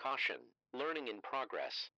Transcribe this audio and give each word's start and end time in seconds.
Caution, 0.00 0.36
learning 0.72 1.08
in 1.08 1.20
progress. 1.20 1.90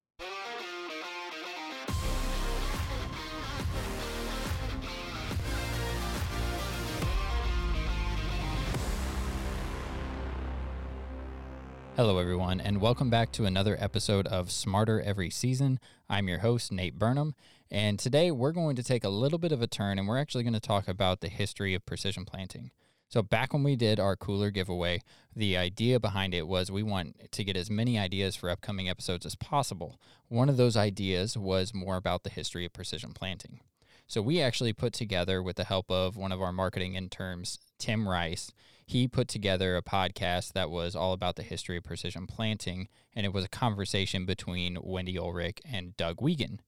Hello, 11.96 12.18
everyone, 12.18 12.60
and 12.60 12.80
welcome 12.80 13.10
back 13.10 13.30
to 13.32 13.45
another 13.45 13.77
episode 13.79 14.26
of 14.26 14.50
Smarter 14.50 15.00
Every 15.00 15.30
Season. 15.30 15.79
I'm 16.11 16.29
your 16.29 16.38
host, 16.38 16.72
Nate 16.72 16.98
Burnham, 16.98 17.34
and 17.70 17.98
today 17.98 18.32
we're 18.32 18.52
going 18.52 18.74
to 18.74 18.82
take 18.82 19.04
a 19.04 19.08
little 19.08 19.38
bit 19.38 19.52
of 19.52 19.62
a 19.62 19.68
turn 19.68 19.98
and 20.00 20.08
we're 20.08 20.18
actually 20.18 20.42
going 20.42 20.54
to 20.54 20.61
talk 20.61 20.88
about 20.88 21.20
the 21.20 21.29
history 21.29 21.74
of 21.74 21.86
precision 21.86 22.24
planting. 22.24 22.72
So, 23.14 23.22
back 23.22 23.52
when 23.52 23.62
we 23.62 23.76
did 23.76 24.00
our 24.00 24.16
cooler 24.16 24.50
giveaway, 24.50 25.00
the 25.36 25.56
idea 25.56 26.00
behind 26.00 26.34
it 26.34 26.48
was 26.48 26.72
we 26.72 26.82
want 26.82 27.30
to 27.30 27.44
get 27.44 27.56
as 27.56 27.70
many 27.70 27.96
ideas 27.96 28.34
for 28.34 28.50
upcoming 28.50 28.88
episodes 28.88 29.24
as 29.24 29.36
possible. 29.36 30.00
One 30.27 30.48
of 30.48 30.56
those 30.56 30.77
ideas 30.77 31.38
was 31.38 31.72
more 31.72 31.95
about 31.95 32.24
the 32.24 32.30
history 32.30 32.66
of 32.66 32.72
precision 32.72 33.12
planting. 33.12 33.60
So, 34.08 34.20
we 34.20 34.41
actually 34.41 34.72
put 34.72 34.92
together, 34.92 35.45
with 35.45 35.55
the 35.55 35.62
help 35.62 35.92
of 35.92 36.16
one 36.16 36.32
of 36.32 36.42
our 36.42 36.52
marketing 36.52 36.96
interns, 36.96 37.60
Tim 37.78 38.08
Rice, 38.08 38.50
he 38.84 39.06
put 39.06 39.28
together 39.28 39.77
a 39.77 39.83
podcast 39.83 40.52
that 40.55 40.69
was 40.69 40.96
all 40.96 41.12
about 41.12 41.36
the 41.36 41.44
history 41.44 41.77
of 41.77 41.84
precision 41.84 42.27
planting, 42.27 42.88
and 43.14 43.24
it 43.24 43.33
was 43.33 43.44
a 43.44 43.48
conversation 43.48 44.27
between 44.27 44.77
Wendy 44.83 45.16
Ulrich 45.16 45.60
and 45.64 45.96
Doug 45.96 46.20
Wiegand. 46.20 46.62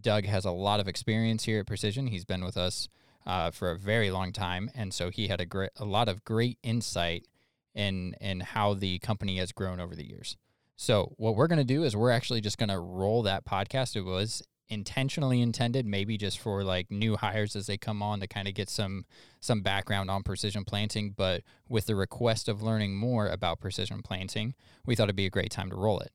Doug 0.00 0.24
has 0.24 0.46
a 0.46 0.50
lot 0.50 0.80
of 0.80 0.88
experience 0.88 1.44
here 1.44 1.60
at 1.60 1.66
Precision. 1.66 2.06
He's 2.06 2.24
been 2.24 2.42
with 2.42 2.56
us 2.56 2.88
uh, 3.26 3.50
for 3.50 3.70
a 3.70 3.78
very 3.78 4.10
long 4.10 4.32
time, 4.32 4.70
and 4.74 4.92
so 4.92 5.10
he 5.10 5.28
had 5.28 5.40
a 5.40 5.46
great, 5.46 5.70
a 5.76 5.84
lot 5.84 6.08
of 6.08 6.24
great 6.24 6.58
insight 6.62 7.26
in 7.74 8.14
in 8.20 8.40
how 8.40 8.74
the 8.74 8.98
company 9.00 9.38
has 9.38 9.52
grown 9.52 9.80
over 9.80 9.94
the 9.94 10.06
years. 10.06 10.36
So 10.76 11.14
what 11.18 11.36
we're 11.36 11.46
going 11.46 11.58
to 11.58 11.64
do 11.64 11.84
is 11.84 11.96
we're 11.96 12.10
actually 12.10 12.40
just 12.40 12.58
going 12.58 12.68
to 12.68 12.78
roll 12.78 13.22
that 13.22 13.44
podcast. 13.44 13.94
It 13.96 14.02
was 14.02 14.42
intentionally 14.68 15.40
intended 15.40 15.86
maybe 15.86 16.16
just 16.16 16.38
for 16.38 16.64
like 16.64 16.90
new 16.90 17.16
hires 17.16 17.54
as 17.54 17.66
they 17.66 17.76
come 17.76 18.02
on 18.02 18.20
to 18.20 18.26
kind 18.26 18.48
of 18.48 18.54
get 18.54 18.70
some 18.70 19.04
some 19.40 19.60
background 19.60 20.10
on 20.10 20.22
precision 20.22 20.64
planting 20.64 21.10
but 21.10 21.42
with 21.68 21.84
the 21.86 21.94
request 21.94 22.48
of 22.48 22.62
learning 22.62 22.96
more 22.96 23.28
about 23.28 23.60
precision 23.60 24.00
planting 24.02 24.54
we 24.86 24.94
thought 24.94 25.04
it'd 25.04 25.16
be 25.16 25.26
a 25.26 25.30
great 25.30 25.50
time 25.50 25.68
to 25.68 25.76
roll 25.76 26.00
it 26.00 26.12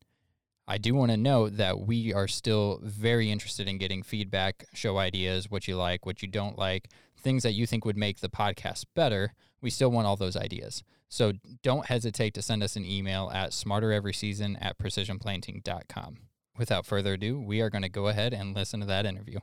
i 0.69 0.77
do 0.77 0.95
want 0.95 1.11
to 1.11 1.17
note 1.17 1.57
that 1.57 1.81
we 1.81 2.13
are 2.13 2.27
still 2.27 2.79
very 2.81 3.29
interested 3.29 3.67
in 3.67 3.77
getting 3.77 4.01
feedback 4.01 4.63
show 4.73 4.97
ideas 4.97 5.51
what 5.51 5.67
you 5.67 5.75
like 5.75 6.05
what 6.05 6.21
you 6.21 6.27
don't 6.27 6.57
like 6.57 6.87
things 7.17 7.43
that 7.43 7.51
you 7.51 7.67
think 7.67 7.83
would 7.83 7.97
make 7.97 8.21
the 8.21 8.29
podcast 8.29 8.85
better 8.95 9.33
we 9.59 9.69
still 9.69 9.91
want 9.91 10.07
all 10.07 10.15
those 10.15 10.37
ideas 10.37 10.83
so 11.09 11.33
don't 11.63 11.87
hesitate 11.87 12.33
to 12.33 12.41
send 12.41 12.63
us 12.63 12.77
an 12.77 12.85
email 12.85 13.29
at 13.33 13.51
smartereveryseason 13.51 14.55
at 14.61 14.77
precisionplanting.com 14.77 16.19
without 16.59 16.85
further 16.85 17.13
ado, 17.13 17.39
we 17.39 17.61
are 17.61 17.69
going 17.69 17.81
to 17.81 17.89
go 17.89 18.09
ahead 18.09 18.33
and 18.33 18.53
listen 18.53 18.81
to 18.81 18.85
that 18.85 19.05
interview. 19.05 19.39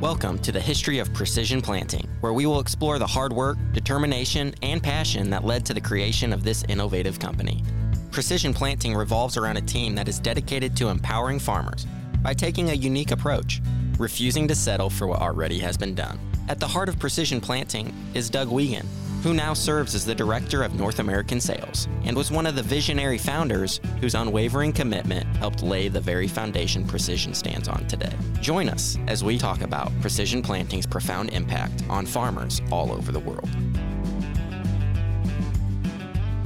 Welcome 0.00 0.40
to 0.40 0.50
the 0.50 0.60
History 0.60 0.98
of 0.98 1.14
Precision 1.14 1.62
Planting, 1.62 2.08
where 2.20 2.32
we 2.32 2.44
will 2.44 2.58
explore 2.58 2.98
the 2.98 3.06
hard 3.06 3.32
work, 3.32 3.56
determination, 3.72 4.52
and 4.60 4.82
passion 4.82 5.30
that 5.30 5.44
led 5.44 5.64
to 5.66 5.74
the 5.74 5.80
creation 5.80 6.32
of 6.32 6.42
this 6.42 6.64
innovative 6.68 7.20
company. 7.20 7.62
Precision 8.12 8.52
Planting 8.52 8.94
revolves 8.94 9.38
around 9.38 9.56
a 9.56 9.62
team 9.62 9.94
that 9.94 10.06
is 10.06 10.20
dedicated 10.20 10.76
to 10.76 10.88
empowering 10.88 11.38
farmers 11.38 11.86
by 12.20 12.34
taking 12.34 12.68
a 12.68 12.74
unique 12.74 13.10
approach, 13.10 13.62
refusing 13.98 14.46
to 14.48 14.54
settle 14.54 14.90
for 14.90 15.06
what 15.06 15.22
already 15.22 15.58
has 15.58 15.78
been 15.78 15.94
done. 15.94 16.20
At 16.50 16.60
the 16.60 16.68
heart 16.68 16.90
of 16.90 16.98
Precision 16.98 17.40
Planting 17.40 17.94
is 18.12 18.28
Doug 18.28 18.48
Wiegand, 18.48 18.86
who 19.22 19.32
now 19.32 19.54
serves 19.54 19.94
as 19.94 20.04
the 20.04 20.14
Director 20.14 20.62
of 20.62 20.74
North 20.74 20.98
American 20.98 21.40
Sales 21.40 21.88
and 22.04 22.14
was 22.14 22.30
one 22.30 22.44
of 22.44 22.54
the 22.54 22.62
visionary 22.62 23.16
founders 23.16 23.80
whose 23.98 24.14
unwavering 24.14 24.74
commitment 24.74 25.24
helped 25.36 25.62
lay 25.62 25.88
the 25.88 26.00
very 26.00 26.28
foundation 26.28 26.86
Precision 26.86 27.32
stands 27.32 27.66
on 27.66 27.86
today. 27.86 28.12
Join 28.42 28.68
us 28.68 28.98
as 29.08 29.24
we 29.24 29.38
talk 29.38 29.62
about 29.62 29.90
Precision 30.02 30.42
Planting's 30.42 30.86
profound 30.86 31.30
impact 31.30 31.82
on 31.88 32.04
farmers 32.04 32.60
all 32.70 32.92
over 32.92 33.10
the 33.10 33.20
world. 33.20 33.48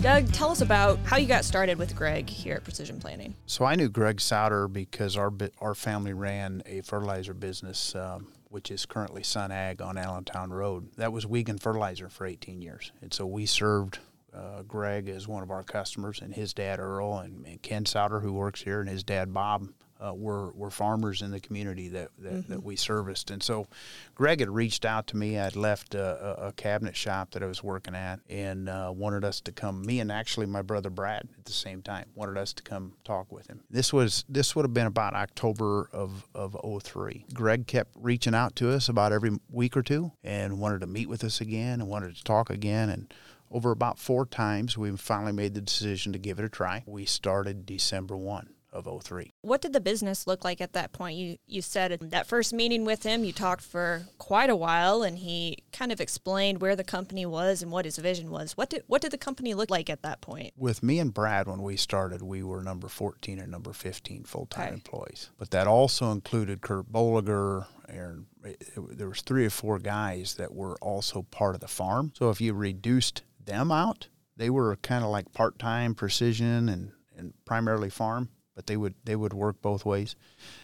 Doug, 0.06 0.30
tell 0.30 0.52
us 0.52 0.60
about 0.60 1.00
how 1.00 1.16
you 1.16 1.26
got 1.26 1.44
started 1.44 1.78
with 1.78 1.96
Greg 1.96 2.30
here 2.30 2.54
at 2.54 2.62
Precision 2.62 3.00
Planting. 3.00 3.34
So 3.46 3.64
I 3.64 3.74
knew 3.74 3.88
Greg 3.88 4.20
Sauter 4.20 4.68
because 4.68 5.16
our 5.16 5.32
our 5.60 5.74
family 5.74 6.12
ran 6.12 6.62
a 6.64 6.82
fertilizer 6.82 7.34
business 7.34 7.92
um, 7.96 8.28
which 8.48 8.70
is 8.70 8.86
currently 8.86 9.24
Sun 9.24 9.50
Ag 9.50 9.82
on 9.82 9.98
Allentown 9.98 10.52
Road. 10.52 10.90
That 10.96 11.12
was 11.12 11.26
Wiegand 11.26 11.60
Fertilizer 11.60 12.08
for 12.08 12.24
18 12.24 12.62
years. 12.62 12.92
And 13.02 13.12
so 13.12 13.26
we 13.26 13.46
served 13.46 13.98
uh, 14.32 14.62
Greg 14.62 15.08
as 15.08 15.26
one 15.26 15.42
of 15.42 15.50
our 15.50 15.64
customers, 15.64 16.20
and 16.20 16.32
his 16.32 16.54
dad 16.54 16.78
Earl, 16.78 17.18
and, 17.18 17.44
and 17.44 17.60
Ken 17.60 17.84
Sauter, 17.84 18.20
who 18.20 18.32
works 18.32 18.62
here, 18.62 18.78
and 18.78 18.88
his 18.88 19.02
dad 19.02 19.34
Bob 19.34 19.66
uh, 20.04 20.14
were 20.14 20.52
were 20.52 20.70
farmers 20.70 21.22
in 21.22 21.30
the 21.30 21.40
community 21.40 21.88
that 21.88 22.10
that, 22.18 22.32
mm-hmm. 22.32 22.52
that, 22.52 22.62
we 22.62 22.76
serviced. 22.76 23.30
And 23.30 23.42
so, 23.42 23.66
Greg 24.14 24.40
had 24.40 24.50
reached 24.50 24.84
out 24.84 25.06
to 25.08 25.16
me. 25.16 25.38
I'd 25.38 25.56
left 25.56 25.94
a, 25.94 26.46
a 26.46 26.52
cabinet 26.52 26.96
shop 26.96 27.32
that 27.32 27.42
I 27.42 27.46
was 27.46 27.62
working 27.62 27.94
at, 27.94 28.20
and 28.28 28.68
uh, 28.68 28.92
wanted 28.94 29.24
us 29.24 29.40
to 29.42 29.52
come. 29.52 29.84
Me 29.84 30.00
and 30.00 30.10
actually 30.10 30.46
my 30.46 30.62
brother 30.62 30.90
Brad 30.90 31.28
at 31.38 31.44
the 31.44 31.52
same 31.52 31.82
time 31.82 32.06
wanted 32.14 32.36
us 32.36 32.52
to 32.54 32.62
come 32.62 32.94
talk 33.04 33.32
with 33.32 33.46
him. 33.46 33.62
This 33.70 33.92
was 33.92 34.24
this 34.28 34.54
would 34.54 34.64
have 34.64 34.74
been 34.74 34.86
about 34.86 35.14
October 35.14 35.88
of 35.92 36.26
of 36.34 36.56
03. 36.82 37.26
Greg 37.32 37.66
kept 37.66 37.92
reaching 37.96 38.34
out 38.34 38.56
to 38.56 38.70
us 38.70 38.88
about 38.88 39.12
every 39.12 39.38
week 39.50 39.76
or 39.76 39.82
two, 39.82 40.12
and 40.22 40.58
wanted 40.58 40.80
to 40.80 40.86
meet 40.86 41.08
with 41.08 41.24
us 41.24 41.40
again, 41.40 41.80
and 41.80 41.88
wanted 41.88 42.16
to 42.16 42.24
talk 42.24 42.50
again, 42.50 42.88
and 42.88 43.12
over 43.50 43.70
about 43.70 43.98
four 43.98 44.26
times, 44.26 44.76
we 44.76 44.90
finally 44.96 45.32
made 45.32 45.54
the 45.54 45.60
decision 45.60 46.12
to 46.12 46.18
give 46.18 46.38
it 46.38 46.44
a 46.44 46.48
try. 46.48 46.82
We 46.86 47.04
started 47.04 47.64
December 47.64 48.16
1 48.16 48.50
of 48.76 49.02
03. 49.02 49.32
What 49.42 49.60
did 49.60 49.72
the 49.72 49.80
business 49.80 50.26
look 50.26 50.44
like 50.44 50.60
at 50.60 50.72
that 50.74 50.92
point? 50.92 51.16
You 51.16 51.36
you 51.46 51.62
said 51.62 51.92
in 51.92 52.10
that 52.10 52.26
first 52.26 52.52
meeting 52.52 52.84
with 52.84 53.02
him, 53.02 53.24
you 53.24 53.32
talked 53.32 53.62
for 53.62 54.06
quite 54.18 54.50
a 54.50 54.56
while 54.56 55.02
and 55.02 55.18
he 55.18 55.58
kind 55.72 55.92
of 55.92 56.00
explained 56.00 56.60
where 56.60 56.76
the 56.76 56.84
company 56.84 57.26
was 57.26 57.62
and 57.62 57.72
what 57.72 57.84
his 57.84 57.96
vision 57.98 58.30
was. 58.30 58.56
What 58.56 58.70
did 58.70 58.82
what 58.86 59.02
did 59.02 59.12
the 59.12 59.18
company 59.18 59.54
look 59.54 59.70
like 59.70 59.88
at 59.88 60.02
that 60.02 60.20
point? 60.20 60.52
With 60.56 60.82
me 60.82 60.98
and 60.98 61.12
Brad 61.12 61.48
when 61.48 61.62
we 61.62 61.76
started, 61.76 62.22
we 62.22 62.42
were 62.42 62.62
number 62.62 62.88
14 62.88 63.38
and 63.38 63.50
number 63.50 63.72
15 63.72 64.24
full-time 64.24 64.66
okay. 64.66 64.74
employees. 64.74 65.30
But 65.38 65.50
that 65.50 65.66
also 65.66 66.12
included 66.12 66.60
Kurt 66.60 66.92
Bolliger, 66.92 67.66
Aaron 67.88 68.26
it, 68.46 68.62
it, 68.76 68.98
there 68.98 69.08
was 69.08 69.22
three 69.22 69.46
or 69.46 69.50
four 69.50 69.78
guys 69.78 70.34
that 70.34 70.54
were 70.54 70.76
also 70.80 71.22
part 71.22 71.54
of 71.54 71.60
the 71.60 71.68
farm. 71.68 72.12
So 72.16 72.30
if 72.30 72.40
you 72.40 72.54
reduced 72.54 73.22
them 73.44 73.70
out, 73.70 74.08
they 74.36 74.50
were 74.50 74.76
kind 74.76 75.04
of 75.04 75.10
like 75.10 75.32
part-time 75.32 75.94
precision 75.94 76.68
and, 76.68 76.92
and 77.16 77.32
primarily 77.44 77.90
farm 77.90 78.28
but 78.56 78.66
they 78.66 78.76
would 78.76 78.94
they 79.04 79.14
would 79.14 79.32
work 79.32 79.62
both 79.62 79.84
ways. 79.84 80.16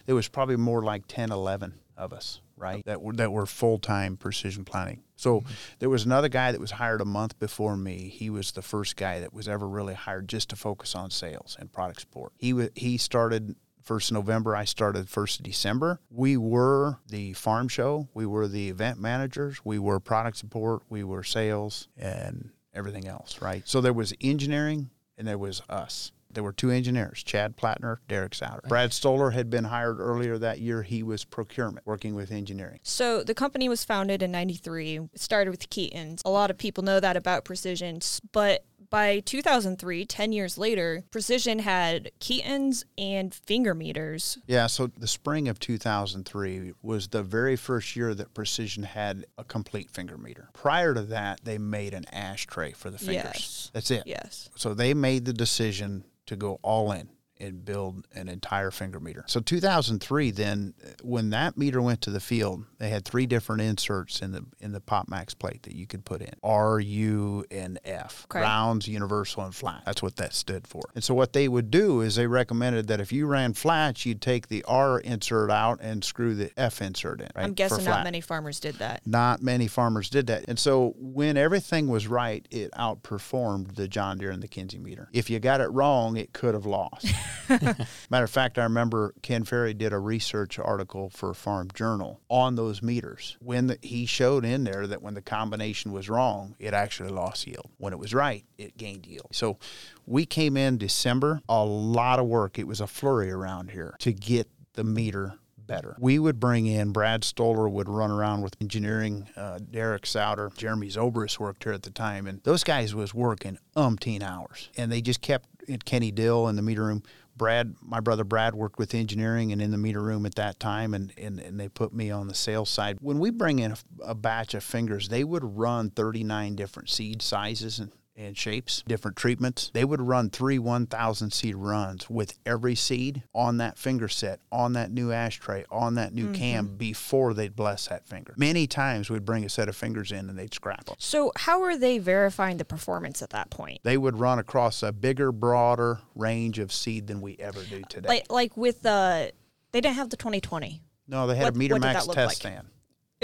There 0.05 0.15
was 0.15 0.27
probably 0.27 0.57
more 0.57 0.81
like 0.81 1.03
10, 1.07 1.31
11 1.31 1.75
of 1.95 2.11
us, 2.11 2.41
right? 2.57 2.83
That 2.85 3.01
were 3.01 3.13
that 3.13 3.31
were 3.31 3.45
full 3.45 3.79
time 3.79 4.17
precision 4.17 4.65
planting. 4.65 5.03
So 5.15 5.39
mm-hmm. 5.39 5.53
there 5.79 5.89
was 5.89 6.05
another 6.05 6.27
guy 6.27 6.51
that 6.51 6.59
was 6.59 6.71
hired 6.71 6.99
a 6.99 7.05
month 7.05 7.39
before 7.39 7.77
me. 7.77 8.09
He 8.09 8.29
was 8.29 8.51
the 8.51 8.61
first 8.61 8.97
guy 8.97 9.21
that 9.21 9.33
was 9.33 9.47
ever 9.47 9.67
really 9.67 9.93
hired 9.93 10.27
just 10.27 10.49
to 10.49 10.57
focus 10.57 10.95
on 10.95 11.11
sales 11.11 11.55
and 11.57 11.71
product 11.71 12.01
support. 12.01 12.33
He 12.35 12.51
w- 12.51 12.71
he 12.75 12.97
started 12.97 13.55
first 13.83 14.11
November. 14.11 14.55
I 14.55 14.65
started 14.65 15.07
first 15.07 15.39
of 15.39 15.45
December. 15.45 15.99
We 16.09 16.35
were 16.35 16.97
the 17.07 17.33
farm 17.33 17.67
show. 17.67 18.07
We 18.13 18.25
were 18.25 18.47
the 18.47 18.69
event 18.69 18.99
managers. 18.99 19.63
We 19.63 19.77
were 19.77 19.99
product 19.99 20.37
support. 20.37 20.81
We 20.89 21.03
were 21.03 21.23
sales 21.23 21.87
and 21.97 22.49
everything 22.73 23.07
else, 23.07 23.41
right? 23.41 23.61
So 23.65 23.81
there 23.81 23.93
was 23.93 24.13
engineering 24.19 24.89
and 25.17 25.27
there 25.27 25.37
was 25.37 25.61
us. 25.69 26.11
There 26.33 26.43
were 26.43 26.53
two 26.53 26.71
engineers, 26.71 27.23
Chad 27.23 27.55
Plattner, 27.55 27.99
Derek 28.07 28.35
Sauter. 28.35 28.67
Brad 28.67 28.93
Stoller 28.93 29.31
had 29.31 29.49
been 29.49 29.65
hired 29.65 29.99
earlier 29.99 30.37
that 30.37 30.59
year. 30.59 30.83
He 30.83 31.03
was 31.03 31.23
procurement, 31.23 31.85
working 31.85 32.15
with 32.15 32.31
engineering. 32.31 32.79
So 32.83 33.23
the 33.23 33.35
company 33.35 33.69
was 33.69 33.83
founded 33.83 34.23
in 34.23 34.31
93, 34.31 35.09
started 35.15 35.51
with 35.51 35.69
Keeton's. 35.69 36.21
A 36.25 36.29
lot 36.29 36.49
of 36.49 36.57
people 36.57 36.83
know 36.83 36.99
that 36.99 37.15
about 37.15 37.45
Precision, 37.45 37.99
but 38.31 38.65
by 38.93 39.21
2003, 39.21 40.05
10 40.05 40.31
years 40.33 40.55
later, 40.55 41.03
Precision 41.09 41.57
had 41.57 42.11
Keeton's 42.19 42.85
and 42.95 43.33
finger 43.33 43.73
meters. 43.73 44.37
Yeah, 44.45 44.67
so 44.67 44.85
the 44.85 45.07
spring 45.07 45.47
of 45.47 45.57
2003 45.57 46.73
was 46.83 47.07
the 47.07 47.23
very 47.23 47.55
first 47.55 47.95
year 47.95 48.13
that 48.13 48.35
Precision 48.35 48.83
had 48.83 49.25
a 49.39 49.43
complete 49.43 49.89
finger 49.89 50.15
meter. 50.15 50.49
Prior 50.53 50.93
to 50.93 51.01
that, 51.01 51.41
they 51.43 51.57
made 51.57 51.95
an 51.95 52.05
ashtray 52.13 52.71
for 52.71 52.91
the 52.91 52.99
fingers. 52.99 53.33
Yes. 53.33 53.71
That's 53.73 53.89
it. 53.89 54.03
Yes. 54.05 54.51
So 54.55 54.75
they 54.75 54.93
made 54.93 55.25
the 55.25 55.33
decision 55.33 56.03
to 56.25 56.35
go 56.35 56.59
all 56.61 56.91
in 56.91 57.09
and 57.39 57.65
build 57.65 58.05
an 58.13 58.29
entire 58.29 58.71
finger 58.71 58.99
meter. 58.99 59.23
So 59.27 59.39
2003 59.39 60.31
then 60.31 60.73
when 61.01 61.29
that 61.31 61.57
meter 61.57 61.81
went 61.81 62.01
to 62.01 62.09
the 62.09 62.19
field, 62.19 62.65
they 62.79 62.89
had 62.89 63.05
three 63.05 63.25
different 63.25 63.61
inserts 63.61 64.21
in 64.21 64.31
the 64.31 64.45
in 64.59 64.71
the 64.71 64.79
Pop 64.79 65.07
Max 65.07 65.33
plate 65.33 65.63
that 65.63 65.75
you 65.75 65.87
could 65.87 66.05
put 66.05 66.21
in. 66.21 66.33
R, 66.43 66.79
U, 66.79 67.45
and 67.51 67.79
F. 67.85 68.27
Rounds, 68.33 68.87
universal, 68.87 69.43
and 69.43 69.53
flat. 69.53 69.83
That's 69.85 70.01
what 70.01 70.15
that 70.17 70.33
stood 70.33 70.67
for. 70.67 70.83
And 70.95 71.03
so 71.03 71.13
what 71.13 71.33
they 71.33 71.47
would 71.47 71.71
do 71.71 72.01
is 72.01 72.15
they 72.15 72.27
recommended 72.27 72.87
that 72.87 72.99
if 72.99 73.11
you 73.11 73.25
ran 73.25 73.53
flats, 73.53 74.05
you'd 74.05 74.21
take 74.21 74.47
the 74.47 74.63
R 74.63 74.99
insert 74.99 75.51
out 75.51 75.79
and 75.81 76.03
screw 76.03 76.35
the 76.35 76.51
F 76.57 76.81
insert 76.81 77.21
in. 77.21 77.29
Right? 77.35 77.43
I'm 77.43 77.53
guessing 77.53 77.85
not 77.85 78.03
many 78.03 78.21
farmers 78.21 78.59
did 78.59 78.75
that. 78.75 79.05
Not 79.05 79.41
many 79.41 79.67
farmers 79.67 80.09
did 80.09 80.27
that. 80.27 80.45
And 80.47 80.59
so 80.59 80.93
when 80.97 81.37
everything 81.37 81.87
was 81.87 82.07
right, 82.07 82.47
it 82.51 82.71
outperformed 82.73 83.75
the 83.75 83.87
John 83.87 84.17
Deere 84.17 84.31
and 84.31 84.41
the 84.41 84.47
Kinze 84.47 84.79
meter. 84.79 85.09
If 85.13 85.29
you 85.29 85.39
got 85.39 85.61
it 85.61 85.67
wrong, 85.67 86.17
it 86.17 86.33
could 86.33 86.53
have 86.53 86.65
lost. 86.65 87.07
Matter 88.09 88.23
of 88.23 88.29
fact, 88.29 88.57
I 88.57 88.63
remember 88.63 89.13
Ken 89.21 89.43
Ferrie 89.43 89.73
did 89.73 89.93
a 89.93 89.99
research 89.99 90.59
article 90.59 91.09
for 91.09 91.33
Farm 91.33 91.69
Journal 91.73 92.21
on 92.29 92.55
those 92.55 92.81
meters. 92.81 93.37
When 93.39 93.67
the, 93.67 93.77
he 93.81 94.05
showed 94.05 94.45
in 94.45 94.63
there 94.63 94.87
that 94.87 95.01
when 95.01 95.13
the 95.13 95.21
combination 95.21 95.91
was 95.91 96.09
wrong, 96.09 96.55
it 96.59 96.73
actually 96.73 97.09
lost 97.09 97.47
yield. 97.47 97.69
When 97.77 97.93
it 97.93 97.99
was 97.99 98.13
right, 98.13 98.43
it 98.57 98.77
gained 98.77 99.05
yield. 99.05 99.27
So 99.31 99.57
we 100.05 100.25
came 100.25 100.57
in 100.57 100.77
December, 100.77 101.41
a 101.47 101.63
lot 101.63 102.19
of 102.19 102.25
work. 102.25 102.59
It 102.59 102.67
was 102.67 102.81
a 102.81 102.87
flurry 102.87 103.31
around 103.31 103.71
here 103.71 103.95
to 103.99 104.13
get 104.13 104.47
the 104.73 104.83
meter 104.83 105.35
better. 105.65 105.95
We 105.99 106.19
would 106.19 106.39
bring 106.39 106.65
in 106.65 106.91
Brad 106.91 107.23
Stoller 107.23 107.69
would 107.69 107.89
run 107.89 108.11
around 108.11 108.41
with 108.41 108.55
engineering. 108.61 109.27
Uh, 109.35 109.59
Derek 109.59 110.05
Sauter, 110.05 110.51
Jeremy 110.55 110.89
Zobrist 110.89 111.39
worked 111.39 111.63
here 111.63 111.73
at 111.73 111.83
the 111.83 111.89
time, 111.89 112.27
and 112.27 112.41
those 112.43 112.63
guys 112.63 112.93
was 112.93 113.13
working 113.13 113.57
umpteen 113.75 114.21
hours, 114.21 114.69
and 114.77 114.91
they 114.91 115.01
just 115.01 115.21
kept 115.21 115.47
Kenny 115.85 116.11
Dill 116.11 116.47
in 116.47 116.55
the 116.55 116.61
meter 116.61 116.83
room. 116.83 117.03
Brad, 117.35 117.75
my 117.81 117.99
brother 117.99 118.23
Brad, 118.23 118.55
worked 118.55 118.77
with 118.77 118.93
engineering 118.93 119.51
and 119.51 119.61
in 119.61 119.71
the 119.71 119.77
meter 119.77 120.01
room 120.01 120.25
at 120.25 120.35
that 120.35 120.59
time, 120.59 120.93
and, 120.93 121.11
and, 121.17 121.39
and 121.39 121.59
they 121.59 121.67
put 121.67 121.93
me 121.93 122.11
on 122.11 122.27
the 122.27 122.35
sales 122.35 122.69
side. 122.69 122.97
When 123.01 123.19
we 123.19 123.31
bring 123.31 123.59
in 123.59 123.71
a, 123.71 123.77
a 124.03 124.15
batch 124.15 124.53
of 124.53 124.63
fingers, 124.63 125.09
they 125.09 125.23
would 125.23 125.43
run 125.43 125.89
39 125.89 126.55
different 126.55 126.89
seed 126.89 127.21
sizes 127.21 127.79
and 127.79 127.91
and 128.15 128.37
shapes, 128.37 128.83
different 128.87 129.17
treatments. 129.17 129.71
They 129.73 129.85
would 129.85 130.01
run 130.01 130.29
three 130.29 130.59
1,000 130.59 131.31
seed 131.31 131.55
runs 131.55 132.09
with 132.09 132.37
every 132.45 132.75
seed 132.75 133.23
on 133.33 133.57
that 133.57 133.77
finger 133.77 134.07
set, 134.07 134.39
on 134.51 134.73
that 134.73 134.91
new 134.91 135.11
ashtray, 135.11 135.65
on 135.71 135.95
that 135.95 136.13
new 136.13 136.25
mm-hmm. 136.25 136.33
cam 136.33 136.67
before 136.77 137.33
they'd 137.33 137.55
bless 137.55 137.87
that 137.87 138.07
finger. 138.07 138.33
Many 138.37 138.67
times 138.67 139.09
we'd 139.09 139.25
bring 139.25 139.43
a 139.45 139.49
set 139.49 139.69
of 139.69 139.75
fingers 139.75 140.11
in 140.11 140.29
and 140.29 140.37
they'd 140.37 140.53
scrap 140.53 140.85
them. 140.85 140.95
So 140.99 141.31
how 141.35 141.63
are 141.63 141.77
they 141.77 141.97
verifying 141.97 142.57
the 142.57 142.65
performance 142.65 143.21
at 143.21 143.31
that 143.31 143.49
point? 143.49 143.79
They 143.83 143.97
would 143.97 144.17
run 144.19 144.39
across 144.39 144.83
a 144.83 144.91
bigger, 144.91 145.31
broader 145.31 145.99
range 146.15 146.59
of 146.59 146.71
seed 146.71 147.07
than 147.07 147.21
we 147.21 147.35
ever 147.39 147.63
do 147.63 147.81
today. 147.89 148.07
Like 148.07 148.31
like 148.31 148.57
with 148.57 148.81
the 148.81 149.31
they 149.71 149.81
didn't 149.81 149.95
have 149.95 150.09
the 150.09 150.17
2020. 150.17 150.81
no, 151.07 151.27
they 151.27 151.35
had 151.35 151.45
what- 151.45 151.55
a 151.55 151.57
Meter 151.57 151.79
Max 151.79 152.05
test 152.05 152.17
like? 152.17 152.35
stand. 152.35 152.67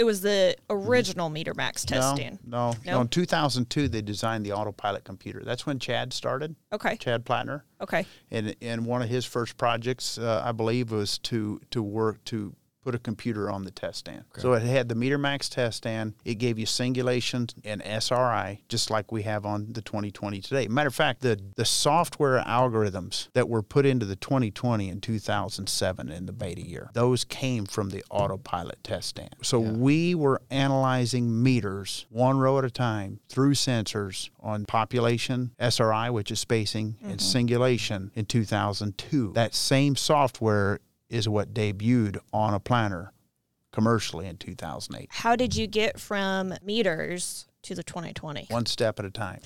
It 0.00 0.04
was 0.04 0.22
the 0.22 0.56
original 0.70 1.28
Meter 1.28 1.52
Max 1.52 1.84
testing. 1.84 2.38
no. 2.42 2.70
No, 2.70 2.76
No? 2.86 2.92
no. 2.94 3.00
In 3.02 3.08
2002, 3.08 3.86
they 3.88 4.00
designed 4.00 4.46
the 4.46 4.52
autopilot 4.52 5.04
computer. 5.04 5.42
That's 5.44 5.66
when 5.66 5.78
Chad 5.78 6.14
started, 6.14 6.56
Okay. 6.72 6.96
Chad 6.96 7.26
Plattner. 7.26 7.64
Okay. 7.82 8.06
and 8.30 8.56
and 8.62 8.86
one 8.86 9.02
of 9.02 9.10
his 9.10 9.26
first 9.26 9.58
projects, 9.58 10.16
uh, 10.16 10.42
I 10.42 10.52
believe, 10.52 10.90
was 10.90 11.18
to 11.18 11.60
to 11.70 11.82
work 11.82 12.24
to 12.24 12.54
put 12.82 12.94
a 12.94 12.98
computer 12.98 13.50
on 13.50 13.64
the 13.64 13.70
test 13.70 13.98
stand. 14.00 14.24
So 14.38 14.52
it 14.54 14.62
had 14.62 14.88
the 14.88 14.94
Meter 14.94 15.18
Max 15.18 15.48
test 15.48 15.78
stand. 15.78 16.14
It 16.24 16.36
gave 16.36 16.58
you 16.58 16.66
singulation 16.66 17.48
and 17.64 17.82
SRI, 17.82 18.62
just 18.68 18.90
like 18.90 19.12
we 19.12 19.22
have 19.22 19.44
on 19.44 19.72
the 19.72 19.82
2020 19.82 20.40
today. 20.40 20.68
Matter 20.68 20.88
of 20.88 20.94
fact, 20.94 21.20
the 21.20 21.38
the 21.56 21.64
software 21.64 22.42
algorithms 22.42 23.28
that 23.34 23.48
were 23.48 23.62
put 23.62 23.86
into 23.86 24.06
the 24.06 24.16
2020 24.16 24.88
in 24.88 25.00
2007 25.00 26.10
in 26.10 26.26
the 26.26 26.32
beta 26.32 26.66
year, 26.66 26.90
those 26.94 27.24
came 27.24 27.66
from 27.66 27.90
the 27.90 28.04
autopilot 28.10 28.82
test 28.82 29.08
stand. 29.08 29.34
So 29.42 29.58
we 29.60 30.14
were 30.14 30.42
analyzing 30.50 31.42
meters 31.42 32.06
one 32.10 32.38
row 32.38 32.58
at 32.58 32.64
a 32.64 32.70
time 32.70 33.20
through 33.28 33.54
sensors 33.54 34.30
on 34.40 34.64
population, 34.66 35.52
SRI, 35.58 36.10
which 36.10 36.30
is 36.30 36.40
spacing, 36.40 36.96
and 37.02 37.12
mm-hmm. 37.12 37.18
singulation 37.18 38.10
in 38.14 38.26
2002. 38.26 39.32
That 39.34 39.54
same 39.54 39.96
software 39.96 40.80
is 41.10 41.28
what 41.28 41.52
debuted 41.52 42.18
on 42.32 42.54
a 42.54 42.60
planter 42.60 43.12
commercially 43.72 44.26
in 44.26 44.36
2008. 44.36 45.08
How 45.10 45.36
did 45.36 45.54
you 45.54 45.66
get 45.66 46.00
from 46.00 46.54
meters 46.62 47.46
to 47.62 47.74
the 47.74 47.82
2020? 47.82 48.46
One 48.50 48.66
step 48.66 48.98
at 48.98 49.04
a 49.04 49.10
time. 49.10 49.40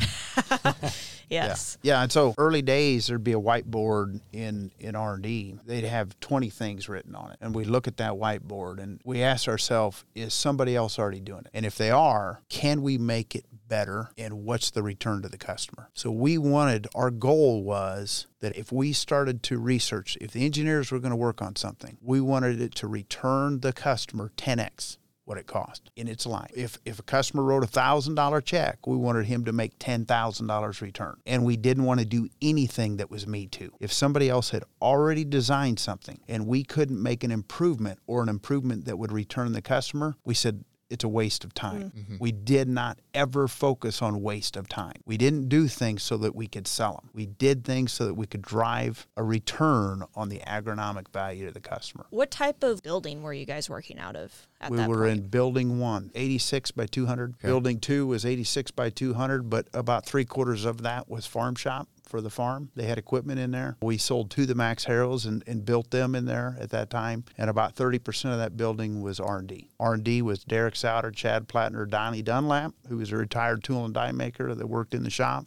Yes. 1.28 1.78
Yeah, 1.82 2.02
and 2.02 2.12
so 2.12 2.34
early 2.38 2.62
days 2.62 3.06
there'd 3.06 3.24
be 3.24 3.32
a 3.32 3.40
whiteboard 3.40 4.20
in 4.32 4.70
in 4.78 4.94
R 4.94 5.14
and 5.14 5.22
D. 5.22 5.56
They'd 5.66 5.84
have 5.84 6.18
twenty 6.20 6.50
things 6.50 6.88
written 6.88 7.14
on 7.14 7.30
it, 7.32 7.38
and 7.40 7.54
we 7.54 7.64
look 7.64 7.88
at 7.88 7.96
that 7.98 8.12
whiteboard 8.12 8.78
and 8.78 9.00
we 9.04 9.22
ask 9.22 9.48
ourselves, 9.48 10.04
is 10.14 10.34
somebody 10.34 10.76
else 10.76 10.98
already 10.98 11.20
doing 11.20 11.40
it? 11.40 11.50
And 11.54 11.66
if 11.66 11.76
they 11.76 11.90
are, 11.90 12.42
can 12.48 12.82
we 12.82 12.98
make 12.98 13.34
it 13.34 13.46
better? 13.68 14.10
And 14.18 14.44
what's 14.44 14.70
the 14.70 14.82
return 14.82 15.22
to 15.22 15.28
the 15.28 15.38
customer? 15.38 15.90
So 15.94 16.10
we 16.10 16.38
wanted 16.38 16.86
our 16.94 17.10
goal 17.10 17.62
was 17.62 18.26
that 18.40 18.56
if 18.56 18.70
we 18.70 18.92
started 18.92 19.42
to 19.44 19.58
research, 19.58 20.18
if 20.20 20.32
the 20.32 20.44
engineers 20.44 20.92
were 20.92 20.98
going 20.98 21.10
to 21.10 21.16
work 21.16 21.40
on 21.40 21.56
something, 21.56 21.96
we 22.02 22.20
wanted 22.20 22.60
it 22.60 22.74
to 22.76 22.86
return 22.86 23.60
the 23.60 23.72
customer 23.72 24.30
10x 24.36 24.98
what 25.24 25.38
it 25.38 25.46
cost 25.46 25.90
in 25.96 26.08
its 26.08 26.26
life. 26.26 26.50
If 26.54 26.78
if 26.84 26.98
a 26.98 27.02
customer 27.02 27.42
wrote 27.42 27.64
a 27.64 27.68
thousand 27.68 28.14
dollar 28.14 28.40
check, 28.40 28.86
we 28.86 28.96
wanted 28.96 29.26
him 29.26 29.44
to 29.44 29.52
make 29.52 29.78
ten 29.78 30.04
thousand 30.04 30.46
dollars 30.46 30.82
return, 30.82 31.20
and 31.26 31.44
we 31.44 31.56
didn't 31.56 31.84
want 31.84 32.00
to 32.00 32.06
do 32.06 32.28
anything 32.42 32.96
that 32.98 33.10
was 33.10 33.26
me 33.26 33.46
too. 33.46 33.72
If 33.80 33.92
somebody 33.92 34.28
else 34.28 34.50
had 34.50 34.64
already 34.82 35.24
designed 35.24 35.78
something 35.78 36.20
and 36.28 36.46
we 36.46 36.64
couldn't 36.64 37.02
make 37.02 37.24
an 37.24 37.30
improvement 37.30 37.98
or 38.06 38.22
an 38.22 38.28
improvement 38.28 38.84
that 38.84 38.98
would 38.98 39.12
return 39.12 39.52
the 39.52 39.62
customer, 39.62 40.16
we 40.24 40.34
said. 40.34 40.64
It's 40.94 41.02
a 41.02 41.08
waste 41.08 41.44
of 41.44 41.52
time. 41.54 41.90
Mm-hmm. 41.90 41.98
Mm-hmm. 41.98 42.16
We 42.20 42.30
did 42.30 42.68
not 42.68 43.00
ever 43.14 43.48
focus 43.48 44.00
on 44.00 44.22
waste 44.22 44.56
of 44.56 44.68
time. 44.68 45.02
We 45.04 45.16
didn't 45.16 45.48
do 45.48 45.66
things 45.66 46.04
so 46.04 46.16
that 46.18 46.36
we 46.36 46.46
could 46.46 46.68
sell 46.68 46.94
them. 46.94 47.10
We 47.12 47.26
did 47.26 47.64
things 47.64 47.92
so 47.92 48.06
that 48.06 48.14
we 48.14 48.26
could 48.26 48.42
drive 48.42 49.08
a 49.16 49.24
return 49.24 50.04
on 50.14 50.28
the 50.28 50.38
agronomic 50.46 51.08
value 51.12 51.46
to 51.46 51.52
the 51.52 51.58
customer. 51.58 52.06
What 52.10 52.30
type 52.30 52.62
of 52.62 52.80
building 52.84 53.22
were 53.24 53.32
you 53.32 53.44
guys 53.44 53.68
working 53.68 53.98
out 53.98 54.14
of 54.14 54.46
at 54.60 54.70
we 54.70 54.76
that 54.76 54.88
were 54.88 55.06
point? 55.06 55.22
in 55.22 55.26
building 55.26 55.80
one, 55.80 56.12
86 56.14 56.70
by 56.70 56.86
200. 56.86 57.38
Building 57.40 57.80
two 57.80 58.06
was 58.06 58.24
86 58.24 58.70
by 58.70 58.90
200, 58.90 59.50
but 59.50 59.66
about 59.74 60.06
three 60.06 60.24
quarters 60.24 60.64
of 60.64 60.82
that 60.82 61.08
was 61.08 61.26
farm 61.26 61.56
shop 61.56 61.88
for 62.06 62.20
the 62.20 62.30
farm. 62.30 62.70
They 62.74 62.84
had 62.84 62.98
equipment 62.98 63.40
in 63.40 63.50
there. 63.50 63.76
We 63.82 63.98
sold 63.98 64.30
to 64.32 64.46
the 64.46 64.54
Max 64.54 64.84
Harrows 64.84 65.26
and, 65.26 65.42
and 65.46 65.64
built 65.64 65.90
them 65.90 66.14
in 66.14 66.24
there 66.24 66.56
at 66.60 66.70
that 66.70 66.90
time. 66.90 67.24
And 67.36 67.50
about 67.50 67.74
30% 67.74 68.32
of 68.32 68.38
that 68.38 68.56
building 68.56 69.02
was 69.02 69.20
R&D. 69.20 69.68
R&D 69.80 70.22
was 70.22 70.44
Derek 70.44 70.76
Sauter, 70.76 71.10
Chad 71.10 71.48
Plattner, 71.48 71.86
Donnie 71.86 72.22
Dunlap, 72.22 72.74
who 72.88 72.98
was 72.98 73.12
a 73.12 73.16
retired 73.16 73.64
tool 73.64 73.84
and 73.84 73.94
die 73.94 74.12
maker 74.12 74.54
that 74.54 74.66
worked 74.66 74.94
in 74.94 75.04
the 75.04 75.10
shop, 75.10 75.46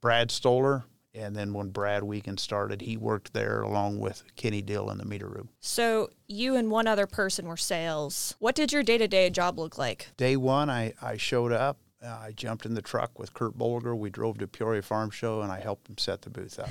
Brad 0.00 0.30
Stoller, 0.30 0.84
and 1.14 1.36
then 1.36 1.52
when 1.52 1.68
Brad 1.68 2.02
Wiegand 2.02 2.40
started, 2.40 2.80
he 2.80 2.96
worked 2.96 3.34
there 3.34 3.60
along 3.60 3.98
with 4.00 4.24
Kenny 4.34 4.62
Dill 4.62 4.90
in 4.90 4.98
the 4.98 5.04
meter 5.04 5.28
room. 5.28 5.50
So 5.60 6.10
you 6.26 6.56
and 6.56 6.70
one 6.70 6.86
other 6.86 7.06
person 7.06 7.46
were 7.46 7.56
sales. 7.56 8.34
What 8.38 8.54
did 8.54 8.72
your 8.72 8.82
day 8.82 8.96
to 8.98 9.06
day 9.06 9.28
job 9.28 9.58
look 9.58 9.76
like? 9.76 10.08
Day 10.16 10.36
one, 10.36 10.70
I, 10.70 10.94
I 11.02 11.18
showed 11.18 11.52
up. 11.52 11.78
Uh, 12.04 12.18
I 12.20 12.32
jumped 12.32 12.66
in 12.66 12.74
the 12.74 12.82
truck 12.82 13.18
with 13.18 13.32
Kurt 13.32 13.56
Bolger. 13.56 13.96
We 13.96 14.10
drove 14.10 14.38
to 14.38 14.48
Peoria 14.48 14.82
Farm 14.82 15.10
Show, 15.10 15.40
and 15.40 15.52
I 15.52 15.60
helped 15.60 15.88
him 15.88 15.98
set 15.98 16.22
the 16.22 16.30
booth 16.30 16.58
up. 16.58 16.70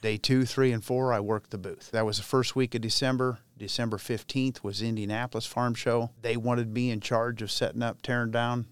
Day 0.00 0.16
two, 0.16 0.44
three, 0.44 0.72
and 0.72 0.84
four, 0.84 1.12
I 1.12 1.20
worked 1.20 1.50
the 1.50 1.58
booth. 1.58 1.90
That 1.90 2.06
was 2.06 2.18
the 2.18 2.22
first 2.22 2.56
week 2.56 2.74
of 2.74 2.80
December. 2.80 3.38
December 3.56 3.96
15th 3.96 4.62
was 4.62 4.82
Indianapolis 4.82 5.46
Farm 5.46 5.74
Show. 5.74 6.10
They 6.20 6.36
wanted 6.36 6.72
me 6.72 6.90
in 6.90 7.00
charge 7.00 7.42
of 7.42 7.50
setting 7.50 7.82
up, 7.82 8.02
tearing 8.02 8.30
down, 8.30 8.66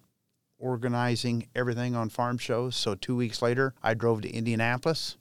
organizing 0.59 1.49
everything 1.55 1.95
on 1.95 2.09
farm 2.09 2.39
shows. 2.39 2.77
So 2.77 2.95
two 2.95 3.17
weeks 3.17 3.43
later, 3.43 3.75
I 3.83 3.95
drove 3.95 4.23
to 4.23 4.31
Indianapolis 4.31 5.17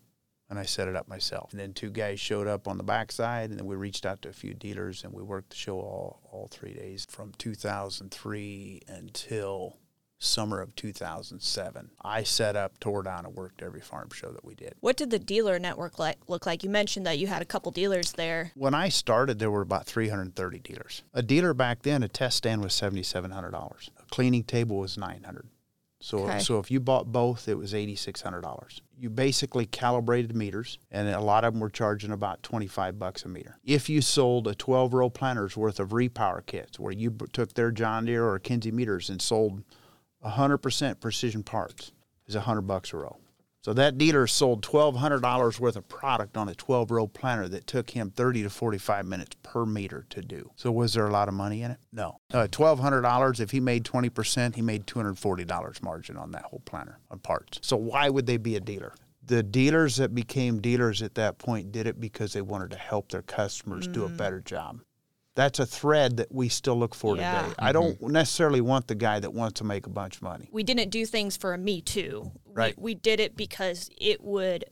and 0.49 0.59
I 0.59 0.63
set 0.63 0.89
it 0.89 0.97
up 0.97 1.07
myself. 1.07 1.51
And 1.51 1.59
then 1.61 1.71
two 1.71 1.89
guys 1.89 2.19
showed 2.19 2.45
up 2.45 2.67
on 2.67 2.77
the 2.77 2.83
backside, 2.83 3.49
and 3.49 3.57
then 3.57 3.65
we 3.65 3.77
reached 3.77 4.05
out 4.05 4.21
to 4.23 4.29
a 4.29 4.33
few 4.33 4.53
dealers, 4.53 5.05
and 5.05 5.13
we 5.13 5.23
worked 5.23 5.51
the 5.51 5.55
show 5.55 5.77
all, 5.77 6.19
all 6.29 6.49
three 6.51 6.73
days 6.73 7.07
from 7.09 7.31
2003 7.37 8.81
until 8.89 9.77
summer 10.21 10.61
of 10.61 10.75
2007. 10.75 11.89
I 12.03 12.23
set 12.23 12.55
up, 12.55 12.79
tore 12.79 13.03
down, 13.03 13.25
and 13.25 13.35
worked 13.35 13.61
every 13.61 13.81
farm 13.81 14.09
show 14.13 14.31
that 14.31 14.45
we 14.45 14.55
did. 14.55 14.75
What 14.79 14.95
did 14.97 15.09
the 15.09 15.19
dealer 15.19 15.59
network 15.59 15.97
like, 15.99 16.17
look 16.27 16.45
like? 16.45 16.63
You 16.63 16.69
mentioned 16.69 17.05
that 17.05 17.17
you 17.17 17.27
had 17.27 17.41
a 17.41 17.45
couple 17.45 17.71
dealers 17.71 18.13
there. 18.13 18.51
When 18.55 18.73
I 18.75 18.89
started, 18.89 19.39
there 19.39 19.51
were 19.51 19.61
about 19.61 19.85
330 19.85 20.59
dealers. 20.59 21.03
A 21.13 21.23
dealer 21.23 21.53
back 21.53 21.81
then, 21.81 22.03
a 22.03 22.07
test 22.07 22.37
stand 22.37 22.63
was 22.63 22.73
$7,700. 22.73 23.89
A 23.99 24.05
cleaning 24.11 24.43
table 24.43 24.77
was 24.77 24.97
900 24.97 25.47
So, 25.99 26.19
Okay. 26.25 26.39
so 26.39 26.59
if 26.59 26.69
you 26.71 26.79
bought 26.79 27.11
both, 27.11 27.47
it 27.47 27.55
was 27.55 27.73
$8,600. 27.73 28.81
You 28.97 29.09
basically 29.09 29.65
calibrated 29.65 30.35
meters, 30.35 30.77
and 30.91 31.07
a 31.09 31.19
lot 31.19 31.43
of 31.43 31.53
them 31.53 31.59
were 31.61 31.69
charging 31.69 32.11
about 32.11 32.43
25 32.43 32.99
bucks 32.99 33.25
a 33.25 33.27
meter. 33.27 33.57
If 33.63 33.89
you 33.89 34.01
sold 34.01 34.47
a 34.47 34.53
12 34.53 34.93
row 34.93 35.09
planter's 35.09 35.57
worth 35.57 35.79
of 35.79 35.89
repower 35.89 36.45
kits, 36.45 36.79
where 36.79 36.93
you 36.93 37.09
took 37.33 37.53
their 37.55 37.71
John 37.71 38.05
Deere 38.05 38.27
or 38.27 38.39
Kinze 38.39 38.71
meters 38.71 39.09
and 39.09 39.19
sold 39.21 39.63
100% 40.25 40.99
precision 40.99 41.43
parts, 41.43 41.91
is 42.27 42.35
100 42.35 42.61
bucks 42.61 42.93
a 42.93 42.97
row. 42.97 43.17
So 43.63 43.73
that 43.73 43.99
dealer 43.99 44.25
sold 44.25 44.65
$1,200 44.65 45.59
worth 45.59 45.75
of 45.75 45.87
product 45.87 46.35
on 46.35 46.49
a 46.49 46.55
12 46.55 46.89
row 46.89 47.05
planter 47.05 47.47
that 47.49 47.67
took 47.67 47.91
him 47.91 48.09
30 48.09 48.43
to 48.43 48.49
45 48.49 49.05
minutes 49.05 49.35
per 49.43 49.67
meter 49.67 50.07
to 50.09 50.21
do. 50.21 50.49
So 50.55 50.71
was 50.71 50.95
there 50.95 51.05
a 51.05 51.11
lot 51.11 51.27
of 51.27 51.35
money 51.35 51.61
in 51.61 51.69
it? 51.69 51.77
No. 51.93 52.17
Uh, 52.33 52.47
$1,200, 52.47 53.39
if 53.39 53.51
he 53.51 53.59
made 53.59 53.83
20%, 53.83 54.55
he 54.55 54.63
made 54.63 54.87
$240 54.87 55.83
margin 55.83 56.17
on 56.17 56.31
that 56.31 56.45
whole 56.45 56.63
planter 56.65 56.97
on 57.11 57.19
parts. 57.19 57.59
So 57.61 57.77
why 57.77 58.09
would 58.09 58.25
they 58.25 58.37
be 58.37 58.55
a 58.55 58.59
dealer? 58.59 58.95
The 59.23 59.43
dealers 59.43 59.97
that 59.97 60.15
became 60.15 60.59
dealers 60.59 61.03
at 61.03 61.13
that 61.15 61.37
point 61.37 61.71
did 61.71 61.85
it 61.85 61.99
because 61.99 62.33
they 62.33 62.41
wanted 62.41 62.71
to 62.71 62.77
help 62.77 63.11
their 63.11 63.21
customers 63.21 63.87
do 63.87 64.05
a 64.05 64.09
better 64.09 64.41
job. 64.41 64.79
That's 65.35 65.59
a 65.59 65.65
thread 65.65 66.17
that 66.17 66.31
we 66.31 66.49
still 66.49 66.77
look 66.77 66.93
for 66.93 67.15
Yeah. 67.15 67.41
today. 67.43 67.55
I 67.57 67.71
mm-hmm. 67.71 67.73
don't 67.73 68.01
necessarily 68.11 68.61
want 68.61 68.87
the 68.87 68.95
guy 68.95 69.19
that 69.19 69.33
wants 69.33 69.59
to 69.59 69.63
make 69.63 69.85
a 69.87 69.89
bunch 69.89 70.17
of 70.17 70.21
money. 70.23 70.49
We 70.51 70.63
didn't 70.63 70.89
do 70.89 71.05
things 71.05 71.37
for 71.37 71.53
a 71.53 71.57
me 71.57 71.81
too. 71.81 72.31
We- 72.45 72.53
Right. 72.53 72.77
We, 72.77 72.95
did 72.95 73.19
it 73.21 73.37
because 73.37 73.89
it 73.97 74.21
would 74.21 74.65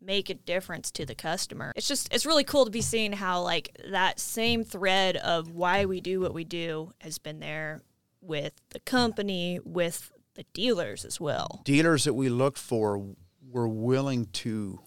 make 0.00 0.30
a 0.30 0.34
difference 0.34 0.90
to 0.92 1.04
the 1.04 1.14
customer. 1.14 1.72
It's 1.74 1.88
just 1.88 2.12
it's 2.12 2.26
really 2.26 2.44
cool 2.44 2.64
to 2.64 2.70
be 2.70 2.80
seeing 2.82 3.12
how 3.12 3.42
like 3.42 3.76
that 3.90 4.20
same 4.20 4.62
thread 4.62 5.16
of 5.16 5.50
why 5.50 5.86
we 5.86 6.00
do 6.00 6.20
what 6.20 6.32
we 6.32 6.44
do 6.44 6.92
has 7.00 7.18
been 7.18 7.40
there 7.40 7.82
with 8.20 8.52
the 8.70 8.80
company, 8.80 9.60
with 9.64 10.12
the 10.34 10.44
dealers 10.52 11.04
as 11.04 11.20
well. 11.20 11.62
dealers 11.64 12.04
that 12.04 12.14
we 12.14 12.28
looked 12.28 12.58
for 12.58 13.02
were 13.50 13.68
willing 13.68 14.26
to 14.26 14.80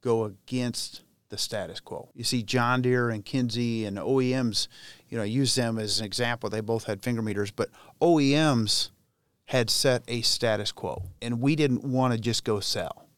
go 0.00 0.24
against 0.24 1.02
the 1.34 1.38
status 1.38 1.80
quo. 1.80 2.10
You 2.14 2.22
see, 2.22 2.44
John 2.44 2.80
Deere 2.80 3.10
and 3.10 3.24
Kinze 3.24 3.84
and 3.88 3.98
OEMs, 3.98 4.68
you 5.08 5.18
know, 5.18 5.24
use 5.24 5.56
them 5.56 5.80
as 5.80 5.98
an 5.98 6.06
example. 6.06 6.48
They 6.48 6.60
both 6.60 6.84
had 6.84 7.02
finger 7.02 7.22
meters, 7.22 7.50
but 7.50 7.70
OEMs 8.00 8.90
had 9.46 9.68
set 9.68 10.04
a 10.06 10.22
status 10.22 10.70
quo, 10.70 11.02
and 11.20 11.40
we 11.40 11.56
didn't 11.56 11.82
want 11.82 12.14
to 12.14 12.20
just 12.20 12.44
go 12.44 12.60
sell. 12.60 13.08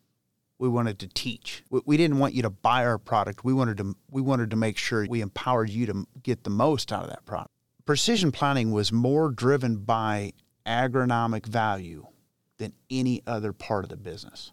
We 0.58 0.66
wanted 0.66 0.98
to 1.00 1.08
teach. 1.08 1.62
We- 1.68 1.98
didn't 1.98 2.18
want 2.18 2.32
you 2.32 2.40
to 2.40 2.50
buy 2.50 2.86
our 2.86 2.96
product. 2.96 3.44
We 3.44 3.52
wanted 3.52 3.76
to 3.76 3.94
we 4.10 4.22
wanted 4.22 4.48
to 4.50 4.56
make 4.56 4.78
sure 4.78 5.06
we 5.06 5.20
empowered 5.20 5.68
you 5.68 5.84
to 5.84 6.06
get 6.22 6.44
the 6.44 6.50
most 6.50 6.92
out 6.92 7.04
of 7.04 7.10
that 7.10 7.26
product. 7.26 7.50
Precision 7.84 8.32
planting 8.32 8.72
was 8.72 8.90
more 8.90 9.30
driven 9.30 9.76
by 9.76 10.32
agronomic 10.64 11.44
value 11.44 12.06
than 12.56 12.72
any 12.90 13.22
other 13.26 13.52
part 13.52 13.84
of 13.84 13.90
the 13.90 13.96
business. 13.98 14.52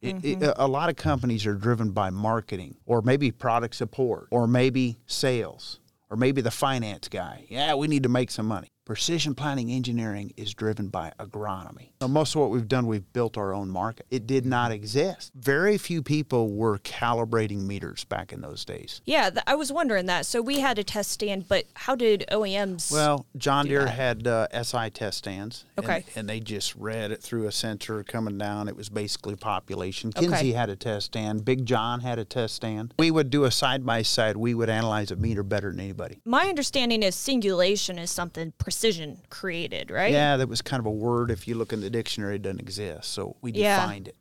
It, 0.00 0.16
it, 0.24 0.38
mm-hmm. 0.38 0.60
a 0.60 0.66
lot 0.68 0.90
of 0.90 0.96
companies 0.96 1.44
are 1.46 1.54
driven 1.54 1.90
by 1.90 2.10
marketing 2.10 2.76
or 2.86 3.02
maybe 3.02 3.32
product 3.32 3.74
support 3.74 4.28
or 4.30 4.46
maybe 4.46 4.98
sales 5.06 5.80
or 6.10 6.16
maybe 6.16 6.40
the 6.40 6.50
finance 6.50 7.08
guy. 7.08 7.46
Yeah, 7.48 7.74
we 7.74 7.88
need 7.88 8.04
to 8.04 8.08
make 8.08 8.30
some 8.30 8.46
money. 8.46 8.68
Precision 8.84 9.34
planting 9.34 9.70
engineering 9.70 10.32
is 10.36 10.54
driven 10.54 10.88
by 10.88 11.12
agronomy. 11.18 11.90
Now, 12.00 12.06
most 12.06 12.36
of 12.36 12.40
what 12.40 12.50
we've 12.50 12.68
done, 12.68 12.86
we've 12.86 13.12
built 13.12 13.36
our 13.36 13.52
own 13.52 13.68
market. 13.70 14.06
It 14.08 14.24
did 14.28 14.46
not 14.46 14.70
exist. 14.70 15.32
Very 15.34 15.76
few 15.78 16.00
people 16.00 16.52
were 16.54 16.78
calibrating 16.78 17.62
meters 17.66 18.04
back 18.04 18.32
in 18.32 18.40
those 18.40 18.64
days. 18.64 19.00
Yeah, 19.04 19.30
th- 19.30 19.42
I 19.48 19.56
was 19.56 19.72
wondering 19.72 20.06
that. 20.06 20.24
So 20.24 20.40
we 20.40 20.60
had 20.60 20.78
a 20.78 20.84
test 20.84 21.10
stand, 21.10 21.48
but 21.48 21.64
how 21.74 21.96
did 21.96 22.24
OEMs? 22.30 22.92
Well, 22.92 23.26
John 23.36 23.66
Deere 23.66 23.84
that. 23.84 23.90
had 23.90 24.26
uh, 24.28 24.46
SI 24.62 24.90
test 24.90 25.18
stands. 25.18 25.64
and- 25.76 25.84
Okay. 25.88 26.04
And, 26.14 26.28
they 26.28 26.38
just 26.40 26.74
read 26.76 27.10
it 27.10 27.22
through 27.22 27.46
a 27.46 27.52
sensor 27.52 28.04
coming 28.04 28.36
down. 28.36 28.68
It 28.68 28.76
was 28.76 28.90
basically 28.90 29.34
population. 29.34 30.12
Kinze 30.12 30.54
had 30.54 30.68
a 30.68 30.76
test 30.76 31.06
stand. 31.06 31.44
Big 31.44 31.64
John 31.64 32.00
had 32.00 32.18
a 32.18 32.24
test 32.24 32.54
stand. 32.56 32.92
We 32.98 33.10
would 33.10 33.30
do 33.30 33.44
a 33.44 33.50
side 33.50 33.86
by 33.86 34.02
side. 34.02 34.36
We 34.36 34.52
would 34.54 34.68
analyze 34.68 35.10
a 35.10 35.16
meter 35.16 35.42
better 35.42 35.70
than 35.70 35.80
anybody. 35.80 36.20
my 36.26 36.46
understanding 36.48 37.02
is 37.02 37.14
singulation 37.16 37.98
is 37.98 38.10
something 38.10 38.52
precision 38.58 39.18
created, 39.30 39.90
right? 39.90 40.12
Yeah, 40.12 40.36
that 40.36 40.48
was 40.48 40.60
kind 40.62 40.78
of 40.80 40.86
a 40.86 40.90
word. 40.90 41.30
If 41.30 41.48
you 41.48 41.54
look 41.54 41.72
in 41.72 41.80
the 41.80 41.87
dictionary, 41.90 42.38
doesn't 42.38 42.60
exist. 42.60 43.10
So 43.10 43.36
we 43.40 43.52
Yeah. 43.52 43.80
defined 43.80 44.08
it. 44.08 44.16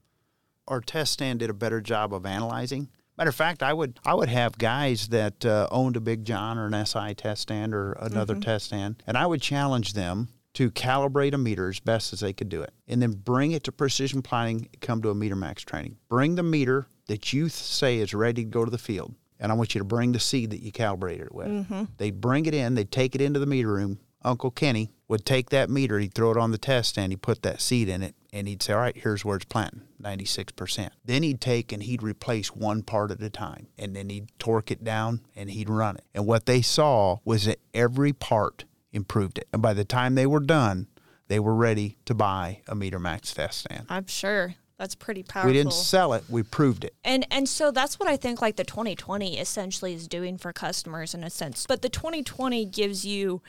Our 0.67 0.81
test 0.81 1.13
stand 1.13 1.39
did 1.39 1.50
a 1.50 1.53
better 1.53 1.79
job 1.81 2.13
of 2.13 2.25
analyzing. 2.25 2.89
Matter 3.17 3.29
of 3.29 3.36
fact, 3.36 3.63
I 3.63 3.74
would 3.74 4.00
I 4.05 4.13
would 4.13 4.29
have 4.29 4.57
guys 4.57 5.07
that 5.07 5.43
uh, 5.45 5.67
owned 5.71 5.95
a 5.95 6.00
Big 6.01 6.24
John 6.25 6.57
or 6.57 6.67
an 6.67 6.74
SI 6.86 7.15
test 7.15 7.41
stand 7.43 7.74
or 7.74 7.93
another 7.93 8.36
test 8.36 8.65
stand, 8.67 9.01
and 9.07 9.17
I 9.17 9.25
would 9.25 9.41
challenge 9.41 9.93
them 9.93 10.27
to 10.53 10.69
calibrate 10.71 11.33
a 11.33 11.38
meter 11.38 11.69
as 11.69 11.79
best 11.79 12.13
as 12.13 12.19
they 12.19 12.33
could 12.33 12.50
do 12.50 12.62
it, 12.62 12.74
and 12.88 13.01
then 13.01 13.12
bring 13.13 13.51
it 13.53 13.63
to 13.63 13.71
precision 13.71 14.21
planting. 14.21 14.67
Come 14.81 15.01
to 15.01 15.09
a 15.09 15.15
meter 15.15 15.36
max 15.36 15.63
training. 15.63 15.97
Bring 16.09 16.36
the 16.36 16.43
meter 16.43 16.88
that 17.07 17.31
you 17.33 17.47
say 17.50 17.97
is 18.00 18.13
ready 18.13 18.43
to 18.43 18.50
go 18.50 18.65
to 18.65 18.69
the 18.71 18.77
field, 18.77 19.15
and 19.39 19.51
I 19.51 19.55
want 19.55 19.74
you 19.74 19.79
to 19.79 19.86
bring 19.86 20.12
the 20.12 20.19
seed 20.19 20.51
that 20.51 20.62
you 20.62 20.71
calibrated 20.71 21.27
it 21.27 21.33
with. 21.33 21.97
They'd 21.97 22.19
bring 22.21 22.45
it 22.45 22.53
in. 22.53 22.75
They'd 22.75 22.91
take 22.91 23.15
it 23.15 23.21
into 23.21 23.39
the 23.39 23.45
meter 23.47 23.69
room. 23.71 24.00
Uncle 24.24 24.51
Kenny 24.51 24.91
would 25.07 25.25
take 25.25 25.49
that 25.49 25.69
meter, 25.69 25.99
he'd 25.99 26.13
throw 26.13 26.31
it 26.31 26.37
on 26.37 26.51
the 26.51 26.57
test 26.57 26.89
stand, 26.89 27.11
he'd 27.11 27.21
put 27.21 27.41
that 27.41 27.61
seed 27.61 27.87
in 27.87 28.03
it, 28.03 28.15
and 28.33 28.47
he'd 28.47 28.61
say, 28.61 28.73
All 28.73 28.79
right, 28.79 28.97
here's 28.97 29.23
where 29.23 29.37
it's 29.37 29.45
planting, 29.45 29.81
96%. 30.01 30.89
Then 31.05 31.23
he'd 31.23 31.41
take 31.41 31.71
and 31.71 31.83
he'd 31.83 32.03
replace 32.03 32.55
one 32.55 32.83
part 32.83 33.11
at 33.11 33.21
a 33.21 33.29
time, 33.29 33.67
and 33.77 33.95
then 33.95 34.09
he'd 34.09 34.27
torque 34.39 34.71
it 34.71 34.83
down 34.83 35.21
and 35.35 35.49
he'd 35.49 35.69
run 35.69 35.95
it. 35.95 36.03
And 36.13 36.25
what 36.25 36.45
they 36.45 36.61
saw 36.61 37.17
was 37.23 37.45
that 37.45 37.59
every 37.73 38.13
part 38.13 38.65
improved 38.91 39.37
it. 39.37 39.47
And 39.53 39.61
by 39.61 39.73
the 39.73 39.85
time 39.85 40.15
they 40.15 40.27
were 40.27 40.39
done, 40.39 40.87
they 41.27 41.39
were 41.39 41.55
ready 41.55 41.97
to 42.05 42.13
buy 42.13 42.61
a 42.67 42.75
Meter 42.75 42.99
Max 42.99 43.33
test 43.33 43.59
stand. 43.59 43.85
I'm 43.89 44.07
sure 44.07 44.55
that's 44.77 44.95
pretty 44.95 45.23
powerful. 45.23 45.49
We 45.49 45.57
didn't 45.57 45.73
sell 45.73 46.13
it, 46.13 46.23
we 46.29 46.43
proved 46.43 46.83
it. 46.83 46.93
And 47.03 47.25
and 47.31 47.49
so 47.49 47.71
that's 47.71 47.99
what 47.99 48.07
I 48.07 48.15
think 48.15 48.41
like 48.41 48.55
the 48.55 48.63
2020 48.63 49.39
essentially 49.39 49.93
is 49.93 50.07
doing 50.07 50.37
for 50.37 50.53
customers 50.53 51.13
in 51.13 51.23
a 51.23 51.29
sense. 51.29 51.65
But 51.67 51.81
the 51.81 51.89
2020 51.89 52.65
gives 52.65 53.05
you 53.05 53.41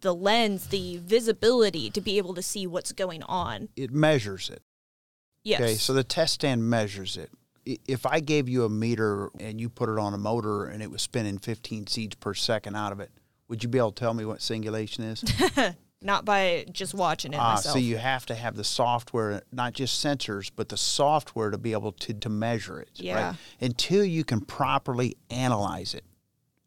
the 0.00 0.14
lens, 0.14 0.68
the 0.68 0.98
visibility 0.98 1.90
to 1.90 2.00
be 2.00 2.18
able 2.18 2.34
to 2.34 2.42
see 2.42 2.66
what's 2.66 2.92
going 2.92 3.22
on. 3.24 3.68
It 3.76 3.90
measures 3.92 4.50
it. 4.50 4.62
Yes. 5.42 5.60
Okay, 5.60 5.74
so 5.74 5.92
the 5.92 6.04
test 6.04 6.34
stand 6.34 6.68
measures 6.68 7.16
it. 7.16 7.30
If 7.86 8.06
I 8.06 8.20
gave 8.20 8.48
you 8.48 8.64
a 8.64 8.68
meter 8.68 9.30
and 9.40 9.60
you 9.60 9.68
put 9.68 9.88
it 9.88 9.98
on 9.98 10.14
a 10.14 10.18
motor 10.18 10.66
and 10.66 10.82
it 10.82 10.90
was 10.90 11.02
spinning 11.02 11.38
15 11.38 11.86
seeds 11.88 12.14
per 12.16 12.34
second 12.34 12.76
out 12.76 12.92
of 12.92 13.00
it, 13.00 13.10
would 13.48 13.62
you 13.62 13.68
be 13.68 13.78
able 13.78 13.92
to 13.92 14.00
tell 14.00 14.14
me 14.14 14.24
what 14.24 14.40
singulation 14.42 15.04
is? 15.04 15.24
Not 16.02 16.24
by 16.24 16.66
just 16.70 16.94
watching 16.94 17.32
it 17.32 17.38
Ah, 17.38 17.54
myself. 17.54 17.72
so 17.72 17.78
you 17.78 17.96
have 17.96 18.26
to 18.26 18.34
have 18.34 18.54
the 18.54 18.62
software, 18.64 19.42
not 19.50 19.72
just 19.72 20.04
sensors, 20.04 20.50
but 20.54 20.68
the 20.68 20.76
software 20.76 21.50
to 21.50 21.56
be 21.58 21.72
able 21.72 21.92
to, 21.92 22.12
to 22.12 22.28
measure 22.28 22.78
it. 22.80 22.90
Yeah. 22.94 23.28
Right? 23.28 23.36
Until 23.62 24.04
you 24.04 24.22
can 24.22 24.42
properly 24.42 25.16
analyze 25.30 25.94
it, 25.94 26.04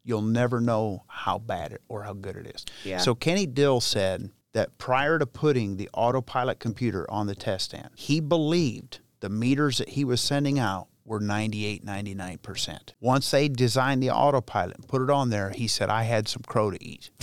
you'll 0.04 0.22
never 0.22 0.60
know 0.60 1.04
how 1.06 1.38
bad 1.38 1.72
it 1.72 1.82
or 1.88 2.02
how 2.04 2.12
good 2.14 2.36
it 2.36 2.52
is. 2.54 2.64
Yeah. 2.84 2.98
So 2.98 3.14
Kenny 3.14 3.46
Dill 3.46 3.80
said 3.80 4.30
that 4.52 4.78
prior 4.78 5.18
to 5.18 5.26
putting 5.26 5.76
the 5.76 5.88
autopilot 5.94 6.58
computer 6.58 7.08
on 7.10 7.26
the 7.26 7.34
test 7.34 7.66
stand, 7.66 7.90
he 7.94 8.20
believed 8.20 9.00
the 9.20 9.28
meters 9.28 9.78
that 9.78 9.90
he 9.90 10.04
was 10.04 10.20
sending 10.20 10.58
out 10.58 10.88
were 11.04 11.20
98, 11.20 11.84
99%. 11.84 12.78
Once 13.00 13.30
they 13.30 13.48
designed 13.48 14.02
the 14.02 14.10
autopilot 14.10 14.76
and 14.76 14.86
put 14.88 15.02
it 15.02 15.10
on 15.10 15.30
there, 15.30 15.50
he 15.50 15.66
said, 15.66 15.88
I 15.90 16.04
had 16.04 16.28
some 16.28 16.42
crow 16.46 16.70
to 16.70 16.82
eat. 16.84 17.10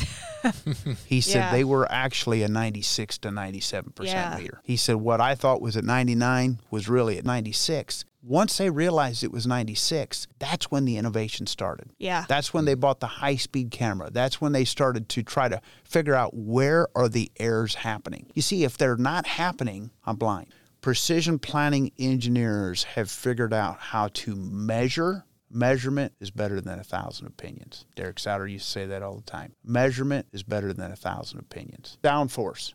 He 1.05 1.19
said 1.19 1.35
Yeah. 1.39 1.51
they 1.51 1.63
were 1.65 1.91
actually 1.91 2.41
a 2.43 2.47
96 2.47 3.17
to 3.19 3.29
97% 3.29 4.05
Yeah. 4.05 4.37
meter. 4.37 4.61
He 4.63 4.77
said 4.77 4.95
what 4.97 5.19
I 5.19 5.35
thought 5.35 5.61
was 5.61 5.75
at 5.75 5.83
99 5.83 6.59
was 6.71 6.87
really 6.87 7.17
at 7.17 7.25
96. 7.25 8.05
Once 8.27 8.57
they 8.57 8.69
realized 8.69 9.23
it 9.23 9.31
was 9.31 9.47
96, 9.47 10.27
that's 10.37 10.69
when 10.69 10.83
the 10.83 10.97
innovation 10.97 11.47
started. 11.47 11.89
Yeah. 11.97 12.25
That's 12.27 12.53
when 12.53 12.65
they 12.65 12.73
bought 12.73 12.99
the 12.99 13.07
high 13.07 13.37
speed 13.37 13.71
camera. 13.71 14.09
That's 14.11 14.41
when 14.41 14.51
they 14.51 14.65
started 14.65 15.07
to 15.09 15.23
try 15.23 15.47
to 15.47 15.61
figure 15.85 16.13
out 16.13 16.35
where 16.35 16.89
are 16.93 17.07
the 17.07 17.31
errors 17.39 17.75
happening. 17.75 18.29
You 18.33 18.41
see, 18.41 18.65
if 18.65 18.77
they're 18.77 18.97
not 18.97 19.25
happening, 19.25 19.91
I'm 20.05 20.17
blind. 20.17 20.47
Precision 20.81 21.39
planting 21.39 21.91
engineers 21.97 22.83
have 22.83 23.09
figured 23.09 23.53
out 23.53 23.77
how 23.79 24.09
to 24.09 24.35
measure. 24.35 25.23
Measurement 25.49 26.11
is 26.19 26.29
better 26.29 26.59
than 26.59 26.79
a 26.79 26.83
thousand 26.83 27.27
opinions. 27.27 27.85
Derek 27.95 28.19
Sauter 28.19 28.45
used 28.45 28.65
to 28.65 28.71
say 28.71 28.85
that 28.87 29.01
all 29.01 29.15
the 29.15 29.21
time. 29.21 29.53
Measurement 29.63 30.27
is 30.33 30.43
better 30.43 30.73
than 30.73 30.91
a 30.91 30.97
thousand 30.97 31.39
opinions. 31.39 31.97
Downforce. 32.03 32.73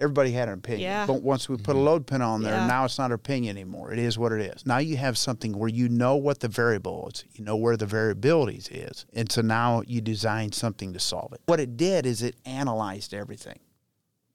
Everybody 0.00 0.32
had 0.32 0.48
an 0.48 0.54
opinion. 0.54 0.82
Yeah. 0.82 1.06
But 1.06 1.22
once 1.22 1.48
we 1.48 1.56
put 1.56 1.68
a 1.68 1.74
mm-hmm. 1.74 1.84
load 1.84 2.06
pin 2.06 2.22
on 2.22 2.42
there, 2.42 2.54
Yeah. 2.54 2.66
now 2.66 2.84
it's 2.84 2.98
not 2.98 3.06
an 3.06 3.12
opinion 3.12 3.56
anymore. 3.56 3.92
It 3.92 3.98
is 3.98 4.18
what 4.18 4.32
it 4.32 4.40
is. 4.40 4.64
Now 4.64 4.78
you 4.78 4.96
have 4.96 5.18
something 5.18 5.56
where 5.58 5.68
you 5.68 5.88
know 5.88 6.16
what 6.16 6.40
the 6.40 6.48
variable 6.48 7.10
is, 7.12 7.24
you 7.32 7.44
know 7.44 7.56
where 7.56 7.76
the 7.76 7.86
variabilities 7.86 8.68
is. 8.70 9.04
And 9.12 9.30
so 9.30 9.42
now 9.42 9.82
you 9.86 10.00
design 10.00 10.52
something 10.52 10.92
to 10.94 10.98
solve 10.98 11.32
it. 11.32 11.40
What 11.46 11.60
it 11.60 11.76
did 11.76 12.06
is 12.06 12.22
it 12.22 12.36
analyzed 12.44 13.12
everything 13.12 13.60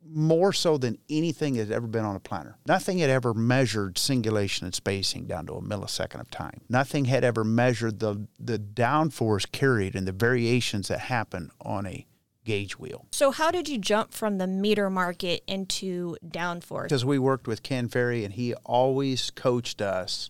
more 0.07 0.53
so 0.53 0.77
than 0.77 0.97
anything 1.09 1.55
that 1.55 1.71
ever 1.71 1.87
been 1.87 2.05
on 2.05 2.15
a 2.15 2.19
planter. 2.19 2.57
Nothing 2.67 2.99
had 2.99 3.09
ever 3.09 3.33
measured 3.33 3.97
singulation 3.97 4.65
and 4.65 4.75
spacing 4.75 5.25
down 5.25 5.47
to 5.47 5.53
a 5.53 5.61
millisecond 5.61 6.21
of 6.21 6.29
time. 6.29 6.61
Nothing 6.69 7.05
had 7.05 7.23
ever 7.23 7.43
measured 7.43 7.99
the, 7.99 8.27
the 8.39 8.59
downforce 8.59 9.51
carried 9.51 9.95
and 9.95 10.07
the 10.07 10.11
variations 10.11 10.89
that 10.89 10.99
happen 10.99 11.51
on 11.61 11.85
a 11.87 12.05
gauge 12.45 12.79
wheel. 12.79 13.05
so 13.11 13.31
how 13.31 13.51
did 13.51 13.67
you 13.67 13.77
jump 13.77 14.13
from 14.13 14.37
the 14.37 14.47
meter 14.47 14.89
market 14.89 15.43
into 15.47 16.15
downforce? 16.25 16.83
Because 16.83 17.03
we 17.03 17.19
worked 17.19 17.47
with 17.47 17.63
Ken 17.63 17.89
Ferrie 17.89 18.23
and 18.23 18.33
he 18.33 18.53
always 18.63 19.31
coached 19.31 19.81
us 19.81 20.29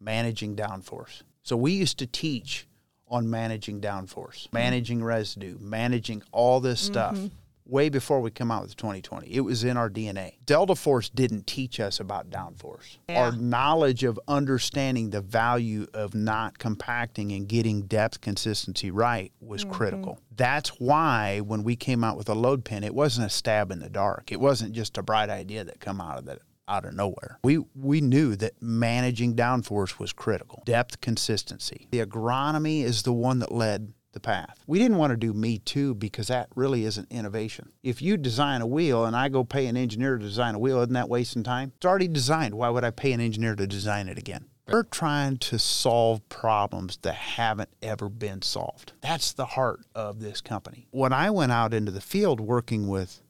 managing 0.00 0.56
downforce. 0.56 1.22
So 1.42 1.56
we 1.56 1.72
used 1.72 1.98
to 1.98 2.06
teach 2.06 2.66
on 3.06 3.28
managing 3.28 3.80
downforce, 3.80 4.50
managing 4.52 5.04
residue, 5.04 5.58
managing 5.60 6.22
all 6.32 6.60
this 6.60 6.80
stuff. 6.80 7.14
Mm-hmm. 7.14 7.26
Way 7.64 7.88
before 7.88 8.20
we 8.20 8.30
come 8.30 8.50
out 8.50 8.62
with 8.62 8.76
2020. 8.76 9.28
It 9.28 9.40
was 9.40 9.64
in 9.64 9.76
our 9.76 9.88
DNA. 9.88 10.34
Delta 10.44 10.74
Force 10.74 11.08
didn't 11.08 11.46
teach 11.46 11.80
us 11.80 12.00
about 12.00 12.30
downforce. 12.30 12.98
Yeah. 13.08 13.24
Our 13.24 13.32
knowledge 13.32 14.04
of 14.04 14.18
understanding 14.28 15.10
the 15.10 15.20
value 15.20 15.86
of 15.94 16.14
not 16.14 16.58
compacting 16.58 17.32
and 17.32 17.48
getting 17.48 17.82
depth 17.82 18.20
consistency 18.20 18.90
right 18.90 19.32
was 19.40 19.64
mm-hmm. 19.64 19.72
critical. 19.72 20.18
That's 20.34 20.70
why 20.80 21.40
when 21.40 21.62
we 21.62 21.76
came 21.76 22.02
out 22.04 22.16
with 22.16 22.28
a 22.28 22.34
load 22.34 22.64
pin, 22.64 22.84
it 22.84 22.94
wasn't 22.94 23.26
a 23.26 23.30
stab 23.30 23.70
in 23.70 23.80
the 23.80 23.90
dark. 23.90 24.32
It 24.32 24.40
wasn't 24.40 24.72
just 24.72 24.98
a 24.98 25.02
bright 25.02 25.30
idea 25.30 25.64
that 25.64 25.80
come 25.80 26.00
out 26.00 26.18
of 26.18 26.24
the 26.24 26.38
out 26.68 26.84
of 26.84 26.94
nowhere. 26.94 27.38
We 27.44 27.58
we 27.74 28.00
knew 28.00 28.36
that 28.36 28.60
managing 28.60 29.34
downforce 29.34 29.98
was 29.98 30.12
critical. 30.12 30.62
Depth 30.64 31.00
consistency. 31.00 31.88
The 31.90 32.04
agronomy 32.04 32.82
is 32.84 33.02
the 33.02 33.12
one 33.12 33.40
that 33.40 33.52
led 33.52 33.92
the 34.12 34.20
path. 34.20 34.62
We 34.66 34.78
didn't 34.78 34.98
want 34.98 35.10
to 35.10 35.16
do 35.16 35.32
me 35.32 35.58
too 35.58 35.94
because 35.94 36.28
that 36.28 36.48
really 36.54 36.84
isn't 36.84 37.10
innovation. 37.10 37.72
If 37.82 38.02
you 38.02 38.16
design 38.16 38.60
a 38.60 38.66
wheel 38.66 39.04
and 39.04 39.16
I 39.16 39.28
go 39.28 39.44
pay 39.44 39.66
an 39.66 39.76
engineer 39.76 40.18
to 40.18 40.24
design 40.24 40.54
a 40.54 40.58
wheel, 40.58 40.80
isn't 40.80 40.92
that 40.94 41.08
wasting 41.08 41.42
time? 41.42 41.72
It's 41.76 41.86
already 41.86 42.08
designed. 42.08 42.54
Why 42.54 42.68
would 42.68 42.84
I 42.84 42.90
pay 42.90 43.12
an 43.12 43.20
engineer 43.20 43.54
to 43.54 43.66
design 43.66 44.08
it 44.08 44.18
again? 44.18 44.46
We're 44.68 44.84
trying 44.84 45.38
to 45.38 45.58
solve 45.58 46.26
problems 46.28 46.98
that 47.02 47.14
haven't 47.14 47.70
ever 47.82 48.08
been 48.08 48.42
solved. 48.42 48.92
That's 49.00 49.32
the 49.32 49.44
heart 49.44 49.80
of 49.94 50.20
this 50.20 50.40
company. 50.40 50.86
When 50.92 51.12
I 51.12 51.30
went 51.30 51.52
out 51.52 51.74
into 51.74 51.90
the 51.90 52.00
field 52.00 52.40
working 52.40 52.88
with 52.88 53.20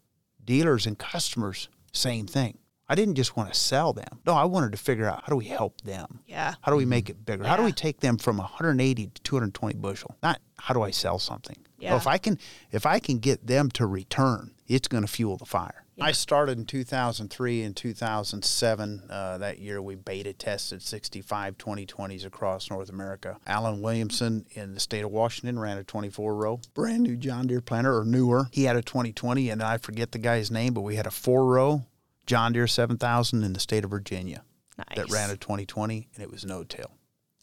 dealers 0.44 0.86
and 0.86 0.98
customers, 0.98 1.68
same 1.92 2.26
thing. 2.26 2.58
I 2.92 2.94
didn't 2.94 3.14
just 3.14 3.38
want 3.38 3.50
to 3.50 3.58
sell 3.58 3.94
them. 3.94 4.18
No, 4.26 4.34
I 4.34 4.44
wanted 4.44 4.72
to 4.72 4.76
figure 4.78 5.08
out 5.08 5.22
how 5.22 5.28
do 5.30 5.36
we 5.36 5.46
help 5.46 5.80
them? 5.80 6.20
Yeah. 6.26 6.56
How 6.60 6.70
do 6.70 6.76
we 6.76 6.84
make 6.84 7.08
it 7.08 7.24
bigger? 7.24 7.42
How 7.42 7.56
do 7.56 7.62
we 7.62 7.72
take 7.72 8.00
them 8.00 8.18
from 8.18 8.36
180 8.36 9.06
to 9.06 9.22
220 9.22 9.76
bushel? 9.76 10.14
Not 10.22 10.42
how 10.58 10.74
do 10.74 10.82
I 10.82 10.90
sell 10.90 11.18
something? 11.18 11.56
Well, 11.80 11.92
Yeah. 11.92 11.96
if 11.96 12.06
I 12.06 12.18
can 12.18 12.38
if 12.70 12.84
I 12.84 12.98
can 12.98 13.18
get 13.18 13.46
them 13.46 13.70
to 13.70 13.86
return, 13.86 14.50
it's 14.68 14.88
going 14.88 15.04
to 15.04 15.08
fuel 15.10 15.38
the 15.38 15.46
fire. 15.46 15.86
Yeah. 15.96 16.04
I 16.04 16.12
started 16.12 16.58
in 16.58 16.66
2003 16.66 17.62
and 17.62 17.74
2007. 17.74 19.02
Uh, 19.08 19.38
that 19.38 19.58
year 19.58 19.80
we 19.80 19.94
beta 19.94 20.34
tested 20.34 20.82
65 20.82 21.56
2020s 21.56 22.26
across 22.26 22.68
North 22.70 22.90
America. 22.90 23.38
Alan 23.46 23.80
Williamson 23.80 24.44
in 24.52 24.74
the 24.74 24.80
state 24.80 25.02
of 25.04 25.10
Washington 25.10 25.58
ran 25.58 25.78
a 25.78 25.84
24 25.84 26.34
row, 26.34 26.60
brand 26.74 27.02
new 27.04 27.16
John 27.16 27.46
Deere 27.46 27.62
planter 27.62 27.96
or 27.98 28.04
newer. 28.04 28.48
He 28.52 28.64
had 28.64 28.76
a 28.76 28.82
2020 28.82 29.48
and 29.48 29.62
I 29.62 29.78
forget 29.78 30.12
the 30.12 30.18
guy's 30.18 30.50
name, 30.50 30.74
but 30.74 30.82
we 30.82 30.96
had 30.96 31.06
a 31.06 31.10
four 31.10 31.46
row 31.46 31.84
John 32.26 32.52
Deere 32.52 32.66
7000 32.66 33.42
in 33.42 33.52
the 33.52 33.60
state 33.60 33.84
of 33.84 33.90
Virginia 33.90 34.44
Nice. 34.78 34.96
that 34.96 35.10
ran 35.10 35.30
a 35.30 35.36
2020 35.36 36.08
and 36.14 36.22
it 36.22 36.30
was 36.30 36.44
no 36.44 36.64
till. 36.64 36.90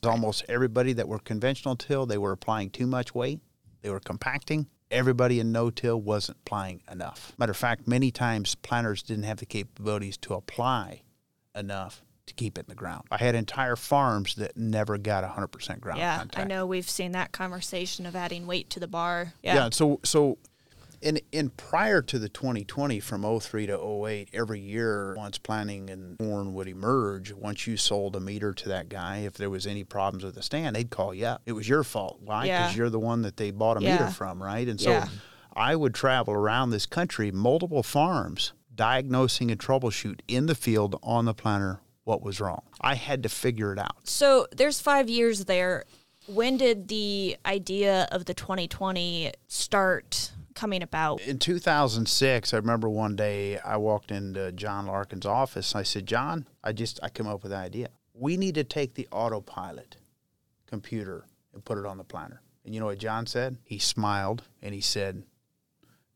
Was 0.02 0.10
almost 0.10 0.46
everybody 0.48 0.94
that 0.94 1.08
were 1.08 1.20
conventional 1.20 1.76
till, 1.76 2.06
they 2.06 2.18
were 2.18 2.32
applying 2.32 2.70
too 2.70 2.88
much 2.88 3.14
weight. 3.14 3.40
They 3.82 3.90
were 3.90 4.00
compacting. 4.00 4.68
Everybody 4.92 5.40
in 5.40 5.52
no 5.52 5.70
till 5.70 6.02
wasn't 6.02 6.38
applying 6.46 6.82
enough. 6.92 7.34
Matter 7.38 7.52
of 7.52 7.58
fact, 7.58 7.88
many 7.88 8.10
times 8.12 8.56
planters 8.56 9.04
didn't 9.04 9.26
have 9.26 9.38
the 9.38 9.46
capabilities 9.46 10.18
to 10.18 10.34
apply 10.34 11.04
enough 11.54 12.04
to 12.26 12.34
keep 12.34 12.58
it 12.58 12.62
in 12.62 12.70
the 12.70 12.76
ground. 12.76 13.04
I 13.12 13.18
had 13.18 13.36
entire 13.36 13.76
farms 13.76 14.36
that 14.36 14.56
never 14.56 14.98
got 14.98 15.24
100% 15.24 15.80
ground 15.80 16.00
yeah, 16.00 16.18
contact. 16.18 16.46
I 16.46 16.48
know 16.48 16.66
we've 16.66 16.90
seen 16.90 17.12
that 17.12 17.32
conversation 17.32 18.06
of 18.06 18.16
adding 18.16 18.48
weight 18.48 18.70
to 18.72 18.80
the 18.80 18.88
bar. 18.88 19.34
Yeah. 19.44 19.56
Yeah. 19.56 19.70
so 19.72 20.00
so 20.04 20.38
in 21.02 21.20
in 21.32 21.50
prior 21.50 22.02
to 22.02 22.20
the 22.20 22.30
2020 22.30 23.00
from 23.00 23.40
03 23.40 23.68
to 23.68 23.80
08 24.08 24.30
every 24.34 24.60
year 24.60 25.14
once 25.16 25.38
planning 25.38 25.90
and 25.90 26.18
corn 26.18 26.54
would 26.54 26.68
emerge 26.68 27.32
once 27.34 27.66
you 27.68 27.78
sold 27.78 28.16
a 28.16 28.20
meter 28.20 28.54
to 28.54 28.70
that 28.70 28.90
guy 28.90 29.18
if 29.20 29.34
there 29.34 29.50
was 29.50 29.66
any 29.68 29.84
problems 29.84 30.24
with 30.24 30.36
the 30.36 30.42
stand 30.42 30.76
they'd 30.76 30.90
call 30.90 31.14
you 31.14 31.26
up 31.26 31.42
it 31.46 31.54
was 31.54 31.68
your 31.70 31.84
fault 31.84 32.20
why 32.22 32.46
Yeah. 32.46 32.64
because 32.64 32.78
you're 32.78 32.90
the 32.90 33.00
one 33.00 33.22
that 33.24 33.38
they 33.38 33.52
bought 33.52 33.78
a 33.78 33.82
Yeah. 33.82 33.94
meter 33.94 34.08
from 34.12 34.42
right 34.42 34.68
and 34.68 34.80
so 34.80 34.92
Yeah. 34.92 35.08
i 35.56 35.76
would 35.76 35.94
travel 35.94 36.34
around 36.34 36.70
this 36.72 36.86
country 36.86 37.32
multiple 37.32 37.84
farms 37.84 38.54
diagnosing 38.76 39.52
and 39.52 39.60
troubleshoot 39.60 40.20
in 40.28 40.46
the 40.46 40.56
field 40.56 40.98
on 41.04 41.26
the 41.26 41.34
planter 41.34 41.80
what 42.04 42.22
was 42.22 42.40
wrong 42.42 42.62
i 42.82 42.96
had 42.96 43.24
to 43.24 43.30
figure 43.30 43.72
it 43.74 43.80
out 43.80 43.96
So 44.04 44.48
there's 44.56 44.80
five 44.82 45.10
years 45.10 45.46
there. 45.46 45.84
When 46.28 46.58
did 46.58 46.90
the 46.90 47.38
idea 47.44 48.08
of 48.12 48.26
the 48.26 48.36
2020 48.36 49.32
start 49.48 50.32
coming 50.60 50.84
about? 50.84 51.22
in 51.22 51.40
2006 51.40 52.54
i 52.54 52.58
remember 52.58 52.90
one 52.90 53.16
day 53.16 53.58
i 53.60 53.78
walked 53.78 54.12
into 54.12 54.52
john 54.52 54.86
larkin's 54.86 55.26
office 55.26 55.74
i 55.74 55.84
said 55.84 56.06
john 56.06 56.46
i 56.64 56.74
just 56.74 57.00
i 57.02 57.08
come 57.08 57.28
up 57.28 57.44
with 57.44 57.54
an 57.54 57.60
idea 57.60 57.88
we 58.14 58.36
need 58.36 58.56
to 58.56 58.64
take 58.64 58.96
the 58.96 59.08
autopilot 59.12 59.96
computer 60.68 61.26
and 61.54 61.64
put 61.64 61.78
it 61.78 61.86
on 61.86 61.98
the 61.98 62.04
planter 62.04 62.42
and 62.66 62.74
you 62.74 62.80
know 62.82 62.88
what 62.88 62.98
john 62.98 63.26
said 63.26 63.58
he 63.64 63.80
smiled 63.80 64.44
and 64.62 64.74
he 64.74 64.82
said 64.82 65.24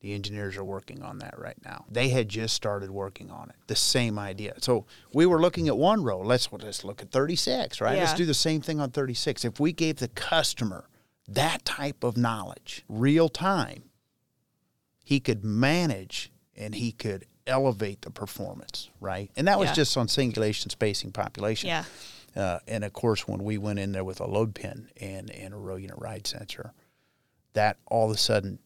the 0.02 0.14
engineers 0.14 0.58
are 0.58 0.66
working 0.66 1.02
on 1.02 1.20
that 1.20 1.40
right 1.40 1.56
now. 1.64 1.86
They 1.90 2.10
had 2.10 2.28
just 2.28 2.54
started 2.54 2.92
working 2.92 3.32
on 3.32 3.50
it. 3.50 3.56
The 3.68 3.76
same 3.78 4.20
idea. 4.20 4.54
So 4.60 4.86
we 5.14 5.26
were 5.26 5.40
looking 5.40 5.70
at 5.70 5.78
one 5.78 6.04
row. 6.04 6.20
Let's 6.20 6.50
let's 6.52 6.84
look 6.84 7.02
at 7.02 7.10
36, 7.10 7.80
right? 7.80 7.98
Let's 7.98 8.14
do 8.14 8.26
the 8.26 8.34
same 8.34 8.60
thing 8.60 8.82
on 8.82 8.92
36. 8.92 9.46
If 9.46 9.62
we 9.62 9.72
gave 9.72 9.96
the 9.96 10.10
customer 10.10 10.90
that 11.26 11.64
type 11.64 12.04
of 12.04 12.18
knowledge, 12.18 12.84
real 12.90 13.30
time, 13.30 13.84
he 15.04 15.20
could 15.20 15.44
manage 15.44 16.32
and 16.56 16.74
he 16.76 16.92
could 16.92 17.26
elevate 17.46 18.02
the 18.02 18.10
performance, 18.10 18.90
right? 19.02 19.30
And 19.36 19.48
that 19.48 19.60
was 19.60 19.70
Yeah. 19.70 19.74
just 19.76 19.98
on 19.98 20.08
singulation, 20.08 20.70
spacing, 20.70 21.12
population. 21.12 21.68
Yeah. 21.68 21.84
Uh, 22.36 22.60
and 22.68 22.84
of 22.84 22.94
course, 22.94 23.28
when 23.28 23.44
we 23.44 23.58
went 23.58 23.80
in 23.80 23.92
there 23.92 24.04
with 24.04 24.20
a 24.20 24.26
load 24.26 24.56
pin 24.56 24.90
and, 25.00 25.30
and 25.30 25.54
a 25.54 25.58
row 25.58 25.76
unit 25.76 25.98
ride 26.00 26.26
sensor, 26.26 26.74
that 27.54 27.78
all 27.86 28.10
of 28.10 28.16
a 28.16 28.18
sudden 28.18 28.60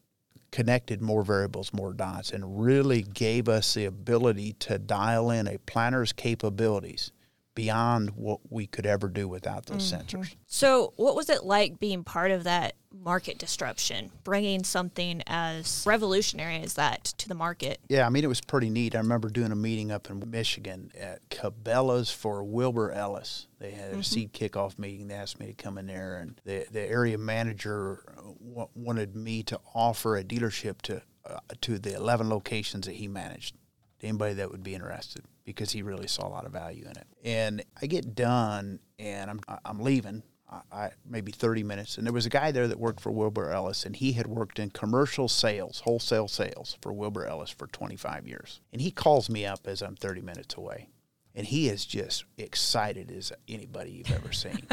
connected 0.52 1.02
more 1.02 1.24
variables, 1.24 1.74
more 1.74 1.92
dots, 1.94 2.32
and 2.32 2.64
really 2.64 3.02
gave 3.02 3.50
us 3.50 3.74
the 3.74 3.86
ability 3.86 4.54
to 4.54 4.78
dial 4.80 5.30
in 5.32 5.48
a 5.48 5.58
planter's 5.60 6.14
capabilities 6.14 7.12
beyond 7.56 8.12
what 8.12 8.40
we 8.52 8.68
could 8.68 8.86
ever 8.86 9.08
do 9.10 9.28
without 9.28 9.66
those 9.66 9.92
sensors. 9.92 10.36
So, 10.46 10.94
what 10.96 11.16
was 11.16 11.30
it 11.30 11.44
like 11.44 11.80
being 11.80 12.04
part 12.04 12.32
of 12.32 12.44
that 12.46 12.76
market 13.04 13.38
disruption, 13.38 14.12
bringing 14.24 14.64
something 14.64 15.22
as 15.28 15.84
revolutionary 15.86 16.58
as 16.58 16.74
that 16.76 17.06
to 17.06 17.28
the 17.28 17.36
market? 17.36 17.80
Yeah, 17.90 18.06
I 18.06 18.10
mean, 18.10 18.24
it 18.24 18.28
was 18.28 18.42
pretty 18.42 18.70
neat. 18.70 18.96
I 18.96 19.00
remember 19.00 19.30
doing 19.30 19.52
a 19.52 19.56
meeting 19.56 19.92
up 19.92 20.10
in 20.10 20.24
Michigan 20.30 20.92
at 21.00 21.28
Cabela's 21.30 22.12
for 22.12 22.44
Wilbur 22.44 22.92
Ellis. 22.92 23.48
They 23.60 23.72
had 23.72 23.94
a 23.94 24.04
seed 24.04 24.34
kickoff 24.34 24.78
meeting. 24.78 25.08
They 25.08 25.16
asked 25.16 25.40
me 25.40 25.48
to 25.48 25.54
come 25.54 25.78
in 25.78 25.88
there, 25.88 26.18
and 26.18 26.40
the, 26.46 26.66
the 26.72 26.82
area 26.82 27.18
manager 27.18 28.04
w- 28.16 28.70
wanted 28.76 29.16
me 29.16 29.44
to 29.44 29.60
offer 29.74 30.18
a 30.18 30.24
dealership 30.24 30.82
to 30.84 31.02
uh, 31.26 31.40
to 31.62 31.78
the 31.78 31.94
11 31.94 32.30
locations 32.30 32.86
that 32.86 32.96
he 32.96 33.08
managed. 33.08 33.56
To 34.00 34.08
anybody 34.08 34.36
that 34.36 34.52
would 34.52 34.62
be 34.62 34.76
interested, 34.76 35.24
because 35.44 35.72
he 35.72 35.82
really 35.82 36.06
saw 36.06 36.28
a 36.28 36.30
lot 36.30 36.46
of 36.46 36.52
value 36.52 36.86
in 36.86 36.92
it. 36.92 37.08
And 37.24 37.64
I 37.82 37.88
get 37.88 38.14
done, 38.14 38.80
and 39.00 39.32
I'm 39.32 39.40
I'm 39.66 39.80
leaving. 39.80 40.22
I, 40.50 40.62
I 40.72 40.90
maybe 41.06 41.32
30 41.32 41.64
minutes, 41.64 41.98
and 41.98 42.06
there 42.06 42.14
was 42.14 42.26
a 42.26 42.30
guy 42.30 42.52
there 42.52 42.68
that 42.68 42.80
worked 42.80 43.02
for 43.02 43.12
Wilbur 43.12 43.52
Ellis, 43.52 43.86
and 43.86 43.96
he 43.96 44.14
had 44.14 44.28
worked 44.28 44.60
in 44.60 44.70
commercial 44.70 45.28
sales, 45.28 45.82
wholesale 45.82 46.28
sales 46.28 46.78
for 46.82 46.94
Wilbur 46.94 47.26
Ellis 47.26 47.50
for 47.50 47.68
25 47.68 48.28
years. 48.28 48.62
And 48.72 48.82
he 48.82 48.92
calls 48.92 49.30
me 49.30 49.46
up 49.46 49.62
as 49.68 49.82
I'm 49.82 49.96
30 49.96 50.22
minutes 50.22 50.56
away, 50.56 50.88
and 51.36 51.46
he 51.48 51.68
is 51.68 51.86
just 51.86 52.24
excited 52.38 53.12
as 53.12 53.32
anybody 53.48 53.92
you've 53.92 54.12
ever 54.12 54.32
seen. 54.32 54.68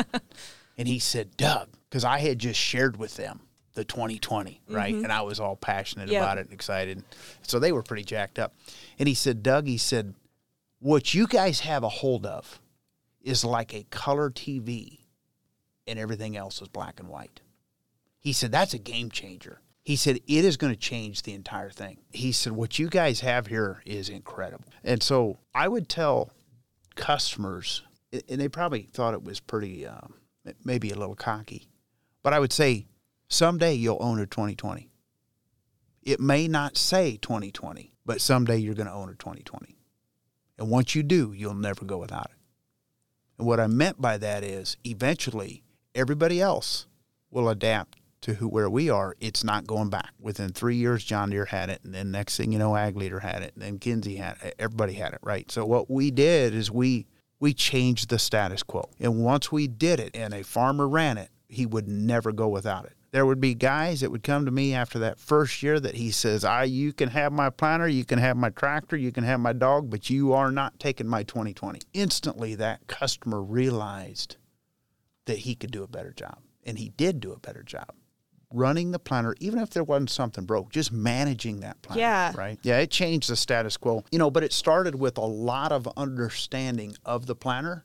and 0.78 0.86
he 0.88 0.98
said, 0.98 1.36
"Doug," 1.36 1.68
because 1.90 2.04
I 2.04 2.18
had 2.18 2.38
just 2.38 2.60
shared 2.60 2.96
with 2.96 3.16
them 3.16 3.40
the 3.74 3.84
2020, 3.84 4.60
right? 4.68 4.94
Mm-hmm. 4.94 5.02
And 5.02 5.12
I 5.12 5.22
was 5.22 5.40
all 5.40 5.56
passionate 5.56 6.08
Yep. 6.08 6.22
about 6.22 6.38
it 6.38 6.44
and 6.44 6.52
excited. 6.52 7.02
So 7.42 7.58
they 7.58 7.72
were 7.72 7.82
pretty 7.82 8.04
jacked 8.04 8.38
up. 8.38 8.54
And 8.98 9.08
he 9.08 9.14
said, 9.14 9.42
"Doug," 9.42 9.66
he 9.66 9.78
said, 9.78 10.14
"What 10.78 11.14
you 11.14 11.26
guys 11.26 11.60
have 11.60 11.82
a 11.82 11.88
hold 11.88 12.24
of 12.26 12.60
is 13.20 13.44
like 13.44 13.74
a 13.74 13.82
color 13.90 14.30
TV." 14.30 15.00
And 15.86 15.98
everything 15.98 16.36
else 16.36 16.60
is 16.60 16.68
black 16.68 17.00
and 17.00 17.08
white. 17.08 17.40
He 18.18 18.32
said, 18.32 18.52
That's 18.52 18.74
a 18.74 18.78
game 18.78 19.10
changer. 19.10 19.60
He 19.82 19.96
said, 19.96 20.16
It 20.26 20.44
is 20.44 20.56
going 20.56 20.72
to 20.72 20.78
change 20.78 21.22
the 21.22 21.34
entire 21.34 21.70
thing. 21.70 21.98
He 22.10 22.32
said, 22.32 22.52
What 22.52 22.78
you 22.78 22.88
guys 22.88 23.20
have 23.20 23.46
here 23.46 23.82
is 23.84 24.08
incredible. 24.08 24.64
And 24.82 25.02
so 25.02 25.38
I 25.54 25.68
would 25.68 25.88
tell 25.88 26.30
customers, 26.96 27.82
and 28.12 28.40
they 28.40 28.48
probably 28.48 28.88
thought 28.92 29.14
it 29.14 29.24
was 29.24 29.40
pretty, 29.40 29.86
um, 29.86 30.14
maybe 30.64 30.90
a 30.90 30.98
little 30.98 31.16
cocky, 31.16 31.68
but 32.22 32.32
I 32.32 32.40
would 32.40 32.52
say, 32.52 32.86
Someday 33.28 33.74
you'll 33.74 33.98
own 34.00 34.20
a 34.20 34.26
2020. 34.26 34.90
It 36.02 36.20
may 36.20 36.46
not 36.46 36.76
say 36.76 37.16
2020, 37.16 37.94
but 38.04 38.20
someday 38.20 38.58
you're 38.58 38.74
going 38.74 38.86
to 38.86 38.92
own 38.92 39.08
a 39.08 39.14
2020. 39.14 39.78
And 40.58 40.70
once 40.70 40.94
you 40.94 41.02
do, 41.02 41.32
you'll 41.32 41.54
never 41.54 41.84
go 41.84 41.98
without 41.98 42.26
it. 42.26 42.36
And 43.38 43.46
what 43.46 43.58
I 43.58 43.66
meant 43.66 44.00
by 44.00 44.18
that 44.18 44.44
is 44.44 44.76
eventually 44.84 45.63
everybody 45.94 46.40
else 46.40 46.86
will 47.30 47.48
adapt 47.48 47.98
to 48.24 48.34
who 48.34 48.48
where 48.48 48.70
we 48.70 48.88
are. 48.88 49.14
It's 49.20 49.44
not 49.44 49.66
going 49.66 49.90
back. 49.90 50.12
Within 50.18 50.50
three 50.50 50.76
years, 50.76 51.04
John 51.04 51.30
Deere 51.30 51.44
had 51.44 51.68
it, 51.68 51.80
and 51.84 51.94
then 51.94 52.10
next 52.10 52.36
thing 52.36 52.52
you 52.52 52.58
know, 52.58 52.74
Ag 52.74 52.96
Leader 52.96 53.20
had 53.20 53.42
it, 53.42 53.52
and 53.54 53.62
then 53.62 53.78
Kinze 53.78 54.16
had 54.16 54.36
it. 54.42 54.54
Everybody 54.58 54.94
had 54.94 55.12
it, 55.12 55.20
right? 55.22 55.50
So 55.50 55.66
what 55.66 55.90
we 55.90 56.10
did 56.10 56.54
is 56.54 56.70
we 56.70 57.06
we 57.38 57.52
changed 57.52 58.08
the 58.08 58.18
status 58.18 58.62
quo. 58.62 58.88
And 58.98 59.22
once 59.22 59.52
we 59.52 59.68
did 59.68 60.00
it 60.00 60.12
and 60.14 60.32
a 60.32 60.42
farmer 60.42 60.88
ran 60.88 61.18
it, 61.18 61.28
he 61.48 61.66
would 61.66 61.86
never 61.86 62.32
go 62.32 62.48
without 62.48 62.86
it. 62.86 62.94
There 63.10 63.26
would 63.26 63.40
be 63.40 63.54
guys 63.54 64.00
that 64.00 64.10
would 64.10 64.22
come 64.22 64.46
to 64.46 64.50
me 64.50 64.74
after 64.74 64.98
that 65.00 65.20
first 65.20 65.62
year 65.62 65.78
that 65.78 65.94
he 65.94 66.10
says, 66.10 66.44
"I, 66.44 66.64
you 66.64 66.92
can 66.94 67.10
have 67.10 67.32
my 67.32 67.50
planter, 67.50 67.86
you 67.86 68.04
can 68.06 68.18
have 68.18 68.36
my 68.38 68.48
tractor, 68.48 68.96
you 68.96 69.12
can 69.12 69.24
have 69.24 69.38
my 69.38 69.52
dog, 69.52 69.90
but 69.90 70.08
you 70.08 70.32
are 70.32 70.50
not 70.50 70.80
taking 70.80 71.06
my 71.06 71.22
2020." 71.24 71.80
Instantly, 71.92 72.54
that 72.54 72.86
customer 72.86 73.42
realized 73.42 74.36
that 75.26 75.38
he 75.38 75.54
could 75.54 75.70
do 75.70 75.82
a 75.82 75.88
better 75.88 76.12
job, 76.12 76.38
and 76.64 76.78
he 76.78 76.90
did 76.90 77.20
do 77.20 77.32
a 77.32 77.38
better 77.38 77.62
job 77.62 77.92
running 78.54 78.92
the 78.92 78.98
planter, 78.98 79.34
even 79.40 79.58
if 79.58 79.70
there 79.70 79.84
wasn't 79.84 80.10
something 80.10 80.44
broke, 80.44 80.70
just 80.70 80.92
managing 80.92 81.60
that 81.60 81.82
planter. 81.82 82.00
Yeah. 82.00 82.32
Right. 82.36 82.58
Yeah, 82.62 82.78
it 82.78 82.90
changed 82.90 83.28
the 83.28 83.36
status 83.36 83.76
quo. 83.76 84.04
You 84.10 84.18
know, 84.18 84.30
but 84.30 84.44
it 84.44 84.52
started 84.52 84.94
with 84.94 85.18
a 85.18 85.24
lot 85.24 85.72
of 85.72 85.88
understanding 85.96 86.94
of 87.04 87.26
the 87.26 87.34
planter 87.34 87.84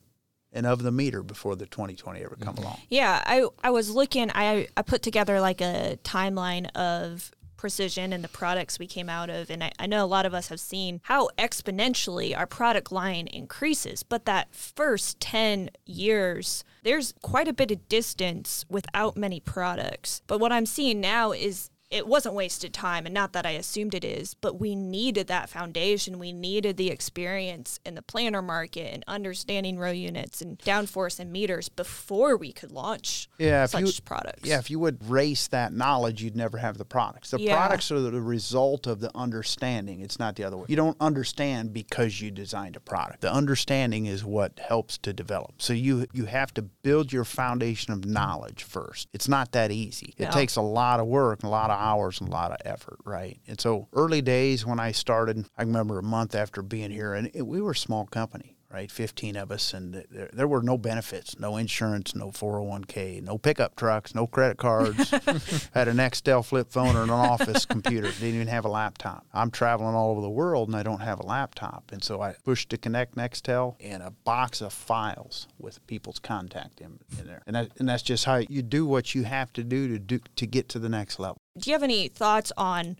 and 0.53 0.65
of 0.65 0.83
the 0.83 0.91
meter 0.91 1.23
before 1.23 1.55
the 1.55 1.65
2020 1.65 2.21
ever 2.21 2.37
come 2.39 2.55
mm-hmm. 2.55 2.63
along. 2.63 2.79
Yeah, 2.89 3.21
I 3.25 3.47
I 3.63 3.71
was 3.71 3.89
looking. 3.89 4.31
I 4.33 4.67
I 4.77 4.81
put 4.83 5.01
together 5.01 5.41
like 5.41 5.61
a 5.61 5.97
timeline 6.03 6.69
of 6.75 7.31
precision 7.59 8.13
and 8.13 8.23
the 8.23 8.29
products 8.29 8.79
we 8.79 8.87
came 8.87 9.09
out 9.09 9.29
of, 9.29 9.49
and 9.49 9.61
I, 9.61 9.71
I 9.77 9.85
know 9.85 10.05
a 10.05 10.07
lot 10.07 10.25
of 10.25 10.33
us 10.33 10.47
have 10.47 10.61
seen 10.61 11.01
how 11.03 11.27
exponentially 11.37 12.35
our 12.35 12.47
product 12.47 12.89
line 12.89 13.27
increases. 13.27 14.01
But 14.01 14.23
that 14.23 14.55
first 14.55 15.19
ten 15.19 15.69
years, 15.85 16.63
there's 16.83 17.13
quite 17.21 17.49
a 17.49 17.53
bit 17.53 17.69
of 17.69 17.89
distance 17.89 18.65
without 18.69 19.17
many 19.17 19.41
products. 19.41 20.21
But 20.25 20.39
what 20.39 20.53
I'm 20.53 20.65
seeing 20.65 21.01
now 21.01 21.33
is 21.33 21.69
it 21.91 22.07
wasn't 22.07 22.35
wasted 22.35 22.71
time 22.73 23.05
and 23.07 23.13
not 23.13 23.33
that 23.33 23.45
I 23.47 23.51
assumed 23.51 23.95
it 23.95 24.05
is, 24.05 24.35
but 24.35 24.59
we 24.59 24.75
needed 24.75 25.25
that 25.27 25.49
foundation. 25.49 26.19
We 26.19 26.31
needed 26.31 26.77
the 26.77 26.89
experience 26.91 27.79
in 27.83 27.95
the 27.95 28.03
planter 28.03 28.43
market 28.43 28.93
and 28.93 29.03
understanding 29.07 29.79
row 29.79 29.89
units 29.91 30.39
and 30.41 30.59
downforce 30.59 31.19
and 31.19 31.31
meters 31.31 31.67
before 31.67 32.37
we 32.37 32.51
could 32.51 32.71
launch 32.71 33.27
Yeah, 33.39 33.63
if 33.63 33.71
such 33.71 33.81
you- 33.81 34.01
products. 34.05 34.47
Yeah, 34.47 34.59
if 34.59 34.69
you 34.69 34.77
would 34.79 35.09
race 35.09 35.47
that 35.47 35.73
knowledge, 35.73 36.21
you'd 36.21 36.35
never 36.35 36.59
have 36.59 36.77
the 36.77 36.85
products. 36.85 37.31
The 37.31 37.41
Yeah. 37.41 37.55
products 37.55 37.91
are 37.91 37.99
the 37.99 38.21
result 38.21 38.85
of 38.85 38.99
the 38.99 39.11
understanding. 39.17 40.01
It's 40.01 40.19
not 40.19 40.35
the 40.35 40.43
other 40.43 40.57
way. 40.57 40.65
You 40.69 40.75
don't 40.75 40.97
understand 40.99 41.73
because 41.73 42.21
you 42.21 42.29
designed 42.29 42.75
a 42.75 42.79
product. 42.79 43.21
The 43.21 43.33
understanding 43.33 44.05
is 44.05 44.23
what 44.23 44.59
helps 44.59 44.97
to 44.99 45.11
develop. 45.13 45.61
So 45.61 45.73
you 45.73 46.05
you 46.13 46.25
have 46.25 46.53
to 46.53 46.61
build 46.61 47.11
your 47.11 47.23
foundation 47.23 47.93
of 47.93 48.05
knowledge 48.05 48.63
first. 48.63 49.07
It's 49.13 49.27
not 49.27 49.51
that 49.53 49.71
easy. 49.71 50.13
It 50.17 50.25
No. 50.25 50.31
takes 50.31 50.55
a 50.55 50.61
lot 50.61 50.99
of 50.99 51.07
work, 51.07 51.39
and 51.41 51.47
a 51.47 51.51
lot 51.51 51.69
of 51.71 51.78
hours, 51.79 52.19
and 52.19 52.29
a 52.29 52.31
lot 52.31 52.51
of 52.51 52.57
effort, 52.65 52.99
right? 53.05 53.39
And 53.47 53.59
so 53.59 53.87
early 53.93 54.21
days 54.21 54.65
when 54.65 54.79
I 54.79 54.91
started, 54.91 55.45
I 55.57 55.63
remember 55.63 55.97
a 55.97 56.03
month 56.03 56.35
after 56.35 56.61
being 56.61 56.91
here, 56.91 57.13
and 57.13 57.31
it, 57.33 57.47
we 57.47 57.61
were 57.61 57.71
a 57.71 57.75
small 57.75 58.05
company 58.05 58.58
right? 58.71 58.91
15 58.91 59.35
of 59.35 59.51
us, 59.51 59.73
and 59.73 60.05
there, 60.11 60.29
there 60.31 60.47
were 60.47 60.61
no 60.61 60.77
benefits, 60.77 61.39
no 61.39 61.57
insurance, 61.57 62.13
no 62.13 62.29
401k, 62.29 63.23
no 63.23 63.37
pickup 63.37 63.75
trucks, 63.75 64.13
no 64.13 64.27
credit 64.27 64.57
cards. 64.57 65.09
Had 65.73 65.87
an 65.87 65.97
Nextel 65.97 66.45
flip 66.45 66.71
phone 66.71 66.95
or 66.95 67.03
an 67.03 67.09
office 67.09 67.65
computer. 67.65 68.11
Didn't 68.11 68.35
even 68.35 68.47
have 68.47 68.65
a 68.65 68.69
laptop. 68.69 69.25
I'm 69.33 69.49
traveling 69.49 69.95
all 69.95 70.11
over 70.11 70.21
the 70.21 70.29
world, 70.29 70.69
and 70.69 70.77
I 70.77 70.83
don't 70.83 71.01
have 71.01 71.19
a 71.19 71.25
laptop. 71.25 71.91
And 71.91 72.03
so 72.03 72.21
I 72.21 72.35
pushed 72.43 72.69
to 72.69 72.77
connect 72.77 73.15
Nextel 73.15 73.75
and 73.79 74.03
a 74.03 74.11
box 74.11 74.61
of 74.61 74.71
files 74.71 75.47
with 75.57 75.85
people's 75.87 76.19
contact 76.19 76.79
in, 76.79 76.99
in 77.19 77.25
there. 77.25 77.41
And, 77.47 77.55
that, 77.55 77.71
and 77.79 77.89
that's 77.89 78.03
just 78.03 78.25
how 78.25 78.37
you 78.37 78.61
do 78.61 78.85
what 78.85 79.15
you 79.15 79.23
have 79.23 79.51
to 79.53 79.63
do 79.63 79.87
to 79.87 79.99
do 79.99 80.19
to 80.35 80.45
get 80.45 80.69
to 80.69 80.79
the 80.79 80.89
next 80.89 81.19
level. 81.19 81.41
Do 81.57 81.69
you 81.69 81.73
have 81.73 81.83
any 81.83 82.07
thoughts 82.07 82.51
on 82.55 82.97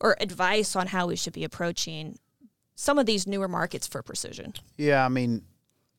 or 0.00 0.16
advice 0.20 0.74
on 0.76 0.88
how 0.88 1.08
we 1.08 1.16
should 1.16 1.34
be 1.34 1.44
approaching 1.44 2.16
some 2.80 2.98
of 2.98 3.04
these 3.06 3.26
newer 3.26 3.46
markets 3.48 3.86
for 3.86 4.02
precision? 4.02 4.54
Yeah, 4.78 5.04
I 5.04 5.08
mean, 5.08 5.42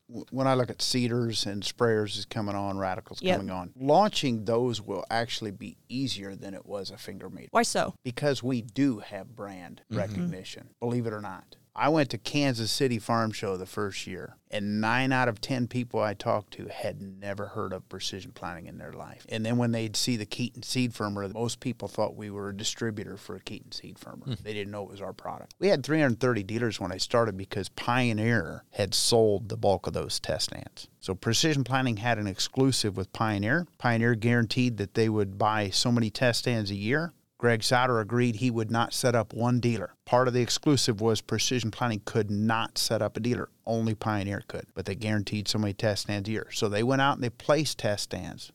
w- 0.08 0.26
when 0.30 0.48
I 0.48 0.54
look 0.54 0.68
at 0.68 0.82
seeders 0.82 1.46
and 1.46 1.62
sprayers 1.62 2.18
is 2.18 2.24
coming 2.24 2.56
on, 2.56 2.76
Radicle's 2.76 3.22
Yep. 3.22 3.36
coming 3.38 3.50
on, 3.52 3.72
launching 3.76 4.44
those 4.44 4.82
will 4.82 5.04
actually 5.08 5.52
be 5.52 5.76
easier 5.88 6.34
than 6.34 6.54
it 6.54 6.66
was 6.66 6.90
a 6.90 6.98
finger 6.98 7.30
meter 7.30 7.48
Why 7.52 7.62
so? 7.62 7.94
because 8.02 8.42
we 8.42 8.62
do 8.62 8.98
have 8.98 9.36
brand 9.36 9.82
mm-hmm. 9.90 9.98
recognition. 9.98 10.70
Believe 10.80 11.06
it 11.06 11.12
or 11.12 11.20
not. 11.20 11.56
I 11.74 11.88
went 11.88 12.10
to 12.10 12.18
Kansas 12.18 12.70
City 12.70 12.98
Farm 12.98 13.32
Show 13.32 13.56
the 13.56 13.64
first 13.64 14.06
year, 14.06 14.36
and 14.50 14.80
nine 14.80 15.10
out 15.10 15.28
of 15.28 15.40
10 15.40 15.68
people 15.68 16.00
I 16.00 16.12
talked 16.12 16.52
to 16.54 16.68
had 16.68 17.00
never 17.00 17.46
heard 17.46 17.72
of 17.72 17.88
precision 17.88 18.32
planting 18.32 18.66
in 18.66 18.76
their 18.76 18.92
life. 18.92 19.24
And 19.30 19.44
then 19.44 19.56
when 19.56 19.72
they'd 19.72 19.96
see 19.96 20.16
the 20.16 20.26
Keeton 20.26 20.64
seed 20.64 20.94
firmer, 20.94 21.26
most 21.30 21.60
people 21.60 21.88
thought 21.88 22.14
we 22.14 22.30
were 22.30 22.50
a 22.50 22.56
distributor 22.56 23.16
for 23.16 23.36
a 23.36 23.40
Keeton 23.40 23.72
seed 23.72 23.98
firmer. 23.98 24.26
Hmm. 24.26 24.34
They 24.42 24.52
didn't 24.52 24.70
know 24.70 24.82
it 24.82 24.90
was 24.90 25.00
our 25.00 25.14
product. 25.14 25.54
We 25.58 25.68
had 25.68 25.82
330 25.82 26.42
dealers 26.42 26.78
when 26.78 26.92
I 26.92 26.98
started 26.98 27.38
because 27.38 27.70
Pioneer 27.70 28.64
had 28.72 28.92
sold 28.92 29.48
the 29.48 29.56
bulk 29.56 29.86
of 29.86 29.94
those 29.94 30.20
test 30.20 30.50
stands. 30.50 30.88
So 31.00 31.14
Precision 31.14 31.64
Planting 31.64 31.96
had 31.96 32.18
an 32.18 32.26
exclusive 32.26 32.98
with 32.98 33.12
Pioneer. 33.14 33.66
Pioneer 33.78 34.14
guaranteed 34.14 34.76
that 34.76 34.94
they 34.94 35.08
would 35.08 35.38
buy 35.38 35.70
so 35.70 35.90
many 35.90 36.10
test 36.10 36.40
stands 36.40 36.70
a 36.70 36.76
year. 36.76 37.12
Greg 37.42 37.64
Sauter 37.64 37.98
agreed 37.98 38.36
he 38.36 38.52
would 38.52 38.70
not 38.70 38.94
set 38.94 39.16
up 39.16 39.32
one 39.32 39.58
dealer. 39.58 39.96
Part 40.04 40.28
of 40.28 40.32
the 40.32 40.40
exclusive 40.40 41.00
was 41.00 41.20
Precision 41.20 41.72
Planting 41.72 42.02
could 42.04 42.30
not 42.30 42.78
set 42.78 43.02
up 43.02 43.16
a 43.16 43.20
dealer. 43.20 43.48
Only 43.66 43.96
Pioneer 43.96 44.44
could, 44.46 44.66
but 44.74 44.84
they 44.84 44.94
guaranteed 44.94 45.48
so 45.48 45.58
many 45.58 45.72
test 45.72 46.02
stands 46.02 46.28
a 46.28 46.32
year. 46.32 46.46
So 46.52 46.68
they 46.68 46.84
went 46.84 47.02
out 47.02 47.14
and 47.14 47.24
they 47.24 47.30
placed 47.30 47.78
test 47.78 48.04
stands 48.04 48.52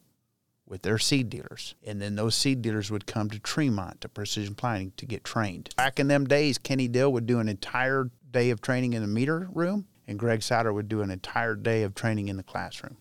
with 0.66 0.84
their 0.84 0.98
seed 0.98 1.30
dealers. 1.30 1.76
And 1.86 2.02
then 2.02 2.16
those 2.16 2.34
seed 2.34 2.62
dealers 2.62 2.90
would 2.90 3.06
come 3.06 3.30
to 3.32 3.40
Tremont 3.40 4.00
to 4.00 4.08
Precision 4.08 4.56
Planting 4.56 4.94
to 4.96 5.06
get 5.06 5.26
trained. 5.26 5.68
Back 5.76 6.00
in 6.00 6.08
them 6.08 6.24
days, 6.24 6.58
Kenny 6.58 6.88
Dill 6.88 7.12
would 7.12 7.26
do 7.26 7.40
an 7.40 7.50
entire 7.50 8.10
day 8.32 8.52
of 8.52 8.62
training 8.62 8.94
in 8.94 9.02
the 9.02 9.08
meter 9.10 9.50
room, 9.52 9.86
and 10.08 10.18
Greg 10.18 10.42
Sauter 10.42 10.72
would 10.72 10.88
do 10.88 11.02
an 11.02 11.12
entire 11.12 11.56
day 11.56 11.84
of 11.84 11.94
training 11.94 12.30
in 12.30 12.38
the 12.38 12.42
classroom. 12.44 12.96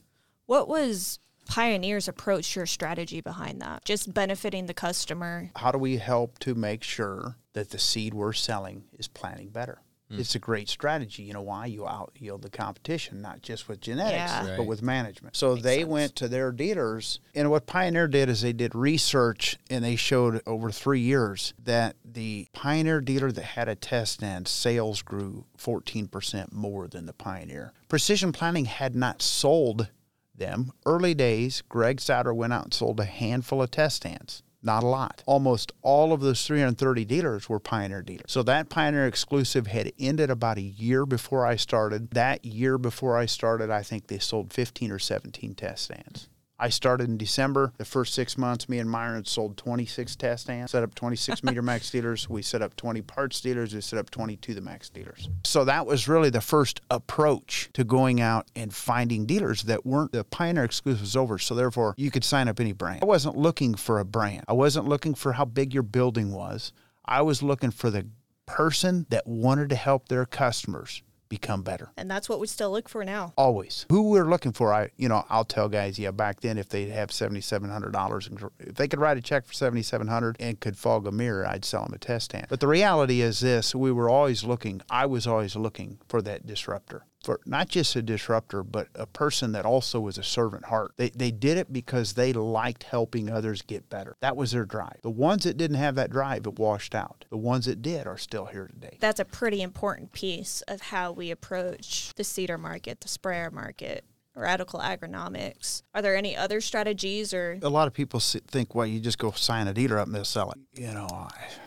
What 0.46 0.66
was 0.66 1.20
Pioneer's 1.48 2.08
approach, 2.08 2.54
your 2.56 2.66
strategy 2.66 3.20
behind 3.20 3.60
that? 3.62 3.84
Just 3.84 4.12
benefiting 4.12 4.66
the 4.66 4.74
customer. 4.74 5.50
how 5.56 5.70
do 5.72 5.78
we 5.78 5.96
help 5.98 6.38
to 6.40 6.54
make 6.54 6.82
sure 6.82 7.36
that 7.54 7.70
the 7.70 7.78
seed 7.78 8.14
we're 8.14 8.32
selling 8.32 8.84
is 8.98 9.08
planting 9.08 9.48
better? 9.48 9.78
Hmm. 10.10 10.20
It's 10.20 10.36
a 10.36 10.38
great 10.38 10.68
strategy. 10.68 11.24
You 11.24 11.32
know 11.32 11.42
why? 11.42 11.66
You 11.66 11.84
out 11.84 12.12
yield 12.16 12.42
the 12.42 12.48
competition, 12.50 13.20
not 13.20 13.42
just 13.42 13.68
with 13.68 13.80
genetics, 13.80 14.30
Yeah. 14.30 14.54
but 14.56 14.64
with 14.66 14.80
management. 14.80 15.34
So 15.34 15.56
they 15.56 15.78
sense. 15.78 15.88
went 15.88 16.16
to 16.16 16.28
their 16.28 16.52
dealers, 16.52 17.18
and 17.34 17.50
what 17.50 17.66
Pioneer 17.66 18.06
did 18.06 18.28
is 18.28 18.40
they 18.42 18.52
did 18.52 18.74
research 18.76 19.56
and 19.68 19.84
they 19.84 19.96
showed 19.96 20.42
over 20.46 20.70
three 20.70 21.00
years 21.00 21.54
that 21.58 21.96
the 22.04 22.46
Pioneer 22.52 23.00
dealer 23.00 23.32
that 23.32 23.42
had 23.42 23.68
a 23.68 23.74
test 23.74 24.12
stand 24.14 24.46
sales 24.46 25.02
grew 25.02 25.44
14% 25.58 26.52
more 26.52 26.86
than 26.86 27.06
the 27.06 27.12
Pioneer. 27.12 27.72
Precision 27.88 28.30
Planting 28.30 28.66
had 28.66 28.94
not 28.94 29.22
sold 29.22 29.88
them. 30.38 30.72
Early 30.84 31.14
days, 31.14 31.62
Greg 31.68 32.00
Sauter 32.00 32.34
went 32.34 32.52
out 32.52 32.64
and 32.64 32.74
sold 32.74 33.00
a 33.00 33.04
handful 33.04 33.62
of 33.62 33.70
test 33.70 33.96
stands. 33.96 34.42
Not 34.62 34.82
a 34.82 34.86
lot. 34.86 35.22
Almost 35.26 35.72
all 35.82 36.12
of 36.12 36.20
those 36.20 36.44
330 36.44 37.04
dealers 37.04 37.48
were 37.48 37.60
Pioneer 37.60 38.02
dealers. 38.02 38.32
So 38.32 38.42
that 38.42 38.68
Pioneer 38.68 39.06
exclusive 39.06 39.68
had 39.68 39.92
ended 39.98 40.28
about 40.28 40.58
a 40.58 40.62
year 40.62 41.06
before 41.06 41.46
I 41.46 41.54
started. 41.54 42.10
That 42.10 42.44
year 42.44 42.76
before 42.76 43.16
I 43.16 43.26
started, 43.26 43.70
I 43.70 43.82
think 43.82 44.08
they 44.08 44.18
sold 44.18 44.52
15 44.52 44.90
or 44.90 44.98
17 44.98 45.54
test 45.54 45.84
stands. 45.84 46.28
I 46.58 46.70
started 46.70 47.08
in 47.08 47.18
December. 47.18 47.72
The 47.76 47.84
first 47.84 48.14
six 48.14 48.38
months, 48.38 48.68
me 48.68 48.78
and 48.78 48.88
Myron 48.88 49.24
sold 49.24 49.56
26 49.58 50.16
test 50.16 50.44
stands, 50.44 50.72
set 50.72 50.82
up 50.82 50.94
26 50.94 51.44
meter 51.44 51.60
max 51.60 51.90
dealers. 51.92 52.28
We 52.28 52.42
set 52.42 52.62
up 52.62 52.74
20 52.76 53.02
parts 53.02 53.40
dealers. 53.40 53.74
We 53.74 53.80
set 53.82 53.98
up 53.98 54.10
22 54.10 54.54
the 54.54 54.60
max 54.60 54.88
dealers. 54.88 55.28
So 55.44 55.64
that 55.64 55.86
was 55.86 56.08
really 56.08 56.30
the 56.30 56.40
first 56.40 56.80
approach 56.90 57.68
to 57.74 57.84
going 57.84 58.20
out 58.20 58.48
and 58.56 58.72
finding 58.72 59.26
dealers 59.26 59.64
that 59.64 59.84
weren't 59.84 60.12
the 60.12 60.24
Pioneer 60.24 60.64
exclusive 60.64 61.02
was 61.02 61.16
over. 61.16 61.38
So 61.38 61.54
therefore, 61.54 61.94
you 61.98 62.10
could 62.10 62.24
sign 62.24 62.48
up 62.48 62.58
any 62.58 62.72
brand. 62.72 63.02
I 63.02 63.06
wasn't 63.06 63.36
looking 63.36 63.74
for 63.74 63.98
a 63.98 64.04
brand. 64.04 64.44
I 64.48 64.54
wasn't 64.54 64.88
looking 64.88 65.14
for 65.14 65.34
how 65.34 65.44
big 65.44 65.74
your 65.74 65.82
building 65.82 66.32
was. 66.32 66.72
I 67.04 67.22
was 67.22 67.42
looking 67.42 67.70
for 67.70 67.90
the 67.90 68.06
person 68.46 69.06
that 69.10 69.26
wanted 69.26 69.68
to 69.70 69.76
help 69.76 70.08
their 70.08 70.24
customers 70.24 71.02
become 71.28 71.62
better. 71.62 71.90
And 71.96 72.10
that's 72.10 72.28
what 72.28 72.40
we 72.40 72.46
still 72.46 72.70
look 72.70 72.88
for 72.88 73.04
now. 73.04 73.32
always. 73.36 73.86
Who 73.90 74.10
we're 74.10 74.28
looking 74.28 74.52
for 74.52 74.72
i 74.72 74.90
you 74.96 75.08
know 75.08 75.24
i'll 75.28 75.44
tell 75.44 75.68
guys 75.68 75.98
yeah 75.98 76.10
back 76.10 76.40
then 76.40 76.58
if 76.58 76.68
they 76.68 76.86
have 76.86 77.10
$7700 77.10 78.26
and 78.28 78.50
if 78.60 78.74
they 78.74 78.88
could 78.88 79.00
write 79.00 79.16
a 79.16 79.20
check 79.20 79.44
for 79.46 79.52
7700 79.52 80.36
and 80.40 80.60
could 80.60 80.76
fog 80.76 81.06
a 81.06 81.12
mirror 81.12 81.46
i'd 81.48 81.64
sell 81.64 81.84
them 81.84 81.94
a 81.94 81.98
test 81.98 82.26
stand 82.26 82.46
but 82.48 82.60
the 82.60 82.68
reality 82.68 83.20
is 83.20 83.40
this 83.40 83.74
we 83.74 83.92
were 83.92 84.08
always 84.08 84.44
looking 84.44 84.80
i 84.90 85.06
was 85.06 85.26
always 85.26 85.56
looking 85.56 85.98
for 86.08 86.22
that 86.22 86.46
disruptor 86.46 87.04
for 87.26 87.40
not 87.44 87.68
just 87.68 87.96
a 87.96 88.02
disruptor 88.02 88.62
but 88.62 88.86
a 88.94 89.04
person 89.04 89.50
that 89.50 89.66
also 89.66 89.98
was 89.98 90.16
a 90.16 90.22
servant 90.22 90.66
heart. 90.66 90.92
They, 90.96 91.10
they 91.10 91.32
did 91.32 91.58
it 91.58 91.72
because 91.72 92.12
they 92.12 92.32
liked 92.32 92.84
helping 92.84 93.28
others 93.28 93.62
get 93.62 93.90
better. 93.90 94.16
That 94.20 94.36
was 94.36 94.52
their 94.52 94.64
drive. 94.64 95.00
The 95.02 95.10
ones 95.10 95.42
that 95.42 95.56
didn't 95.56 95.76
have 95.76 95.96
that 95.96 96.10
drive 96.10 96.46
it 96.46 96.56
washed 96.56 96.94
out. 96.94 97.24
The 97.28 97.36
ones 97.36 97.66
that 97.66 97.82
did 97.82 98.06
are 98.06 98.16
still 98.16 98.44
here 98.46 98.68
today. 98.68 98.96
That's 99.00 99.18
a 99.18 99.24
pretty 99.24 99.60
important 99.60 100.12
piece 100.12 100.62
of 100.68 100.80
how 100.80 101.10
we 101.10 101.32
approach 101.32 102.12
the 102.14 102.22
seeder 102.22 102.58
market, 102.58 103.00
the 103.00 103.08
sprayer 103.08 103.50
market, 103.50 104.04
Radicle 104.36 104.80
Agronomics. 104.80 105.82
Are 105.94 106.02
there 106.02 106.14
any 106.14 106.36
other 106.36 106.60
strategies 106.60 107.34
or 107.34 107.58
a 107.60 107.68
lot 107.68 107.88
of 107.88 107.92
people 107.92 108.20
think, 108.20 108.76
well, 108.76 108.86
you 108.86 109.00
just 109.00 109.18
go 109.18 109.32
sign 109.32 109.66
a 109.66 109.74
dealer 109.74 109.98
up 109.98 110.06
and 110.06 110.14
they'll 110.14 110.24
sell 110.24 110.52
it. 110.52 110.58
You 110.80 110.92
know, 110.92 111.08
I, 111.10 111.32
I, 111.32 111.65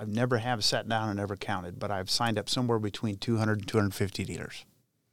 I've 0.00 0.08
never 0.08 0.38
have 0.38 0.64
sat 0.64 0.88
down 0.88 1.10
and 1.10 1.20
ever 1.20 1.36
counted, 1.36 1.78
but 1.78 1.90
I've 1.90 2.08
signed 2.08 2.38
up 2.38 2.48
somewhere 2.48 2.78
between 2.78 3.16
200 3.16 3.58
and 3.58 3.68
250 3.68 4.24
dealers 4.24 4.64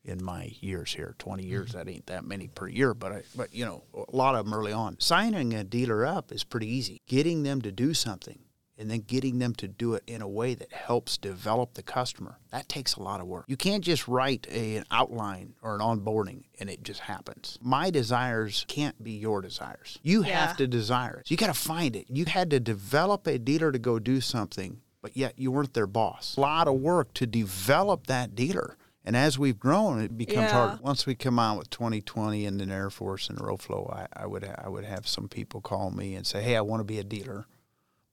in 0.05 0.23
my 0.23 0.55
years 0.61 0.93
here. 0.93 1.13
20 1.19 1.43
years, 1.43 1.69
mm-hmm. 1.69 1.77
that 1.77 1.89
ain't 1.89 2.05
that 2.05 2.23
many 2.23 2.47
per 2.47 2.69
year, 2.69 2.93
but 2.93 3.11
I, 3.11 3.23
but 3.35 3.53
you 3.53 3.65
know, 3.65 3.83
a 3.93 4.15
lot 4.15 4.35
of 4.35 4.45
them 4.45 4.53
early 4.53 4.71
on. 4.71 4.97
Signing 5.01 5.53
a 5.53 5.65
dealer 5.65 6.05
up 6.05 6.31
is 6.31 6.45
pretty 6.45 6.67
easy. 6.67 7.01
Getting 7.05 7.43
them 7.43 7.61
to 7.63 7.71
do 7.73 7.93
something 7.93 8.39
and 8.77 8.89
then 8.91 8.99
getting 9.01 9.39
them 9.39 9.53
to 9.55 9.67
do 9.67 9.93
it 9.95 10.03
in 10.07 10.21
a 10.21 10.27
way 10.27 10.53
that 10.53 10.71
helps 10.71 11.17
develop 11.17 11.73
the 11.73 11.81
customer. 11.83 12.37
That 12.51 12.69
takes 12.69 12.95
a 12.95 13.01
lot 13.01 13.19
of 13.21 13.27
work. 13.27 13.45
You 13.47 13.57
can't 13.57 13.83
just 13.83 14.07
write 14.07 14.45
a, 14.51 14.77
an 14.77 14.85
outline 14.91 15.53
or 15.61 15.75
an 15.75 15.81
onboarding 15.81 16.43
and 16.59 16.69
it 16.69 16.83
just 16.83 17.01
happens. 17.01 17.57
My 17.61 17.89
desires 17.89 18.65
can't 18.67 19.03
be 19.03 19.11
your 19.11 19.41
desires. 19.41 19.97
You 20.03 20.23
Yeah. 20.23 20.47
have 20.47 20.57
to 20.57 20.67
desire 20.67 21.19
it. 21.19 21.31
You 21.31 21.37
got 21.37 21.47
to 21.47 21.53
find 21.53 21.95
it. 21.95 22.05
You 22.09 22.25
had 22.25 22.49
to 22.51 22.59
develop 22.59 23.25
a 23.27 23.37
dealer 23.39 23.71
to 23.71 23.79
go 23.79 23.99
do 23.99 24.21
something, 24.21 24.81
but 25.01 25.17
yet 25.17 25.33
you 25.37 25.51
weren't 25.51 25.73
their 25.73 25.87
boss. 25.87 26.35
A 26.37 26.41
lot 26.41 26.67
of 26.67 26.75
work 26.75 27.13
to 27.15 27.25
develop 27.25 28.07
that 28.07 28.35
dealer. 28.35 28.77
And 29.03 29.15
as 29.15 29.39
we've 29.39 29.57
grown, 29.57 30.01
it 30.01 30.17
becomes 30.17 30.51
Yeah. 30.51 30.67
hard. 30.67 30.81
Once 30.81 31.05
we 31.05 31.15
come 31.15 31.39
out 31.39 31.57
with 31.57 31.69
2020 31.69 32.45
and 32.45 32.59
then 32.59 32.69
Air 32.69 32.89
Force 32.89 33.29
and 33.29 33.37
RowFlow, 33.39 33.89
I, 33.93 34.07
I 34.13 34.25
would 34.27 34.43
I 34.43 34.67
would 34.67 34.83
have 34.83 35.07
some 35.07 35.29
people 35.29 35.61
call 35.61 35.91
me 35.91 36.13
and 36.15 36.27
say, 36.27 36.41
"Hey, 36.43 36.57
I 36.57 36.61
want 36.61 36.81
to 36.81 36.83
be 36.83 36.99
a 36.99 37.05
dealer." 37.05 37.47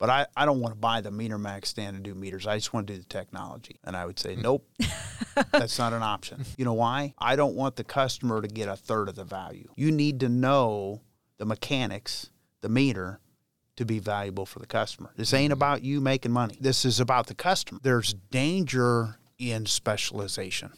But 0.04 0.10
I, 0.10 0.26
I 0.36 0.44
don't 0.44 0.60
want 0.60 0.74
to 0.74 0.78
buy 0.78 1.00
the 1.00 1.10
meter 1.10 1.38
max 1.38 1.70
stand 1.70 1.96
and 1.96 2.04
do 2.04 2.14
meters. 2.14 2.46
I 2.46 2.58
just 2.58 2.74
want 2.74 2.86
to 2.88 2.92
do 2.92 2.98
the 2.98 3.06
technology. 3.06 3.80
And 3.84 3.96
I 3.96 4.04
would 4.04 4.18
say, 4.18 4.34
hmm. 4.34 4.42
nope, 4.42 4.68
that's 5.50 5.78
not 5.78 5.94
an 5.94 6.02
option. 6.02 6.44
You 6.58 6.66
know 6.66 6.74
why? 6.74 7.14
I 7.16 7.36
don't 7.36 7.54
want 7.54 7.76
the 7.76 7.84
customer 7.84 8.42
to 8.42 8.46
get 8.46 8.68
a 8.68 8.76
third 8.76 9.08
of 9.08 9.14
the 9.14 9.24
value. 9.24 9.66
You 9.76 9.90
need 9.90 10.20
to 10.20 10.28
know 10.28 11.00
the 11.38 11.46
mechanics, 11.46 12.28
the 12.60 12.68
meter, 12.68 13.18
to 13.76 13.86
be 13.86 13.98
valuable 13.98 14.44
for 14.44 14.58
the 14.58 14.66
customer. 14.66 15.10
This 15.16 15.32
ain't 15.32 15.52
hmm. 15.52 15.56
about 15.56 15.82
you 15.82 16.02
making 16.02 16.32
money. 16.32 16.58
This 16.60 16.84
is 16.84 17.00
about 17.00 17.28
the 17.28 17.34
customer. 17.34 17.80
There's 17.82 18.12
danger 18.12 19.16
in 19.38 19.64
specialization. 19.64 20.70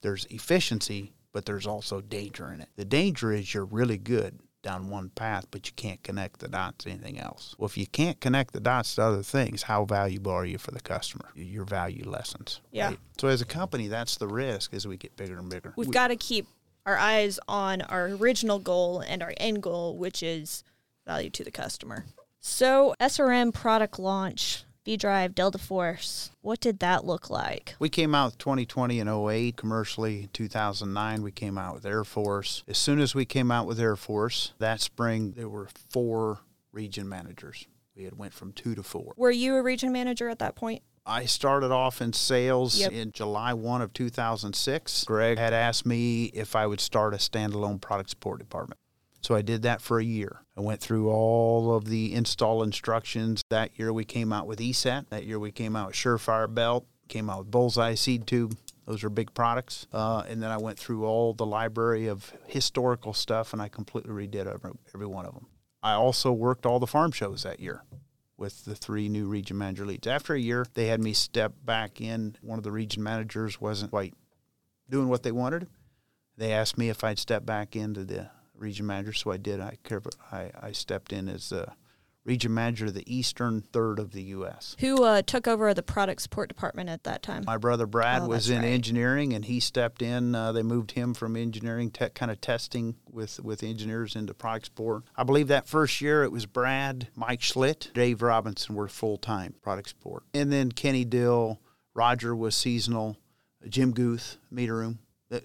There's 0.00 0.24
efficiency, 0.30 1.12
but 1.30 1.44
there's 1.44 1.68
also 1.68 2.00
danger 2.00 2.50
in 2.52 2.60
it. 2.60 2.70
The 2.74 2.86
danger 2.86 3.30
is 3.30 3.54
you're 3.54 3.64
really 3.64 3.98
good 3.98 4.40
down 4.62 4.88
one 4.88 5.10
path, 5.10 5.46
but 5.50 5.66
you 5.66 5.72
can't 5.76 6.02
connect 6.02 6.40
the 6.40 6.48
dots 6.48 6.84
to 6.84 6.90
anything 6.90 7.18
else. 7.18 7.54
Well, 7.58 7.66
if 7.66 7.76
you 7.76 7.86
can't 7.86 8.20
connect 8.20 8.52
the 8.52 8.60
dots 8.60 8.94
to 8.94 9.02
other 9.02 9.22
things, 9.22 9.64
how 9.64 9.84
valuable 9.84 10.32
are 10.32 10.44
you 10.46 10.58
for 10.58 10.70
the 10.70 10.80
customer? 10.80 11.30
Your 11.34 11.64
value 11.64 12.08
lessens. 12.08 12.60
Yeah. 12.70 12.92
So 13.18 13.28
as 13.28 13.40
a 13.40 13.44
company, 13.44 13.88
that's 13.88 14.16
the 14.16 14.28
risk 14.28 14.72
as 14.72 14.86
we 14.86 14.96
get 14.96 15.16
bigger 15.16 15.38
and 15.38 15.50
bigger. 15.50 15.72
We've 15.76 15.88
We- 15.88 15.92
got 15.92 16.08
to 16.08 16.16
keep 16.16 16.46
our 16.86 16.96
eyes 16.96 17.38
on 17.48 17.82
our 17.82 18.06
original 18.06 18.58
goal 18.58 19.00
and 19.00 19.22
our 19.22 19.34
end 19.36 19.62
goal, 19.62 19.96
which 19.96 20.22
is 20.22 20.64
value 21.06 21.30
to 21.30 21.44
the 21.44 21.50
customer. 21.50 22.06
So, 22.40 22.94
SRM 23.00 23.52
product 23.52 23.98
launch, 24.00 24.64
V 24.84 24.96
Drive, 24.96 25.36
Delta 25.36 25.58
Force, 25.58 26.32
what 26.40 26.58
did 26.58 26.80
that 26.80 27.04
look 27.04 27.30
like? 27.30 27.76
We 27.78 27.88
came 27.88 28.16
out 28.16 28.26
with 28.32 28.38
2020 28.38 28.98
and 28.98 29.08
08 29.08 29.56
commercially. 29.56 30.28
2009, 30.32 31.22
we 31.22 31.30
came 31.30 31.56
out 31.56 31.74
with 31.74 31.86
Air 31.86 32.02
Force. 32.02 32.64
As 32.66 32.78
soon 32.78 32.98
as 32.98 33.14
we 33.14 33.24
came 33.24 33.52
out 33.52 33.66
with 33.68 33.78
Air 33.78 33.94
Force, 33.94 34.54
that 34.58 34.80
spring 34.80 35.34
there 35.36 35.48
were 35.48 35.68
four 35.90 36.40
region 36.72 37.08
managers. 37.08 37.68
We 37.94 38.02
had 38.04 38.18
went 38.18 38.32
from 38.34 38.52
two 38.52 38.74
to 38.74 38.82
four. 38.82 39.12
Were 39.16 39.30
you 39.30 39.54
a 39.54 39.62
region 39.62 39.92
manager 39.92 40.28
at 40.28 40.40
that 40.40 40.56
point? 40.56 40.82
I 41.06 41.26
started 41.26 41.70
off 41.70 42.00
in 42.02 42.12
sales 42.12 42.78
Yep. 42.80 42.90
in 42.92 43.12
July 43.12 43.52
1 43.52 43.82
of 43.82 43.92
2006. 43.92 45.04
Greg 45.04 45.38
had 45.38 45.52
asked 45.52 45.86
me 45.86 46.24
if 46.26 46.56
I 46.56 46.66
would 46.66 46.80
start 46.80 47.14
a 47.14 47.18
standalone 47.18 47.80
product 47.80 48.10
support 48.10 48.40
department. 48.40 48.80
So 49.22 49.36
I 49.36 49.42
did 49.42 49.62
that 49.62 49.80
for 49.80 50.00
a 50.00 50.04
year. 50.04 50.42
I 50.56 50.60
went 50.60 50.80
through 50.80 51.08
all 51.08 51.74
of 51.74 51.84
the 51.84 52.12
install 52.12 52.62
instructions. 52.62 53.42
That 53.50 53.78
year 53.78 53.92
we 53.92 54.04
came 54.04 54.32
out 54.32 54.48
with 54.48 54.58
eSet. 54.58 55.08
That 55.10 55.24
year 55.24 55.38
we 55.38 55.52
came 55.52 55.76
out 55.76 55.88
with 55.88 55.96
Surefire 55.96 56.52
Belt, 56.52 56.86
came 57.08 57.30
out 57.30 57.38
with 57.38 57.50
Bullseye 57.50 57.94
Seed 57.94 58.26
Tube. 58.26 58.56
Those 58.84 59.04
are 59.04 59.10
big 59.10 59.32
products. 59.32 59.86
Uh, 59.92 60.24
and 60.28 60.42
then 60.42 60.50
I 60.50 60.56
went 60.56 60.76
through 60.76 61.04
all 61.04 61.34
the 61.34 61.46
library 61.46 62.08
of 62.08 62.32
historical 62.48 63.14
stuff 63.14 63.52
and 63.52 63.62
I 63.62 63.68
completely 63.68 64.10
redid 64.10 64.52
every, 64.52 64.72
every 64.92 65.06
one 65.06 65.24
of 65.24 65.34
them. 65.34 65.46
I 65.84 65.92
also 65.92 66.32
worked 66.32 66.66
all 66.66 66.80
the 66.80 66.86
farm 66.88 67.12
shows 67.12 67.44
that 67.44 67.60
year 67.60 67.84
with 68.36 68.64
the 68.64 68.74
three 68.74 69.08
new 69.08 69.28
region 69.28 69.56
manager 69.56 69.86
leads. 69.86 70.08
After 70.08 70.34
a 70.34 70.40
year, 70.40 70.66
they 70.74 70.88
had 70.88 71.00
me 71.00 71.12
step 71.12 71.52
back 71.64 72.00
in. 72.00 72.36
One 72.40 72.58
of 72.58 72.64
the 72.64 72.72
region 72.72 73.04
managers 73.04 73.60
wasn't 73.60 73.92
quite 73.92 74.14
doing 74.90 75.08
what 75.08 75.22
they 75.22 75.30
wanted. 75.30 75.68
They 76.36 76.52
asked 76.52 76.76
me 76.76 76.88
if 76.88 77.04
I'd 77.04 77.20
step 77.20 77.46
back 77.46 77.76
into 77.76 78.04
the 78.04 78.30
region 78.62 78.86
manager, 78.86 79.12
so 79.12 79.30
I 79.30 79.36
did. 79.36 79.60
I 79.60 79.76
care- 79.82 80.00
I, 80.30 80.50
I 80.60 80.72
stepped 80.72 81.12
in 81.12 81.28
as 81.28 81.50
the 81.50 81.66
region 82.24 82.54
manager 82.54 82.86
of 82.86 82.94
the 82.94 83.12
eastern 83.12 83.60
third 83.60 83.98
of 83.98 84.12
the 84.12 84.22
U.S. 84.22 84.76
Who 84.78 85.02
uh, 85.02 85.22
took 85.22 85.48
over 85.48 85.74
the 85.74 85.82
product 85.82 86.22
support 86.22 86.48
department 86.48 86.88
at 86.88 87.02
that 87.02 87.20
time? 87.22 87.42
My 87.44 87.56
brother 87.58 87.84
Brad 87.86 88.22
Oh, 88.22 88.28
was 88.28 88.48
in 88.48 88.58
right. 88.62 88.68
engineering, 88.68 89.32
and 89.32 89.44
he 89.44 89.58
stepped 89.58 90.00
in. 90.02 90.34
Uh, 90.34 90.52
they 90.52 90.62
moved 90.62 90.92
him 90.92 91.14
from 91.14 91.34
engineering, 91.36 91.90
tech, 91.90 92.14
kind 92.14 92.30
of 92.30 92.40
testing 92.40 92.94
with 93.10 93.40
with 93.40 93.62
engineers 93.64 94.14
into 94.14 94.32
product 94.34 94.66
support. 94.66 95.02
I 95.16 95.24
believe 95.24 95.48
that 95.48 95.66
first 95.66 96.00
year 96.00 96.22
it 96.22 96.30
was 96.30 96.46
Brad, 96.46 97.08
Mike 97.16 97.40
Schlitt, 97.40 97.92
Dave 97.92 98.22
Robinson 98.22 98.76
were 98.76 98.86
full 98.88 99.16
time 99.18 99.54
product 99.60 99.88
support, 99.88 100.22
and 100.32 100.52
then 100.52 100.70
Kenny 100.70 101.04
Dill, 101.04 101.60
Roger 101.92 102.36
was 102.36 102.54
seasonal, 102.54 103.16
Jim 103.68 103.90
Guth, 103.90 104.38
meter 104.48 104.76
room. 104.76 105.00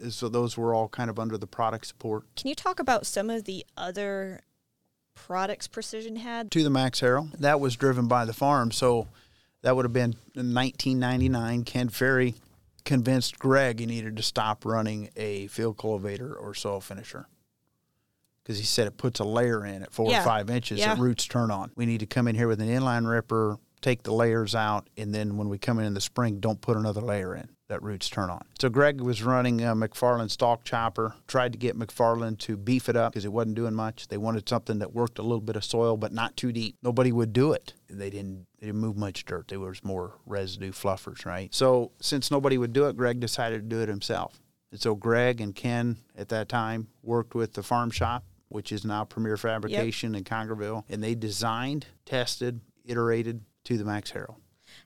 So 0.09 0.27
those 0.29 0.57
were 0.57 0.73
all 0.73 0.87
kind 0.89 1.09
of 1.09 1.17
under 1.19 1.37
the 1.37 1.47
product 1.47 1.87
support. 1.87 2.23
Can 2.35 2.47
you 2.49 2.55
talk 2.55 2.79
about 2.79 3.05
some 3.05 3.29
of 3.29 3.45
the 3.45 3.65
other 3.77 4.41
products 5.15 5.67
Precision 5.67 6.17
had? 6.17 6.51
to 6.51 6.63
the 6.63 6.69
Max 6.69 6.99
Harrow. 6.99 7.29
That 7.39 7.59
was 7.59 7.75
driven 7.75 8.07
by 8.07 8.25
the 8.25 8.33
farm. 8.33 8.71
So 8.71 9.07
that 9.61 9.75
would 9.75 9.85
have 9.85 9.93
been 9.93 10.15
in 10.35 10.53
1999. 10.53 11.63
Ken 11.63 11.89
Ferrie 11.89 12.35
convinced 12.85 13.39
Greg 13.39 13.79
he 13.79 13.85
needed 13.85 14.15
to 14.17 14.23
stop 14.23 14.65
running 14.65 15.09
a 15.15 15.47
field 15.47 15.77
cultivator 15.77 16.33
or 16.33 16.53
soil 16.53 16.79
finisher 16.79 17.27
because 18.43 18.59
he 18.59 18.63
said 18.65 18.87
it 18.87 18.95
puts 18.97 19.19
a 19.19 19.25
layer 19.25 19.65
in 19.65 19.83
at 19.83 19.91
four 19.91 20.09
Yeah. 20.09 20.21
or 20.21 20.23
five 20.25 20.49
inches 20.49 20.79
Yeah. 20.79 20.95
that 20.95 21.01
roots 21.01 21.25
turn 21.25 21.51
on. 21.51 21.71
We 21.75 21.85
need 21.85 21.99
to 21.99 22.05
come 22.05 22.27
in 22.29 22.35
here 22.35 22.47
with 22.47 22.61
an 22.61 22.69
inline 22.69 23.05
ripper, 23.09 23.57
take 23.81 24.03
the 24.03 24.13
layers 24.13 24.55
out, 24.55 24.87
and 24.95 25.13
then 25.13 25.35
when 25.37 25.49
we 25.49 25.57
come 25.57 25.79
in 25.79 25.85
in 25.85 25.93
the 25.95 26.01
spring, 26.01 26.39
don't 26.39 26.61
put 26.61 26.77
another 26.77 27.01
layer 27.01 27.35
in 27.35 27.49
that 27.69 27.83
roots 27.83 28.09
turn 28.09 28.29
on. 28.29 28.45
So 28.59 28.69
Greg 28.69 29.01
was 29.01 29.23
running 29.23 29.61
a 29.61 29.75
McFarlane 29.75 30.29
stalk 30.29 30.63
chopper, 30.63 31.15
tried 31.27 31.51
to 31.51 31.57
get 31.57 31.77
McFarlane 31.77 32.37
to 32.39 32.57
beef 32.57 32.87
it 32.89 32.95
up 32.95 33.13
because 33.13 33.25
it 33.25 33.33
wasn't 33.33 33.55
doing 33.55 33.73
much. 33.73 34.07
They 34.07 34.17
wanted 34.17 34.47
something 34.47 34.79
that 34.79 34.93
worked 34.93 35.19
a 35.19 35.21
little 35.21 35.41
bit 35.41 35.55
of 35.55 35.63
soil, 35.63 35.97
but 35.97 36.13
not 36.13 36.37
too 36.37 36.51
deep. 36.51 36.77
Nobody 36.81 37.11
would 37.11 37.33
do 37.33 37.51
it. 37.51 37.73
They 37.89 38.09
didn't, 38.09 38.47
they 38.59 38.67
didn't 38.67 38.81
move 38.81 38.97
much 38.97 39.25
dirt. 39.25 39.49
There 39.49 39.59
was 39.59 39.83
more 39.83 40.13
residue 40.25 40.71
fluffers, 40.71 41.25
right? 41.25 41.53
So 41.53 41.91
since 42.01 42.31
nobody 42.31 42.57
would 42.57 42.73
do 42.73 42.87
it, 42.87 42.97
Greg 42.97 43.19
decided 43.19 43.69
to 43.69 43.75
do 43.75 43.81
it 43.81 43.89
himself. 43.89 44.39
And 44.71 44.79
so 44.81 44.95
Greg 44.95 45.39
and 45.41 45.55
Ken 45.55 45.97
at 46.17 46.29
that 46.29 46.49
time 46.49 46.87
worked 47.01 47.35
with 47.35 47.53
the 47.53 47.63
farm 47.63 47.89
shop, 47.91 48.25
which 48.49 48.71
is 48.71 48.85
now 48.85 49.03
Premier 49.05 49.37
Fabrication 49.37 50.15
in 50.15 50.23
Congerville, 50.23 50.83
and 50.89 51.03
they 51.03 51.15
designed, 51.15 51.87
tested, 52.05 52.61
iterated 52.85 53.41
to 53.65 53.77
the 53.77 53.85
Max 53.85 54.11
Harrow. 54.11 54.37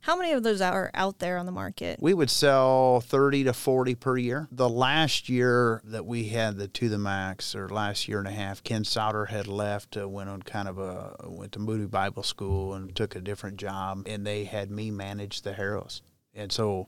How 0.01 0.15
many 0.15 0.31
of 0.31 0.41
those 0.41 0.61
are 0.61 0.89
out 0.95 1.19
there 1.19 1.37
on 1.37 1.45
the 1.45 1.51
market? 1.51 1.99
We 2.01 2.15
would 2.15 2.31
sell 2.31 3.01
30 3.01 3.43
to 3.43 3.53
40 3.53 3.93
per 3.93 4.17
year. 4.17 4.47
The 4.51 4.67
last 4.67 5.29
year 5.29 5.79
that 5.85 6.07
we 6.07 6.29
had 6.29 6.57
the 6.57 6.67
To 6.67 6.89
the 6.89 6.97
Max, 6.97 7.53
or 7.53 7.69
last 7.69 8.07
year 8.07 8.17
and 8.17 8.27
a 8.27 8.31
half, 8.31 8.63
Ken 8.63 8.83
Sauter 8.83 9.25
had 9.25 9.47
left, 9.47 9.95
uh, 9.95 10.09
went 10.09 10.29
on 10.29 10.41
kind 10.41 10.67
of 10.67 10.79
a, 10.79 11.15
went 11.27 11.51
to 11.51 11.59
Moody 11.59 11.85
Bible 11.85 12.23
School 12.23 12.73
and 12.73 12.95
took 12.95 13.15
a 13.15 13.21
different 13.21 13.57
job, 13.57 14.03
and 14.07 14.25
they 14.25 14.45
had 14.45 14.71
me 14.71 14.89
manage 14.89 15.43
the 15.43 15.53
Harrows. 15.53 16.01
And 16.33 16.51
so 16.51 16.87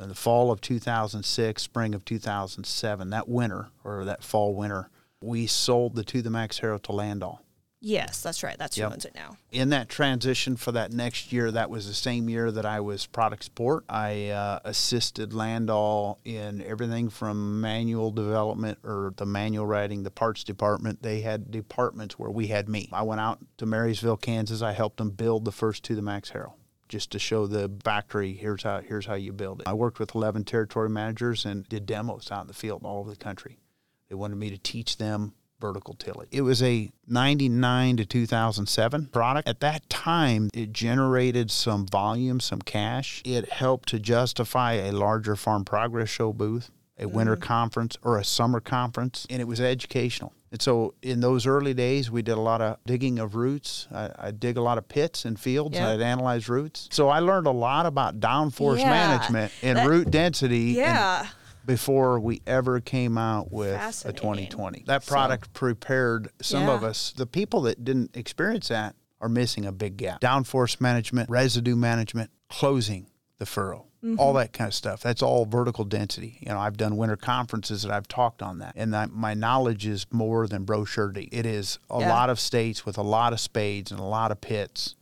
in 0.00 0.08
the 0.08 0.14
fall 0.14 0.50
of 0.50 0.62
2006, 0.62 1.62
spring 1.62 1.94
of 1.94 2.06
2007, 2.06 3.10
that 3.10 3.28
winter, 3.28 3.68
or 3.84 4.06
that 4.06 4.24
fall 4.24 4.54
winter, 4.54 4.88
we 5.20 5.46
sold 5.46 5.96
the 5.96 6.04
To 6.04 6.22
the 6.22 6.30
Max 6.30 6.58
Harrow 6.60 6.78
to 6.78 6.92
Landoll 6.92 7.40
Yes, 7.86 8.22
that's 8.22 8.42
right. 8.42 8.56
That's 8.58 8.78
Yep. 8.78 8.88
who 8.88 8.94
owns 8.94 9.04
it 9.04 9.14
now. 9.14 9.36
in 9.52 9.68
that 9.68 9.90
transition 9.90 10.56
for 10.56 10.72
that 10.72 10.90
next 10.92 11.32
year, 11.34 11.50
that 11.52 11.68
was 11.68 11.86
the 11.86 11.92
same 11.92 12.30
year 12.30 12.50
that 12.50 12.64
I 12.64 12.80
was 12.80 13.04
product 13.04 13.44
support. 13.44 13.84
I 13.90 14.28
uh, 14.30 14.60
assisted 14.64 15.30
Landoll 15.32 16.16
in 16.24 16.62
everything 16.62 17.10
from 17.10 17.60
manual 17.60 18.10
development 18.10 18.78
or 18.84 19.12
the 19.18 19.26
manual 19.26 19.66
writing, 19.66 20.02
the 20.02 20.10
parts 20.10 20.44
department. 20.44 21.02
They 21.02 21.20
had 21.20 21.50
departments 21.50 22.18
where 22.18 22.30
we 22.30 22.46
had 22.46 22.70
me. 22.70 22.88
I 22.90 23.02
went 23.02 23.20
out 23.20 23.40
to 23.58 23.66
Marysville, 23.66 24.16
Kansas. 24.16 24.62
I 24.62 24.72
helped 24.72 24.96
them 24.96 25.10
build 25.10 25.44
the 25.44 25.52
first 25.52 25.84
to 25.84 25.94
the 25.94 26.02
Max 26.02 26.30
Harrow. 26.30 26.54
Just 26.88 27.10
to 27.12 27.18
show 27.18 27.46
the 27.46 27.70
factory, 27.84 28.32
here's 28.32 28.62
how 28.62 28.80
here's 28.80 29.04
how 29.06 29.14
you 29.14 29.32
build 29.34 29.60
it. 29.60 29.68
I 29.68 29.74
worked 29.74 29.98
with 29.98 30.14
11 30.14 30.44
territory 30.44 30.88
managers 30.88 31.44
and 31.44 31.68
did 31.68 31.84
demos 31.84 32.30
out 32.30 32.42
in 32.42 32.46
the 32.46 32.54
field 32.54 32.82
all 32.84 33.00
over 33.00 33.10
the 33.10 33.16
country. 33.16 33.58
They 34.08 34.14
wanted 34.14 34.36
me 34.36 34.48
to 34.50 34.58
teach 34.58 34.96
them 34.96 35.34
vertical 35.60 35.94
tillage. 35.94 36.28
It 36.30 36.42
was 36.42 36.62
a 36.62 36.90
99 37.06 37.96
to 37.98 38.04
2007 38.06 39.06
product. 39.06 39.48
At 39.48 39.60
that 39.60 39.88
time, 39.88 40.50
it 40.54 40.72
generated 40.72 41.50
some 41.50 41.86
volume, 41.86 42.40
some 42.40 42.60
cash. 42.60 43.22
It 43.24 43.50
helped 43.50 43.88
to 43.90 43.98
justify 43.98 44.74
a 44.74 44.92
larger 44.92 45.36
Farm 45.36 45.64
Progress 45.64 46.08
Show 46.08 46.32
booth, 46.32 46.70
a 46.98 47.06
winter 47.08 47.36
mm. 47.36 47.40
conference, 47.40 47.96
or 48.02 48.18
a 48.18 48.24
summer 48.24 48.60
conference, 48.60 49.26
and 49.30 49.40
it 49.40 49.46
was 49.46 49.60
educational. 49.60 50.32
And 50.52 50.62
so 50.62 50.94
in 51.02 51.18
those 51.18 51.46
early 51.48 51.74
days, 51.74 52.12
we 52.12 52.22
did 52.22 52.38
a 52.38 52.40
lot 52.40 52.60
of 52.60 52.76
digging 52.86 53.18
of 53.18 53.34
roots. 53.34 53.88
I, 53.92 54.10
I 54.16 54.30
dig 54.30 54.56
a 54.56 54.60
lot 54.60 54.78
of 54.78 54.86
pits 54.86 55.24
and 55.24 55.38
fields, 55.38 55.76
and 55.76 55.84
Yeah. 55.84 55.94
I'd 55.94 56.00
analyze 56.00 56.48
roots. 56.48 56.88
So 56.92 57.08
I 57.08 57.18
learned 57.18 57.48
a 57.48 57.52
lot 57.52 57.86
about 57.86 58.20
downforce 58.20 58.78
Yeah, 58.78 58.90
management 58.90 59.52
and 59.62 59.78
that- 59.78 59.88
root 59.88 60.12
density. 60.12 60.68
and 60.68 60.76
Yeah. 60.76 61.26
Before 61.64 62.20
we 62.20 62.42
ever 62.46 62.80
came 62.80 63.16
out 63.18 63.50
with 63.52 63.74
a 64.04 64.12
2020. 64.12 64.84
That 64.86 65.06
product 65.06 65.52
prepared 65.52 66.28
some 66.42 66.68
of 66.68 66.84
us. 66.84 67.12
The 67.16 67.26
people 67.26 67.62
that 67.62 67.84
didn't 67.84 68.16
experience 68.16 68.68
that 68.68 68.94
are 69.20 69.28
missing 69.28 69.64
a 69.64 69.72
big 69.72 69.96
gap. 69.96 70.20
Downforce 70.20 70.80
management, 70.80 71.30
residue 71.30 71.76
management, 71.76 72.30
closing 72.48 73.06
the 73.38 73.46
furrow. 73.46 73.86
Mm-hmm. 74.04 74.20
All 74.20 74.34
that 74.34 74.52
kind 74.52 74.68
of 74.68 74.74
stuff. 74.74 75.00
That's 75.00 75.22
all 75.22 75.46
vertical 75.46 75.84
density. 75.86 76.36
You 76.40 76.48
know, 76.50 76.58
I've 76.58 76.76
done 76.76 76.98
winter 76.98 77.16
conferences 77.16 77.82
that 77.84 77.90
I've 77.90 78.06
talked 78.06 78.42
on 78.42 78.58
that, 78.58 78.74
and 78.76 78.92
that 78.92 79.10
my 79.10 79.32
knowledge 79.32 79.86
is 79.86 80.06
more 80.10 80.46
than 80.46 80.64
brochurity. 80.64 81.30
It 81.32 81.46
is 81.46 81.78
a 81.88 82.00
Yeah. 82.00 82.10
lot 82.10 82.28
of 82.28 82.38
states 82.38 82.84
with 82.84 82.98
a 82.98 83.02
lot 83.02 83.32
of 83.32 83.40
spades 83.40 83.90
and 83.90 83.98
a 83.98 84.04
lot 84.04 84.30
of 84.30 84.42
pits 84.42 84.94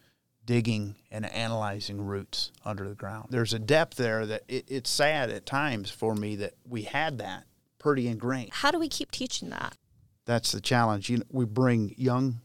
digging 0.44 0.96
and 1.10 1.24
analyzing 1.26 2.00
roots 2.00 2.52
under 2.64 2.88
the 2.88 2.94
ground. 2.94 3.28
There's 3.30 3.52
a 3.52 3.58
depth 3.58 3.96
there 3.96 4.26
that 4.26 4.42
it, 4.48 4.64
it's 4.68 4.90
sad 4.90 5.30
at 5.30 5.46
times 5.46 5.90
for 5.90 6.14
me 6.14 6.36
that 6.36 6.54
we 6.68 6.82
had 6.82 7.18
that 7.18 7.44
pretty 7.78 8.08
ingrained. 8.08 8.50
How 8.52 8.70
do 8.70 8.78
we 8.78 8.88
keep 8.88 9.10
teaching 9.10 9.50
that? 9.50 9.76
That's 10.24 10.52
the 10.52 10.60
challenge. 10.60 11.10
You 11.10 11.18
know, 11.18 11.24
we 11.30 11.44
bring 11.44 11.94
young, 11.96 12.40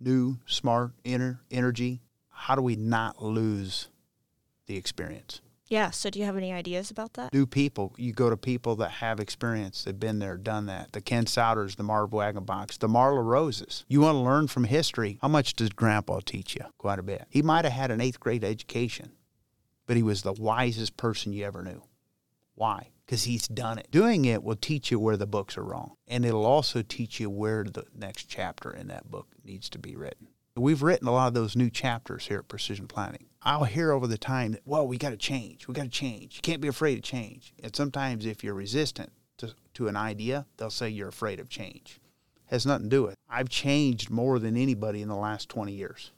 new, 0.00 0.38
smart, 0.46 0.92
inner 1.04 1.40
energy. 1.50 2.02
How 2.28 2.54
do 2.54 2.62
we 2.62 2.76
not 2.76 3.22
lose 3.22 3.88
the 4.66 4.76
experience? 4.76 5.40
Yeah. 5.66 5.90
So 5.90 6.10
do 6.10 6.18
you 6.18 6.24
have 6.24 6.36
any 6.36 6.52
ideas 6.52 6.90
about 6.90 7.14
that? 7.14 7.32
New 7.32 7.46
people, 7.46 7.94
you 7.96 8.12
go 8.12 8.28
to 8.28 8.36
people 8.36 8.76
that 8.76 8.90
have 8.90 9.18
experience. 9.18 9.84
They've 9.84 9.98
been 9.98 10.18
there, 10.18 10.36
done 10.36 10.66
that. 10.66 10.92
The 10.92 11.00
Ken 11.00 11.24
Sauters, 11.24 11.76
the 11.76 11.82
Marv 11.82 12.10
Wagonbox, 12.10 12.78
the 12.78 12.88
Marla 12.88 13.24
Roses. 13.24 13.84
You 13.88 14.02
want 14.02 14.16
to 14.16 14.20
learn 14.20 14.48
from 14.48 14.64
history. 14.64 15.18
How 15.22 15.28
much 15.28 15.54
does 15.54 15.70
Grandpa 15.70 16.20
teach 16.24 16.54
you? 16.54 16.66
Quite 16.78 16.98
a 16.98 17.02
bit. 17.02 17.26
He 17.30 17.42
might 17.42 17.64
have 17.64 17.72
had 17.72 17.90
an 17.90 18.00
eighth 18.00 18.20
grade 18.20 18.44
education, 18.44 19.12
but 19.86 19.96
he 19.96 20.02
was 20.02 20.22
the 20.22 20.34
wisest 20.34 20.96
person 20.96 21.32
you 21.32 21.44
ever 21.44 21.62
knew. 21.62 21.82
Why? 22.54 22.90
Because 23.04 23.24
he's 23.24 23.48
done 23.48 23.78
it. 23.78 23.90
Doing 23.90 24.24
it 24.24 24.42
will 24.42 24.56
teach 24.56 24.90
you 24.90 25.00
where 25.00 25.16
the 25.16 25.26
books 25.26 25.58
are 25.58 25.64
wrong, 25.64 25.96
and 26.06 26.24
it'll 26.24 26.46
also 26.46 26.82
teach 26.82 27.20
you 27.20 27.28
where 27.28 27.64
the 27.64 27.84
next 27.94 28.26
chapter 28.26 28.70
in 28.70 28.88
that 28.88 29.10
book 29.10 29.28
needs 29.44 29.68
to 29.70 29.78
be 29.78 29.96
written. 29.96 30.28
We've 30.56 30.82
written 30.82 31.08
a 31.08 31.12
lot 31.12 31.26
of 31.26 31.34
those 31.34 31.56
new 31.56 31.68
chapters 31.68 32.26
here 32.26 32.38
at 32.38 32.46
Precision 32.46 32.86
Planting. 32.86 33.26
I'll 33.42 33.64
hear 33.64 33.90
over 33.90 34.06
the 34.06 34.16
time 34.16 34.52
that, 34.52 34.62
well, 34.64 34.86
we 34.86 34.98
got 34.98 35.10
to 35.10 35.16
change. 35.16 35.66
We 35.66 35.74
got 35.74 35.82
to 35.82 35.88
change. 35.88 36.36
You 36.36 36.42
can't 36.42 36.60
be 36.60 36.68
afraid 36.68 36.96
of 36.96 37.02
change. 37.02 37.52
And 37.60 37.74
sometimes 37.74 38.24
if 38.24 38.44
you're 38.44 38.54
resistant 38.54 39.10
to, 39.38 39.52
to 39.74 39.88
an 39.88 39.96
idea, 39.96 40.46
they'll 40.56 40.70
say 40.70 40.88
you're 40.88 41.08
afraid 41.08 41.40
of 41.40 41.48
change. 41.48 41.98
Has 42.46 42.64
nothing 42.64 42.88
to 42.88 42.96
do 42.96 43.02
with 43.02 43.12
it. 43.14 43.18
I've 43.28 43.48
changed 43.48 44.10
more 44.10 44.38
than 44.38 44.56
anybody 44.56 45.02
in 45.02 45.08
the 45.08 45.16
last 45.16 45.48
20 45.48 45.72
years. 45.72 46.12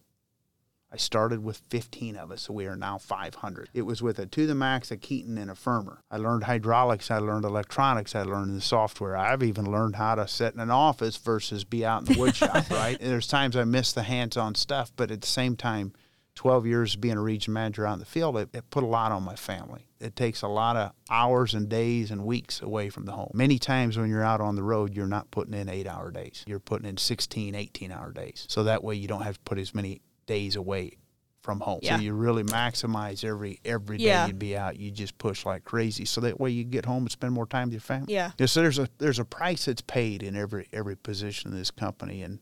I 0.93 0.97
started 0.97 1.43
with 1.43 1.59
15 1.69 2.17
of 2.17 2.31
us, 2.31 2.43
so 2.43 2.53
we 2.53 2.67
are 2.67 2.77
now 2.77 2.97
500. 2.97 3.71
It 3.75 3.83
was 3.83 4.03
with 4.03 4.19
a 4.19 4.27
to 4.27 4.47
the 4.47 4.55
max, 4.55 4.91
a 4.91 4.97
Keeton, 4.97 5.37
and 5.37 5.51
a 5.51 5.55
Firmer. 5.55 6.01
I 6.11 6.17
learned 6.17 6.45
hydraulics, 6.45 7.11
I 7.11 7.19
learned 7.19 7.45
electronics, 7.45 8.15
I 8.15 8.23
learned 8.23 8.57
the 8.57 8.61
software. 8.61 9.17
I've 9.17 9.43
even 9.43 9.71
learned 9.71 9.97
how 9.97 10.15
to 10.15 10.29
sit 10.29 10.55
in 10.55 10.61
an 10.61 10.71
office 10.71 11.17
versus 11.17 11.65
be 11.65 11.85
out 11.85 12.03
in 12.03 12.15
the 12.15 12.21
woodshop, 12.21 12.71
right? 12.77 12.99
And 13.01 13.11
there's 13.11 13.27
times 13.27 13.57
I 13.57 13.65
miss 13.65 13.93
the 13.93 14.05
hands 14.05 14.37
on 14.37 14.55
stuff, 14.55 14.93
but 14.97 15.11
at 15.11 15.21
the 15.21 15.27
same 15.27 15.57
time, 15.57 15.93
12 16.37 16.67
years 16.67 16.95
of 16.95 17.01
being 17.01 17.17
a 17.17 17.23
region 17.23 17.53
manager 17.53 17.87
out 17.87 17.95
in 17.95 17.99
the 17.99 18.05
field, 18.05 18.37
it, 18.37 18.51
it 18.53 18.71
put 18.71 18.85
a 18.85 18.87
lot 18.87 19.11
on 19.11 19.23
my 19.23 19.35
family. 19.35 19.89
It 19.99 20.15
takes 20.15 20.43
a 20.43 20.49
lot 20.49 20.77
of 20.77 20.93
hours 21.11 21.55
and 21.55 21.69
days 21.69 22.11
and 22.11 22.25
weeks 22.25 22.61
away 22.61 22.91
from 22.91 23.07
the 23.07 23.13
home. 23.13 23.31
Many 23.35 23.59
times 23.59 23.97
when 23.97 24.11
you're 24.11 24.23
out 24.23 24.43
on 24.43 24.55
the 24.55 24.63
road, 24.63 24.95
you're 24.95 25.07
not 25.07 25.31
putting 25.31 25.55
in 25.55 25.69
eight 25.69 25.87
hour 25.87 26.11
days. 26.11 26.45
You're 26.47 26.61
putting 26.61 26.87
in 26.87 26.99
16, 26.99 27.55
18 27.55 27.91
hour 27.91 28.13
days. 28.13 28.47
So 28.49 28.65
that 28.65 28.85
way 28.85 28.95
you 28.95 29.09
don't 29.09 29.23
have 29.23 29.39
to 29.39 29.41
put 29.41 29.59
as 29.59 29.75
many 29.75 30.03
days 30.27 30.57
away 30.57 30.93
from 31.43 31.61
home. 31.61 31.79
Yeah. 31.83 31.97
So 31.97 32.03
you 32.03 32.13
really 32.13 32.43
maximize 32.43 33.25
every 33.25 33.61
every 33.65 33.99
day 33.99 34.05
Yeah. 34.07 34.27
you'd 34.27 34.39
be 34.39 34.57
out. 34.57 34.79
You 34.79 34.91
just 34.91 35.17
push 35.19 35.47
like 35.47 35.63
crazy. 35.65 36.05
So 36.05 36.21
that 36.23 36.41
way 36.41 36.51
you 36.51 36.65
get 36.65 36.85
home 36.85 37.05
and 37.05 37.11
spend 37.13 37.33
more 37.33 37.47
time 37.47 37.69
with 37.69 37.75
your 37.75 37.81
family. 37.81 38.13
Yeah. 38.15 38.33
So 38.47 38.63
there's 38.63 38.79
a 38.81 38.89
there's 38.99 39.19
a 39.21 39.25
price 39.25 39.67
that's 39.67 39.81
paid 39.83 40.23
in 40.25 40.35
every 40.37 40.69
every 40.73 40.97
position 40.97 41.53
in 41.53 41.57
this 41.59 41.71
company, 41.71 42.23
and 42.23 42.41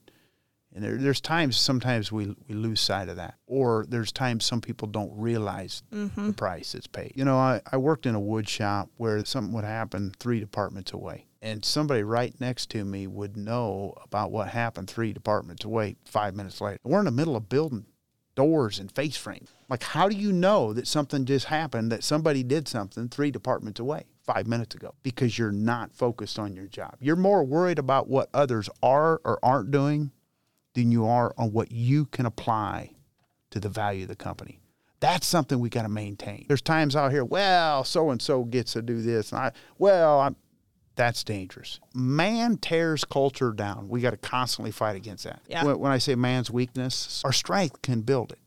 and 0.75 0.83
there, 0.83 0.97
there's 0.97 1.21
times 1.21 1.57
sometimes 1.59 2.11
we 2.11 2.35
we 2.49 2.55
lose 2.55 2.81
sight 2.81 3.09
of 3.11 3.17
that, 3.17 3.35
or 3.47 3.85
there's 3.89 4.11
times 4.11 4.45
some 4.47 4.61
people 4.63 4.89
don't 4.89 5.13
realize 5.15 5.83
Mm-hmm. 5.93 6.29
the 6.29 6.33
price 6.33 6.73
that's 6.73 6.87
paid. 6.87 7.13
You 7.15 7.25
know, 7.27 7.37
I, 7.37 7.61
I 7.71 7.77
worked 7.77 8.07
in 8.07 8.15
a 8.15 8.21
wood 8.21 8.49
shop 8.49 8.89
where 8.97 9.23
something 9.25 9.53
would 9.53 9.65
happen 9.65 10.13
three 10.19 10.41
departments 10.41 10.93
away, 10.93 11.27
and 11.45 11.63
somebody 11.63 12.03
right 12.03 12.35
next 12.41 12.71
to 12.71 12.85
me 12.85 13.07
would 13.07 13.37
know 13.37 13.95
about 14.03 14.33
what 14.33 14.49
happened 14.49 14.89
three 14.89 15.13
departments 15.13 15.65
away 15.65 15.95
five 16.07 16.35
minutes 16.35 16.61
later. 16.61 16.79
We're 16.83 17.01
in 17.01 17.05
the 17.05 17.11
middle 17.11 17.37
of 17.37 17.51
building 17.51 17.85
doors 18.35 18.79
and 18.79 18.91
face 18.91 19.17
frames. 19.17 19.51
Like, 19.69 19.83
how 19.83 20.09
do 20.09 20.17
you 20.17 20.33
know 20.33 20.73
that 20.73 20.89
something 20.89 21.27
just 21.27 21.47
happened, 21.47 21.93
that 21.93 22.03
somebody 22.03 22.43
did 22.43 22.67
something 22.67 23.11
three 23.11 23.31
departments 23.31 23.79
away 23.79 24.07
five 24.23 24.47
minutes 24.47 24.75
ago? 24.75 24.95
Because 25.03 25.39
you're 25.39 25.53
not 25.53 25.95
focused 25.95 26.39
on 26.39 26.57
your 26.57 26.67
job. 26.67 26.97
You're 26.99 27.15
more 27.15 27.45
worried 27.45 27.79
about 27.79 28.09
what 28.09 28.31
others 28.33 28.71
are 28.83 29.21
or 29.23 29.39
aren't 29.43 29.71
doing 29.71 30.13
than 30.73 30.91
you 30.91 31.07
are 31.07 31.35
on 31.37 31.53
what 31.53 31.71
you 31.71 32.07
can 32.07 32.25
apply 32.25 32.93
to 33.51 33.61
the 33.61 33.69
value 33.69 34.03
of 34.03 34.09
the 34.09 34.17
company. 34.17 34.61
That's 35.01 35.27
something 35.27 35.61
we 35.61 35.69
got 35.69 35.83
to 35.83 35.91
maintain. 35.91 36.47
There's 36.49 36.63
times 36.63 36.97
out 36.97 37.13
here, 37.13 37.27
well, 37.27 37.85
so 37.85 38.09
and 38.09 38.23
so 38.23 38.45
gets 38.45 38.73
to 38.73 38.81
do 38.81 39.03
this, 39.03 39.33
and 39.33 39.41
I, 39.43 39.53
well, 39.77 40.21
I'm, 40.21 40.37
that's 40.97 41.25
dangerous. 41.25 41.81
Man 41.95 42.57
tears 42.57 43.05
culture 43.05 43.53
down. 43.53 43.89
We 43.89 44.01
got 44.01 44.11
to 44.11 44.17
constantly 44.17 44.71
fight 44.71 44.97
against 44.97 45.25
that. 45.25 45.43
Yeah. 45.49 45.65
When, 45.65 45.79
when 45.79 45.93
I 45.93 45.99
say 45.99 46.15
man's 46.15 46.51
weakness, 46.51 47.23
our 47.25 47.33
strength 47.33 47.83
can 47.83 48.03
build 48.03 48.33
it. 48.33 48.39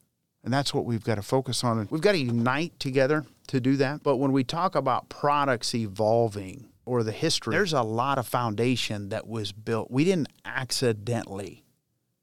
And 0.44 0.54
that's 0.54 0.74
what 0.74 0.86
we've 0.86 1.04
got 1.04 1.16
to 1.16 1.22
focus 1.22 1.64
on. 1.64 1.80
And 1.80 1.92
we've 1.92 2.02
got 2.02 2.14
to 2.14 2.20
unite 2.20 2.80
together 2.80 3.26
to 3.48 3.60
do 3.60 3.76
that. 3.78 4.02
But 4.04 4.18
when 4.18 4.32
we 4.32 4.44
talk 4.44 4.76
about 4.76 5.10
products 5.10 5.76
evolving 5.76 6.70
or 6.86 7.04
the 7.04 7.12
history, 7.12 7.54
there's 7.54 7.74
a 7.74 7.82
lot 7.82 8.18
of 8.18 8.26
foundation 8.28 9.10
that 9.10 9.28
was 9.28 9.52
built. 9.52 9.92
We 9.92 10.06
didn't 10.06 10.30
accidentally 10.46 11.66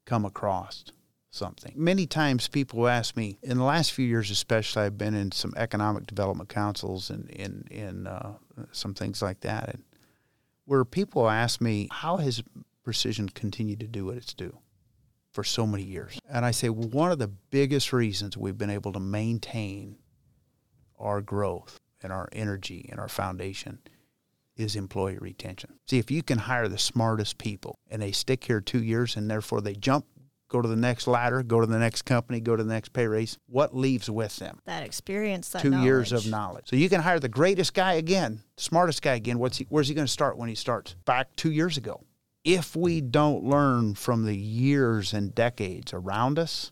come 0.05 0.25
across 0.25 0.85
something. 1.29 1.73
Many 1.75 2.07
times 2.07 2.47
people 2.47 2.87
ask 2.87 3.15
me, 3.15 3.37
in 3.43 3.57
the 3.57 3.63
last 3.63 3.91
few 3.91 4.07
years 4.07 4.31
especially, 4.31 4.83
I've 4.83 4.97
been 4.97 5.13
in 5.13 5.31
some 5.31 5.53
economic 5.55 6.07
development 6.07 6.49
councils 6.49 7.09
and 7.09 7.29
in, 7.29 7.65
in 7.69 8.07
uh, 8.07 8.33
some 8.71 8.93
things 8.95 9.21
like 9.21 9.41
that. 9.41 9.69
And 9.69 9.83
where 10.65 10.85
people 10.85 11.29
ask 11.29 11.61
me, 11.61 11.87
how 11.91 12.17
has 12.17 12.43
precision 12.83 13.29
continued 13.29 13.79
to 13.79 13.87
do 13.87 14.05
what 14.05 14.17
it's 14.17 14.33
do 14.33 14.57
for 15.31 15.43
so 15.43 15.65
many 15.65 15.83
years? 15.83 16.19
And 16.29 16.45
I 16.45 16.51
say, 16.51 16.69
well, 16.69 16.89
one 16.89 17.11
of 17.11 17.19
the 17.19 17.27
biggest 17.27 17.93
reasons 17.93 18.37
we've 18.37 18.57
been 18.57 18.69
able 18.69 18.93
to 18.93 18.99
maintain 18.99 19.97
our 20.99 21.21
growth 21.21 21.79
and 22.01 22.11
our 22.11 22.29
energy 22.31 22.87
and 22.91 22.99
our 22.99 23.07
foundation 23.09 23.79
is 24.55 24.75
employee 24.75 25.17
retention. 25.19 25.73
See, 25.87 25.99
if 25.99 26.09
you 26.09 26.23
can 26.23 26.37
hire 26.39 26.67
the 26.67 26.77
smartest 26.77 27.37
people 27.37 27.79
and 27.89 28.01
they 28.01 28.11
stick 28.11 28.45
here 28.45 28.61
two 28.61 28.81
years 28.81 29.15
and 29.17 29.29
therefore 29.29 29.61
they 29.61 29.73
jump, 29.73 30.05
go 30.47 30.61
to 30.61 30.67
the 30.67 30.75
next 30.75 31.07
ladder, 31.07 31.43
go 31.43 31.59
to 31.59 31.67
the 31.67 31.79
next 31.79 32.03
company, 32.03 32.39
go 32.39 32.55
to 32.55 32.63
the 32.63 32.73
next 32.73 32.89
pay 32.93 33.07
raise, 33.07 33.37
what 33.47 33.75
leaves 33.75 34.09
with 34.09 34.35
them? 34.37 34.59
That 34.65 34.83
experience, 34.83 35.49
that 35.49 35.61
two 35.61 35.81
years 35.81 36.11
of 36.11 36.25
knowledge. 36.25 36.31
knowledge. 36.31 36.69
So 36.69 36.75
you 36.75 36.89
can 36.89 37.01
hire 37.01 37.19
the 37.19 37.29
greatest 37.29 37.73
guy 37.73 37.93
again, 37.93 38.41
smartest 38.57 39.01
guy 39.01 39.15
again. 39.15 39.39
What's 39.39 39.57
he, 39.57 39.65
where's 39.69 39.87
he 39.87 39.95
going 39.95 40.07
to 40.07 40.11
start 40.11 40.37
when 40.37 40.49
he 40.49 40.55
starts? 40.55 40.95
Back 41.05 41.35
two 41.35 41.51
years 41.51 41.77
ago. 41.77 42.03
If 42.43 42.75
we 42.75 43.01
don't 43.01 43.43
learn 43.43 43.95
from 43.95 44.25
the 44.25 44.37
years 44.37 45.13
and 45.13 45.33
decades 45.33 45.93
around 45.93 46.37
us, 46.37 46.71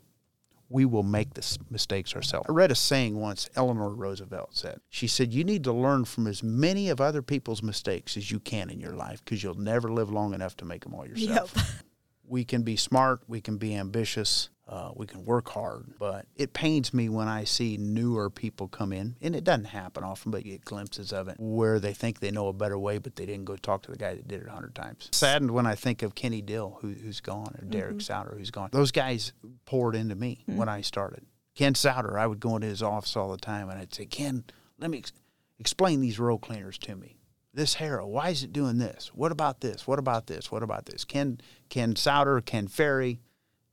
we 0.68 0.84
will 0.84 1.02
make 1.02 1.34
the 1.34 1.58
mistakes 1.68 2.14
ourselves. 2.14 2.46
I 2.48 2.52
read 2.52 2.70
a 2.70 2.74
saying 2.74 3.16
once 3.16 3.48
Eleanor 3.54 3.90
Roosevelt 3.90 4.56
said. 4.56 4.80
She 4.88 5.06
said, 5.06 5.32
You 5.32 5.44
need 5.44 5.64
to 5.64 5.72
learn 5.72 6.04
from 6.04 6.26
as 6.26 6.42
many 6.42 6.88
of 6.88 7.00
other 7.00 7.22
people's 7.22 7.62
mistakes 7.62 8.16
as 8.16 8.30
you 8.30 8.40
can 8.40 8.70
in 8.70 8.80
your 8.80 8.94
life 8.94 9.24
because 9.24 9.42
you'll 9.42 9.54
never 9.54 9.92
live 9.92 10.10
long 10.10 10.32
enough 10.32 10.56
to 10.58 10.64
make 10.64 10.84
them 10.84 10.94
all 10.94 11.06
yourself 11.06 11.52
Yep. 11.56 11.64
we 12.26 12.44
can 12.44 12.62
be 12.62 12.76
smart, 12.76 13.20
we 13.26 13.40
can 13.40 13.56
be 13.58 13.74
ambitious, 13.74 14.48
uh, 14.66 14.90
we 14.94 15.06
can 15.06 15.24
work 15.24 15.50
hard. 15.50 15.94
But 15.98 16.26
it 16.36 16.52
pains 16.52 16.94
me 16.94 17.08
when 17.08 17.28
I 17.28 17.44
see 17.44 17.76
newer 17.76 18.30
people 18.30 18.68
come 18.68 18.92
in, 18.92 19.16
and 19.20 19.36
it 19.36 19.44
doesn't 19.44 19.66
happen 19.66 20.04
often, 20.04 20.30
but 20.30 20.44
you 20.44 20.52
get 20.52 20.64
glimpses 20.64 21.12
of 21.12 21.28
it 21.28 21.36
where 21.38 21.78
they 21.78 21.92
think 21.92 22.20
they 22.20 22.30
know 22.30 22.48
a 22.48 22.52
better 22.52 22.78
way, 22.78 22.98
but 22.98 23.16
they 23.16 23.26
didn't 23.26 23.44
go 23.44 23.56
talk 23.56 23.82
to 23.82 23.90
the 23.90 23.98
guy 23.98 24.14
that 24.14 24.26
did 24.28 24.42
it 24.42 24.48
a 24.48 24.52
hundred 24.52 24.74
times. 24.74 25.08
Saddened 25.12 25.50
when 25.50 25.66
I 25.66 25.74
think 25.74 26.02
of 26.02 26.14
Kenny 26.14 26.40
Dill, 26.40 26.78
who, 26.80 26.92
who's 26.92 27.20
gone, 27.20 27.54
or 27.58 27.64
Derek 27.64 28.00
Sauter, 28.00 28.34
who's 28.36 28.50
gone. 28.50 28.70
Those 28.72 28.92
guys 28.92 29.32
poured 29.66 29.94
into 29.94 30.14
me 30.14 30.44
when 30.46 30.68
I 30.68 30.80
started. 30.80 31.26
Ken 31.54 31.74
Sauter, 31.74 32.18
I 32.18 32.26
would 32.26 32.40
go 32.40 32.56
into 32.56 32.66
his 32.66 32.82
office 32.82 33.16
all 33.16 33.30
the 33.30 33.36
time, 33.36 33.68
and 33.68 33.78
I'd 33.78 33.94
say, 33.94 34.06
Ken, 34.06 34.44
let 34.78 34.90
me 34.90 34.98
ex- 34.98 35.12
explain 35.60 36.00
these 36.00 36.18
row 36.18 36.36
cleaners 36.36 36.78
to 36.78 36.96
me 36.96 37.16
this 37.54 37.74
harrow, 37.74 38.06
why 38.06 38.30
is 38.30 38.42
it 38.42 38.52
doing 38.52 38.78
this? 38.78 39.10
What 39.14 39.32
about 39.32 39.60
this? 39.60 39.86
What 39.86 39.98
about 39.98 40.26
this? 40.26 40.50
What 40.50 40.62
about 40.62 40.86
this? 40.86 41.04
Can 41.04 41.40
Ken 41.68 41.94
Sauter, 41.96 42.40
Ken 42.40 42.66
Ferrie, 42.68 43.20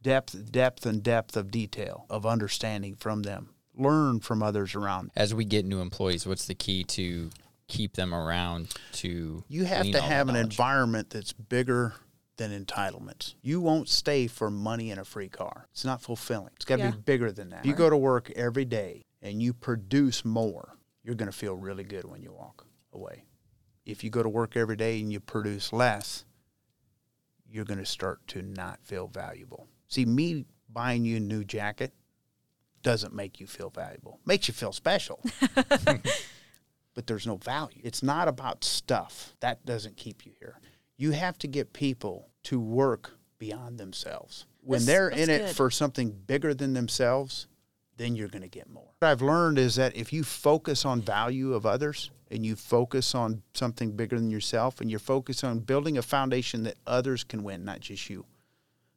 depth, 0.01 0.51
depth, 0.51 0.85
and 0.85 1.03
depth 1.03 1.35
of 1.37 1.51
detail 1.51 2.05
of 2.09 2.25
understanding 2.25 2.95
from 2.95 3.23
them. 3.23 3.49
Learn 3.75 4.19
from 4.19 4.43
others 4.43 4.75
around. 4.75 5.11
As 5.15 5.33
we 5.33 5.45
get 5.45 5.65
new 5.65 5.79
employees, 5.79 6.25
what's 6.27 6.45
the 6.45 6.55
key 6.55 6.83
to 6.85 7.29
keep 7.67 7.93
them 7.93 8.13
around 8.13 8.73
to 8.93 9.43
You 9.47 9.63
have 9.65 9.89
to 9.91 10.01
have 10.01 10.27
an 10.27 10.33
knowledge? 10.33 10.51
environment 10.53 11.09
that's 11.11 11.31
bigger 11.33 11.93
than 12.37 12.51
entitlements. 12.65 13.35
You 13.41 13.61
won't 13.61 13.87
stay 13.87 14.27
for 14.27 14.49
money 14.49 14.91
and 14.91 14.99
a 14.99 15.05
free 15.05 15.29
car. 15.29 15.67
It's 15.71 15.85
not 15.85 16.01
fulfilling. 16.01 16.51
It's 16.55 16.65
got 16.65 16.77
to 16.77 16.83
Yeah. 16.83 16.91
be 16.91 16.97
bigger 16.97 17.31
than 17.31 17.49
that. 17.49 17.59
If 17.61 17.65
you 17.67 17.73
go 17.73 17.89
to 17.89 17.97
work 17.97 18.29
every 18.31 18.65
day 18.65 19.05
and 19.21 19.41
you 19.41 19.53
produce 19.53 20.25
more, 20.25 20.75
you're 21.03 21.15
going 21.15 21.31
to 21.31 21.37
feel 21.37 21.55
really 21.55 21.83
good 21.83 22.05
when 22.05 22.21
you 22.23 22.31
walk 22.33 22.65
away. 22.91 23.23
If 23.85 24.03
you 24.03 24.09
go 24.09 24.23
to 24.23 24.29
work 24.29 24.55
every 24.55 24.75
day 24.75 24.99
and 24.99 25.11
you 25.11 25.19
produce 25.19 25.73
less, 25.73 26.25
you're 27.49 27.65
going 27.65 27.79
to 27.79 27.85
start 27.85 28.25
to 28.27 28.41
not 28.41 28.79
feel 28.83 29.07
valuable. 29.07 29.67
See, 29.87 30.05
me 30.05 30.45
buying 30.69 31.03
you 31.03 31.17
a 31.17 31.19
new 31.19 31.43
jacket 31.43 31.93
doesn't 32.81 33.13
make 33.13 33.39
you 33.39 33.47
feel 33.47 33.69
valuable. 33.69 34.19
Makes 34.25 34.47
you 34.47 34.53
feel 34.53 34.71
special. 34.71 35.21
but 36.93 37.07
there's 37.07 37.27
no 37.27 37.37
value. 37.37 37.81
It's 37.83 38.01
not 38.01 38.27
about 38.27 38.63
stuff. 38.63 39.35
That 39.39 39.65
doesn't 39.65 39.97
keep 39.97 40.25
you 40.25 40.31
here. 40.39 40.59
You 40.97 41.11
have 41.11 41.37
to 41.39 41.47
get 41.47 41.73
people 41.73 42.29
to 42.43 42.59
work 42.59 43.11
beyond 43.37 43.79
themselves. 43.79 44.45
When 44.63 44.85
That's- 44.85 44.85
they're 44.85 45.09
that's 45.09 45.21
in 45.21 45.29
it 45.29 45.55
for 45.55 45.69
something 45.71 46.11
bigger 46.11 46.53
than 46.53 46.73
themselves, 46.73 47.47
then 48.01 48.15
you're 48.15 48.27
going 48.27 48.41
to 48.41 48.47
get 48.47 48.69
more. 48.69 48.87
What 48.99 49.09
I've 49.09 49.21
learned 49.21 49.59
is 49.59 49.75
that 49.75 49.95
if 49.95 50.11
you 50.11 50.23
focus 50.23 50.85
on 50.85 51.01
value 51.01 51.53
of 51.53 51.65
others 51.65 52.09
and 52.31 52.43
you 52.45 52.55
focus 52.55 53.13
on 53.13 53.43
something 53.53 53.91
bigger 53.91 54.17
than 54.17 54.31
yourself 54.31 54.81
and 54.81 54.89
you're 54.89 54.99
focused 54.99 55.43
on 55.43 55.59
building 55.59 55.97
a 55.97 56.01
foundation 56.01 56.63
that 56.63 56.75
others 56.87 57.23
can 57.23 57.43
win, 57.43 57.63
not 57.63 57.79
just 57.79 58.09
you, 58.09 58.25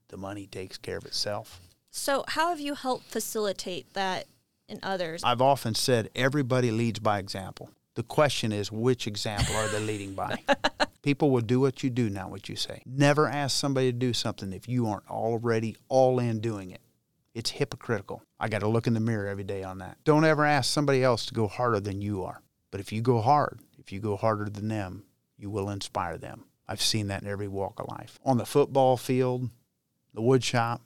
the 0.08 0.16
money 0.16 0.46
takes 0.46 0.78
care 0.78 0.96
of 0.96 1.04
itself. 1.04 1.60
So, 1.90 2.24
how 2.28 2.48
have 2.48 2.60
you 2.60 2.74
helped 2.74 3.04
facilitate 3.04 3.92
that 3.94 4.26
in 4.68 4.80
others? 4.82 5.22
I've 5.22 5.42
often 5.42 5.74
said 5.74 6.08
everybody 6.16 6.70
leads 6.70 6.98
by 6.98 7.18
example. 7.18 7.70
The 7.94 8.02
question 8.02 8.52
is, 8.52 8.72
which 8.72 9.06
example 9.06 9.54
are 9.54 9.68
they 9.68 9.80
leading 9.80 10.14
by? 10.14 10.38
People 11.02 11.30
will 11.30 11.42
do 11.42 11.60
what 11.60 11.84
you 11.84 11.90
do, 11.90 12.10
not 12.10 12.30
what 12.30 12.48
you 12.48 12.56
say. 12.56 12.82
Never 12.86 13.28
ask 13.28 13.56
somebody 13.56 13.92
to 13.92 13.98
do 13.98 14.12
something 14.12 14.52
if 14.52 14.66
you 14.66 14.86
aren't 14.86 15.08
already 15.08 15.76
all 15.88 16.18
in 16.18 16.40
doing 16.40 16.70
it. 16.70 16.80
It's 17.34 17.50
hypocritical. 17.50 18.22
I 18.38 18.48
got 18.48 18.60
to 18.60 18.68
look 18.68 18.86
in 18.86 18.94
the 18.94 19.00
mirror 19.00 19.26
every 19.26 19.44
day 19.44 19.64
on 19.64 19.78
that. 19.78 19.98
Don't 20.04 20.24
ever 20.24 20.44
ask 20.44 20.72
somebody 20.72 21.02
else 21.02 21.26
to 21.26 21.34
go 21.34 21.48
harder 21.48 21.80
than 21.80 22.00
you 22.00 22.22
are. 22.22 22.40
But 22.70 22.80
if 22.80 22.92
you 22.92 23.02
go 23.02 23.20
hard, 23.20 23.60
if 23.78 23.92
you 23.92 24.00
go 24.00 24.16
harder 24.16 24.48
than 24.48 24.68
them, 24.68 25.04
you 25.36 25.50
will 25.50 25.68
inspire 25.68 26.16
them. 26.16 26.44
I've 26.68 26.80
seen 26.80 27.08
that 27.08 27.22
in 27.22 27.28
every 27.28 27.48
walk 27.48 27.80
of 27.80 27.88
life. 27.88 28.18
On 28.24 28.38
the 28.38 28.46
football 28.46 28.96
field, 28.96 29.50
the 30.14 30.22
wood 30.22 30.44
shop, 30.44 30.80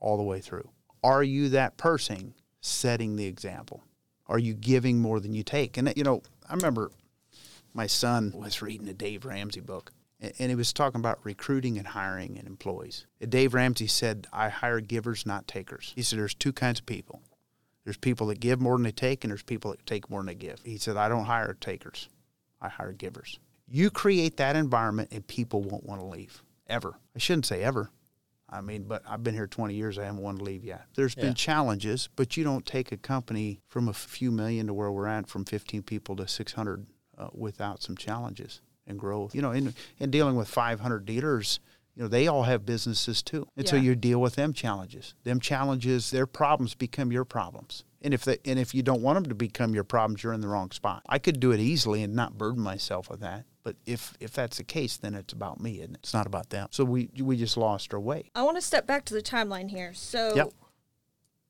all 0.00 0.16
the 0.16 0.22
way 0.22 0.40
through. 0.40 0.68
Are 1.04 1.22
you 1.22 1.50
that 1.50 1.76
person 1.76 2.34
setting 2.60 3.16
the 3.16 3.26
example? 3.26 3.82
Are 4.26 4.38
you 4.38 4.54
giving 4.54 4.98
more 4.98 5.20
than 5.20 5.34
you 5.34 5.42
take? 5.42 5.76
And, 5.76 5.92
you 5.94 6.04
know, 6.04 6.22
I 6.48 6.54
remember 6.54 6.90
my 7.74 7.86
son 7.86 8.32
was 8.34 8.62
reading 8.62 8.88
a 8.88 8.94
Dave 8.94 9.24
Ramsey 9.24 9.60
book, 9.60 9.92
and 10.38 10.50
he 10.50 10.54
was 10.54 10.72
talking 10.72 11.00
about 11.00 11.18
recruiting 11.24 11.78
and 11.78 11.88
hiring 11.88 12.38
and 12.38 12.46
employees. 12.46 13.06
Dave 13.28 13.54
Ramsey 13.54 13.86
said, 13.88 14.26
I 14.32 14.48
hire 14.48 14.80
givers, 14.80 15.26
not 15.26 15.48
takers. 15.48 15.92
He 15.96 16.02
said, 16.02 16.18
There's 16.18 16.34
two 16.34 16.52
kinds 16.52 16.80
of 16.80 16.86
people 16.86 17.22
there's 17.84 17.96
people 17.96 18.28
that 18.28 18.40
give 18.40 18.60
more 18.60 18.76
than 18.76 18.84
they 18.84 18.92
take, 18.92 19.24
and 19.24 19.30
there's 19.30 19.42
people 19.42 19.72
that 19.72 19.84
take 19.86 20.08
more 20.08 20.20
than 20.20 20.26
they 20.26 20.34
give. 20.34 20.60
He 20.64 20.78
said, 20.78 20.96
I 20.96 21.08
don't 21.08 21.24
hire 21.24 21.54
takers, 21.54 22.08
I 22.60 22.68
hire 22.68 22.92
givers. 22.92 23.38
You 23.68 23.90
create 23.90 24.36
that 24.36 24.54
environment, 24.56 25.08
and 25.12 25.26
people 25.26 25.62
won't 25.62 25.84
want 25.84 26.00
to 26.00 26.06
leave 26.06 26.42
ever. 26.68 26.94
I 27.16 27.18
shouldn't 27.18 27.46
say 27.46 27.62
ever. 27.62 27.90
I 28.48 28.60
mean, 28.60 28.84
but 28.84 29.02
I've 29.08 29.24
been 29.24 29.34
here 29.34 29.46
20 29.46 29.74
years. 29.74 29.98
I 29.98 30.04
haven't 30.04 30.20
wanted 30.20 30.38
to 30.38 30.44
leave 30.44 30.62
yet. 30.62 30.84
There's 30.94 31.16
Yeah. 31.16 31.22
been 31.24 31.34
challenges, 31.34 32.08
but 32.16 32.36
you 32.36 32.44
don't 32.44 32.66
take 32.66 32.92
a 32.92 32.98
company 32.98 33.62
from 33.66 33.88
a 33.88 33.94
few 33.94 34.30
million 34.30 34.66
to 34.66 34.74
where 34.74 34.92
we're 34.92 35.06
at, 35.06 35.26
from 35.26 35.44
15 35.44 35.82
people 35.82 36.14
to 36.16 36.28
600, 36.28 36.86
uh, 37.16 37.30
without 37.32 37.82
some 37.82 37.96
challenges 37.96 38.60
and 38.86 38.98
growth. 38.98 39.34
You 39.34 39.42
know, 39.42 39.52
in, 39.52 39.74
in 39.98 40.10
dealing 40.10 40.36
with 40.36 40.48
500 40.48 41.04
dealers, 41.04 41.60
you 41.94 42.02
know, 42.02 42.08
they 42.08 42.26
all 42.26 42.44
have 42.44 42.64
businesses 42.64 43.22
too. 43.22 43.46
And 43.56 43.68
so 43.68 43.76
you 43.76 43.94
deal 43.94 44.20
with 44.20 44.34
them 44.34 44.52
challenges. 44.52 45.14
Them 45.24 45.40
challenges, 45.40 46.10
their 46.10 46.26
problems 46.26 46.74
become 46.74 47.12
your 47.12 47.24
problems. 47.24 47.84
And 48.00 48.14
if 48.14 48.24
they, 48.24 48.38
and 48.44 48.58
if 48.58 48.74
you 48.74 48.82
don't 48.82 49.02
want 49.02 49.16
them 49.16 49.26
to 49.26 49.34
become 49.34 49.74
your 49.74 49.84
problems, 49.84 50.22
you're 50.22 50.32
in 50.32 50.40
the 50.40 50.48
wrong 50.48 50.70
spot. 50.70 51.02
I 51.08 51.18
could 51.18 51.38
do 51.38 51.52
it 51.52 51.60
easily 51.60 52.02
and 52.02 52.14
not 52.14 52.36
burden 52.36 52.62
myself 52.62 53.08
with 53.08 53.20
that. 53.20 53.44
But 53.62 53.76
if 53.86 54.14
if 54.18 54.32
that's 54.32 54.56
the 54.56 54.64
case, 54.64 54.96
then 54.96 55.14
it's 55.14 55.32
about 55.32 55.60
me, 55.60 55.82
and 55.82 55.94
it? 55.94 56.00
it's 56.02 56.14
not 56.14 56.26
about 56.26 56.50
them. 56.50 56.66
So 56.72 56.84
we 56.84 57.10
we 57.20 57.36
just 57.36 57.56
lost 57.56 57.94
our 57.94 58.00
way. 58.00 58.30
I 58.34 58.42
want 58.42 58.56
to 58.56 58.60
step 58.60 58.86
back 58.88 59.04
to 59.04 59.14
the 59.14 59.22
timeline 59.22 59.70
here. 59.70 59.94
So, 59.94 60.34
Yep. 60.34 60.52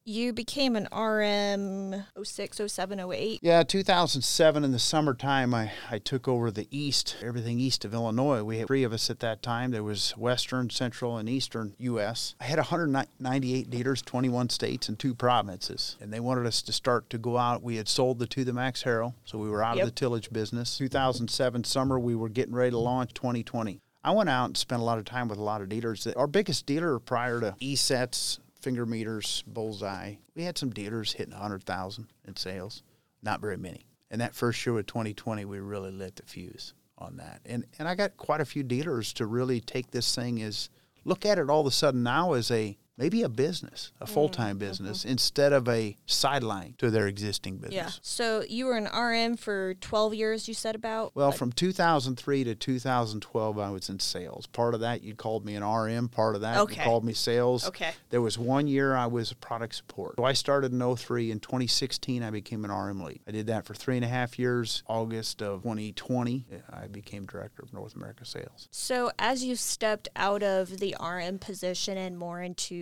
You 0.05 0.33
became 0.33 0.75
an 0.75 0.89
RM 0.93 2.05
06, 2.25 2.61
07, 2.67 2.99
08. 3.13 3.39
Yeah, 3.41 3.63
2007 3.63 4.65
in 4.65 4.73
the 4.73 4.79
summertime, 4.81 5.55
I, 5.55 5.71
I 5.93 5.99
took 6.01 6.27
over 6.27 6.51
the 6.51 6.67
east, 6.73 7.17
everything 7.23 7.61
east 7.61 7.85
of 7.85 7.95
Illinois. 7.95 8.43
We 8.43 8.59
had 8.59 8.67
three 8.67 8.83
of 8.83 8.93
us 8.93 9.11
at 9.11 9.21
that 9.21 9.43
time. 9.43 9.71
There 9.71 9.85
was 9.85 10.11
western, 10.17 10.71
central, 10.71 11.17
and 11.19 11.29
eastern 11.29 11.75
U.S. 11.79 12.35
I 12.41 12.45
had 12.45 12.59
198 12.59 13.71
dealers, 13.71 14.03
21 14.03 14.49
states, 14.51 14.89
and 14.89 14.99
two 14.99 15.15
provinces. 15.15 15.97
And 16.01 16.13
they 16.13 16.19
wanted 16.21 16.47
us 16.47 16.63
to 16.63 16.73
start 16.73 17.09
to 17.11 17.19
go 17.19 17.39
out. 17.39 17.63
We 17.63 17.77
had 17.77 17.87
sold 17.89 18.19
the 18.19 18.27
to 18.27 18.45
the 18.45 18.53
Max 18.53 18.83
Harrow, 18.83 19.15
so 19.25 19.39
we 19.39 19.49
were 19.49 19.63
out 19.63 19.77
Yep. 19.77 19.85
of 19.85 19.89
the 19.95 19.95
tillage 20.01 20.33
business. 20.33 20.79
2007 20.79 21.63
summer, 21.63 22.01
we 22.01 22.17
were 22.17 22.29
getting 22.29 22.55
ready 22.55 22.73
to 22.73 22.79
launch 22.79 23.15
2020. 23.15 23.79
I 24.05 24.11
went 24.11 24.29
out 24.29 24.47
and 24.47 24.57
spent 24.57 24.83
a 24.83 24.85
lot 24.85 24.99
of 24.99 25.05
time 25.05 25.29
with 25.29 25.39
a 25.39 25.43
lot 25.45 25.63
of 25.63 25.69
dealers. 25.69 26.09
Our 26.09 26.27
biggest 26.27 26.67
dealer 26.67 26.99
prior 26.99 27.39
to 27.41 27.55
eSets, 27.61 28.41
finger 28.63 28.87
meters, 28.87 29.43
bullseye, 29.47 30.15
we 30.35 30.45
had 30.45 30.57
some 30.57 30.71
dealers 30.71 31.13
hitting 31.13 31.35
100,000 31.35 32.07
in 32.27 32.37
sales. 32.37 32.83
Not 33.23 33.41
very 33.41 33.57
many. 33.57 33.87
And 34.11 34.21
that 34.21 34.35
first 34.35 34.65
year 34.65 34.79
of 34.79 34.87
2020, 34.87 35.45
we 35.45 35.59
really 35.59 35.91
lit 35.91 36.17
the 36.17 36.23
fuse 36.23 36.75
on 36.99 37.17
that. 37.17 37.41
And 37.45 37.65
and 37.79 37.89
I 37.89 37.95
got 37.95 38.17
quite 38.17 38.41
a 38.41 38.47
few 38.47 38.63
dealers 38.63 39.13
to 39.15 39.27
really 39.27 39.61
take 39.61 39.91
this 39.91 40.15
thing 40.15 40.41
as 40.43 40.71
look 41.05 41.27
at 41.27 41.39
it 41.39 41.51
all 41.51 41.63
of 41.63 41.67
a 41.67 41.71
sudden 41.71 42.03
now 42.03 42.33
as 42.35 42.51
a 42.51 42.77
maybe 42.97 43.23
a 43.23 43.29
business, 43.29 43.93
a 44.01 44.07
mm, 44.07 44.09
full 44.09 44.29
time 44.29 44.57
mm-hmm. 44.57 44.67
business, 44.67 45.05
instead 45.05 45.53
of 45.53 45.69
a 45.69 45.97
sideline 46.07 46.75
to 46.79 46.91
their 46.91 47.07
existing 47.07 47.57
business. 47.57 47.75
Yeah. 47.75 47.91
So, 48.03 48.45
you 48.49 48.67
were 48.67 48.77
an 48.77 48.87
RM 48.87 49.37
for 49.37 49.75
12 49.75 50.15
years, 50.15 50.49
you 50.49 50.55
said 50.55 50.75
about? 50.75 51.15
Well, 51.15 51.31
Like- 51.31 51.39
from 51.39 51.53
2003 51.53 52.45
to 52.45 52.55
2012, 52.55 53.59
I 53.59 53.71
was 53.71 53.89
in 53.89 53.99
sales. 53.99 54.47
Part 54.47 54.75
of 54.75 54.81
that, 54.81 55.03
you 55.03 55.15
called 55.15 55.45
me 55.45 55.55
an 55.55 55.63
RM. 55.63 56.09
Part 56.09 56.35
of 56.35 56.43
that, 56.43 56.59
Okay. 56.59 56.77
you 56.77 56.83
called 56.83 57.05
me 57.05 57.13
sales. 57.13 57.67
Okay. 57.67 57.93
There 58.11 58.21
was 58.21 58.39
one 58.39 58.67
year 58.67 58.95
I 58.95 59.07
was 59.07 59.33
product 59.35 59.75
support. 59.75 60.15
So 60.17 60.25
I 60.25 60.33
started 60.33 60.73
in 60.73 60.81
03. 60.97 61.31
In 61.31 61.41
2016, 61.41 62.23
I 62.23 62.31
became 62.31 62.65
an 62.65 62.71
RM 62.71 63.03
lead. 63.03 63.21
I 63.27 63.31
did 63.31 63.47
that 63.47 63.65
for 63.65 63.75
three 63.75 63.97
and 63.97 64.05
a 64.05 64.09
half 64.09 64.39
years. 64.39 64.83
August 64.87 65.43
of 65.43 65.63
2020, 65.63 66.47
uh, 66.53 66.57
I 66.71 66.87
became 66.87 67.27
director 67.27 67.63
of 67.63 67.73
North 67.73 67.95
America 67.95 68.25
sales. 68.25 68.69
So, 68.71 69.11
as 69.19 69.45
you've 69.45 69.61
stepped 69.61 70.09
out 70.17 70.43
of 70.43 70.79
the 70.79 70.95
RM 71.01 71.39
position 71.39 71.97
and 71.97 72.19
more 72.19 72.43
into 72.43 72.82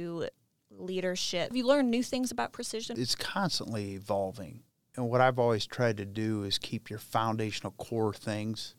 leadership, 0.70 1.48
have 1.48 1.56
you 1.56 1.66
learned 1.66 1.90
new 1.90 2.02
things 2.02 2.30
about 2.30 2.52
precision? 2.52 2.98
It's 3.00 3.14
constantly 3.14 3.92
evolving. 3.94 4.62
And 4.96 5.08
what 5.08 5.20
I've 5.20 5.38
always 5.38 5.66
tried 5.66 5.96
to 5.98 6.04
do 6.04 6.42
is 6.44 6.58
keep 6.58 6.90
your 6.90 6.98
foundational 6.98 7.72
core 7.72 8.12
things. 8.14 8.74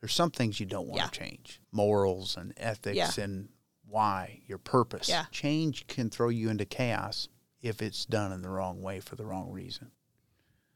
There's 0.00 0.14
some 0.14 0.30
things 0.30 0.60
you 0.60 0.66
don't 0.66 0.86
want 0.88 1.00
Yeah. 1.00 1.06
to 1.08 1.18
change 1.18 1.60
morals 1.72 2.36
and 2.36 2.52
ethics 2.56 2.96
Yeah. 3.18 3.24
and 3.24 3.48
why, 3.86 4.42
your 4.46 4.58
purpose. 4.58 5.08
Yeah. 5.08 5.26
Change 5.30 5.86
can 5.86 6.10
throw 6.10 6.28
you 6.28 6.50
into 6.50 6.64
chaos 6.64 7.28
if 7.60 7.82
it's 7.82 8.04
done 8.06 8.32
in 8.32 8.42
the 8.42 8.50
wrong 8.50 8.80
way 8.82 9.00
for 9.00 9.16
the 9.16 9.24
wrong 9.26 9.50
reason. 9.50 9.90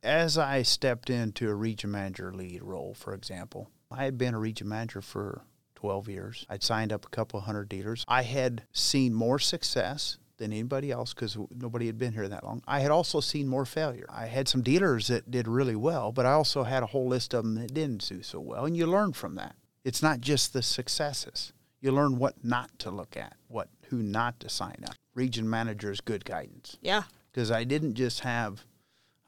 As 0.02 0.36
I 0.36 0.62
stepped 0.62 1.08
into 1.10 1.48
a 1.48 1.54
region 1.54 1.90
manager 1.92 2.32
lead 2.34 2.62
role, 2.62 2.94
for 2.94 3.14
example, 3.14 3.70
I 3.90 4.04
had 4.04 4.18
been 4.18 4.34
a 4.34 4.38
region 4.38 4.68
manager 4.68 5.00
for 5.00 5.44
12 5.82 6.08
years. 6.08 6.46
I'd 6.48 6.62
signed 6.62 6.92
up 6.92 7.04
a 7.04 7.08
couple 7.08 7.40
hundred 7.40 7.68
dealers. 7.68 8.04
I 8.06 8.22
had 8.22 8.62
seen 8.70 9.12
more 9.12 9.40
success 9.40 10.16
than 10.36 10.52
anybody 10.52 10.92
else 10.92 11.12
because 11.12 11.36
nobody 11.50 11.86
had 11.86 11.98
been 11.98 12.12
here 12.12 12.28
that 12.28 12.44
long. 12.44 12.62
I 12.68 12.78
had 12.78 12.92
also 12.92 13.18
seen 13.18 13.48
more 13.48 13.64
failure. 13.64 14.06
I 14.08 14.26
had 14.26 14.46
some 14.46 14.62
dealers 14.62 15.08
that 15.08 15.28
did 15.28 15.48
really 15.48 15.74
well, 15.74 16.12
but 16.12 16.24
I 16.24 16.32
also 16.34 16.62
had 16.62 16.84
a 16.84 16.86
whole 16.86 17.08
list 17.08 17.34
of 17.34 17.42
them 17.42 17.56
that 17.56 17.74
didn't 17.74 18.08
do 18.08 18.22
so 18.22 18.38
well, 18.38 18.64
and 18.64 18.76
you 18.76 18.86
learn 18.86 19.12
from 19.12 19.34
that. 19.34 19.56
It's 19.84 20.04
not 20.04 20.20
just 20.20 20.52
the 20.52 20.62
successes. 20.62 21.52
You 21.80 21.90
learn 21.90 22.16
what 22.16 22.44
not 22.44 22.78
to 22.78 22.92
look 22.92 23.16
at, 23.16 23.34
what 23.48 23.68
who 23.88 24.04
not 24.04 24.38
to 24.38 24.48
sign 24.48 24.84
up. 24.86 24.94
Region 25.16 25.50
manager 25.50 25.90
is 25.90 26.00
good 26.00 26.24
guidance 26.24 26.78
yeah. 26.80 27.02
because 27.32 27.50
I 27.50 27.64
didn't 27.64 27.94
just 27.94 28.20
have 28.20 28.64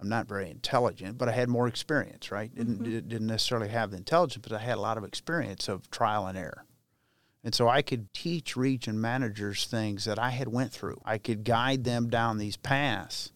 I'm 0.04 0.10
not 0.10 0.28
very 0.28 0.50
intelligent, 0.50 1.16
but 1.16 1.30
I 1.30 1.32
had 1.32 1.48
more 1.48 1.66
experience, 1.66 2.30
right? 2.30 2.54
Didn't 2.54 2.74
mm-hmm. 2.74 2.84
di- 2.84 3.00
didn't 3.00 3.26
necessarily 3.26 3.68
have 3.68 3.90
the 3.90 3.96
intelligence, 3.96 4.46
but 4.46 4.54
I 4.54 4.60
had 4.62 4.76
a 4.76 4.80
lot 4.82 4.98
of 4.98 5.04
experience 5.04 5.66
of 5.66 5.90
trial 5.90 6.26
and 6.26 6.36
error. 6.36 6.66
And 7.42 7.54
so 7.54 7.68
I 7.68 7.80
could 7.80 8.12
teach 8.12 8.54
region 8.54 9.00
managers 9.00 9.66
things 9.66 10.04
that 10.04 10.18
I 10.18 10.30
had 10.30 10.48
went 10.48 10.72
through. 10.72 11.00
I 11.06 11.16
could 11.16 11.42
guide 11.44 11.84
them 11.84 12.08
down 12.10 12.36
these 12.36 12.58
paths, 12.58 13.32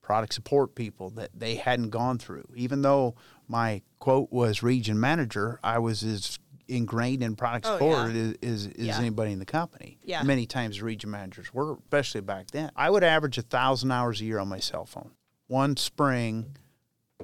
product 0.00 0.32
support 0.32 0.74
people 0.74 1.10
that 1.10 1.30
they 1.34 1.56
hadn't 1.56 1.90
gone 1.90 2.18
through. 2.18 2.48
Even 2.54 2.80
though 2.80 3.14
my 3.46 3.82
quote 3.98 4.32
was 4.32 4.62
region 4.62 4.98
manager, 4.98 5.60
I 5.62 5.78
was 5.80 6.02
as 6.02 6.38
ingrained 6.68 7.22
in 7.22 7.36
product 7.36 7.66
Oh, 7.66 7.74
support 7.74 8.12
yeah. 8.12 8.32
as 8.42 8.68
Yeah. 8.76 8.98
anybody 8.98 9.32
in 9.32 9.38
the 9.38 9.46
company. 9.46 9.98
Yeah. 10.02 10.22
Many 10.22 10.46
times 10.46 10.80
region 10.80 11.10
managers 11.10 11.52
were, 11.52 11.74
especially 11.74 12.22
back 12.22 12.50
then. 12.50 12.70
I 12.74 12.90
would 12.90 13.04
average 13.04 13.38
a 13.38 13.42
thousand 13.42 13.90
hours 13.90 14.20
a 14.20 14.24
year 14.24 14.38
on 14.38 14.48
my 14.48 14.60
cell 14.60 14.86
phone. 14.86 15.12
One 15.46 15.76
spring 15.76 16.56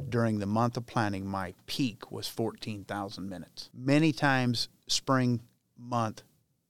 during 0.08 0.38
the 0.38 0.46
month 0.46 0.76
of 0.76 0.86
planting, 0.86 1.26
my 1.26 1.54
peak 1.66 2.10
was 2.10 2.28
14,000 2.28 3.28
minutes. 3.28 3.70
Many 3.74 4.12
times, 4.12 4.68
spring 4.86 5.40
month, 5.76 6.22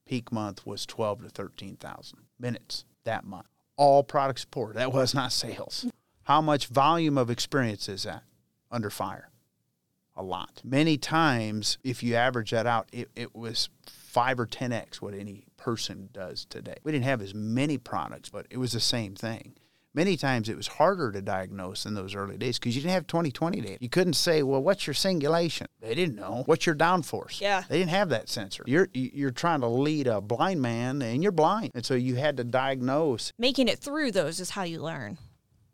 peak 0.05 0.31
month 0.31 0.65
was 0.65 0.85
12 0.85 1.23
to 1.23 1.29
13,000 1.29 2.19
minutes 2.39 2.85
that 3.03 3.23
month. 3.23 3.47
All 3.75 4.03
product 4.03 4.39
support. 4.39 4.75
That 4.75 4.93
was 4.93 5.13
not 5.13 5.31
sales. 5.31 5.85
How 6.23 6.41
much 6.41 6.67
volume 6.67 7.17
of 7.17 7.29
experience 7.29 7.89
is 7.89 8.03
that 8.03 8.23
under 8.71 8.89
fire? 8.89 9.29
a 10.15 10.23
lot. 10.23 10.61
Many 10.63 10.97
times, 10.97 11.77
if 11.83 12.03
you 12.03 12.15
average 12.15 12.51
that 12.51 12.67
out, 12.67 12.87
it, 12.91 13.09
it 13.15 13.35
was 13.35 13.69
five 13.87 14.39
or 14.39 14.45
10x 14.45 14.97
what 14.97 15.13
any 15.13 15.45
person 15.57 16.09
does 16.13 16.45
today. 16.45 16.75
We 16.83 16.91
didn't 16.91 17.05
have 17.05 17.21
as 17.21 17.33
many 17.33 17.77
products, 17.77 18.29
but 18.29 18.45
it 18.49 18.57
was 18.57 18.73
the 18.73 18.79
same 18.79 19.15
thing. 19.15 19.55
Many 19.95 20.17
times 20.17 20.49
it 20.49 20.57
was 20.57 20.67
harder 20.67 21.11
to 21.11 21.21
diagnose 21.21 21.85
in 21.85 21.93
those 21.93 22.15
early 22.15 22.37
days 22.37 22.57
because 22.57 22.75
you 22.75 22.81
didn't 22.81 22.95
have 22.95 23.05
2020 23.05 23.61
data. 23.61 23.77
You 23.79 23.89
couldn't 23.89 24.13
say, 24.13 24.41
well, 24.41 24.61
what's 24.61 24.87
your 24.87 24.95
singulation? 24.95 25.67
They 25.81 25.93
didn't 25.93 26.15
know. 26.15 26.43
What's 26.47 26.65
your 26.65 26.75
downforce? 26.75 27.39
Yeah. 27.39 27.63
They 27.69 27.77
didn't 27.77 27.91
have 27.91 28.09
that 28.09 28.27
sensor. 28.27 28.63
You're 28.65 28.89
you're 28.93 29.31
trying 29.31 29.61
to 29.61 29.67
lead 29.67 30.07
a 30.07 30.19
blind 30.19 30.61
man 30.61 31.01
and 31.01 31.21
you're 31.21 31.31
blind. 31.31 31.71
And 31.75 31.85
so 31.85 31.93
you 31.93 32.15
had 32.15 32.37
to 32.37 32.43
diagnose 32.43 33.33
Making 33.37 33.67
it 33.67 33.79
through 33.79 34.11
those 34.11 34.39
is 34.39 34.51
how 34.51 34.63
you 34.63 34.81
learn. 34.81 35.17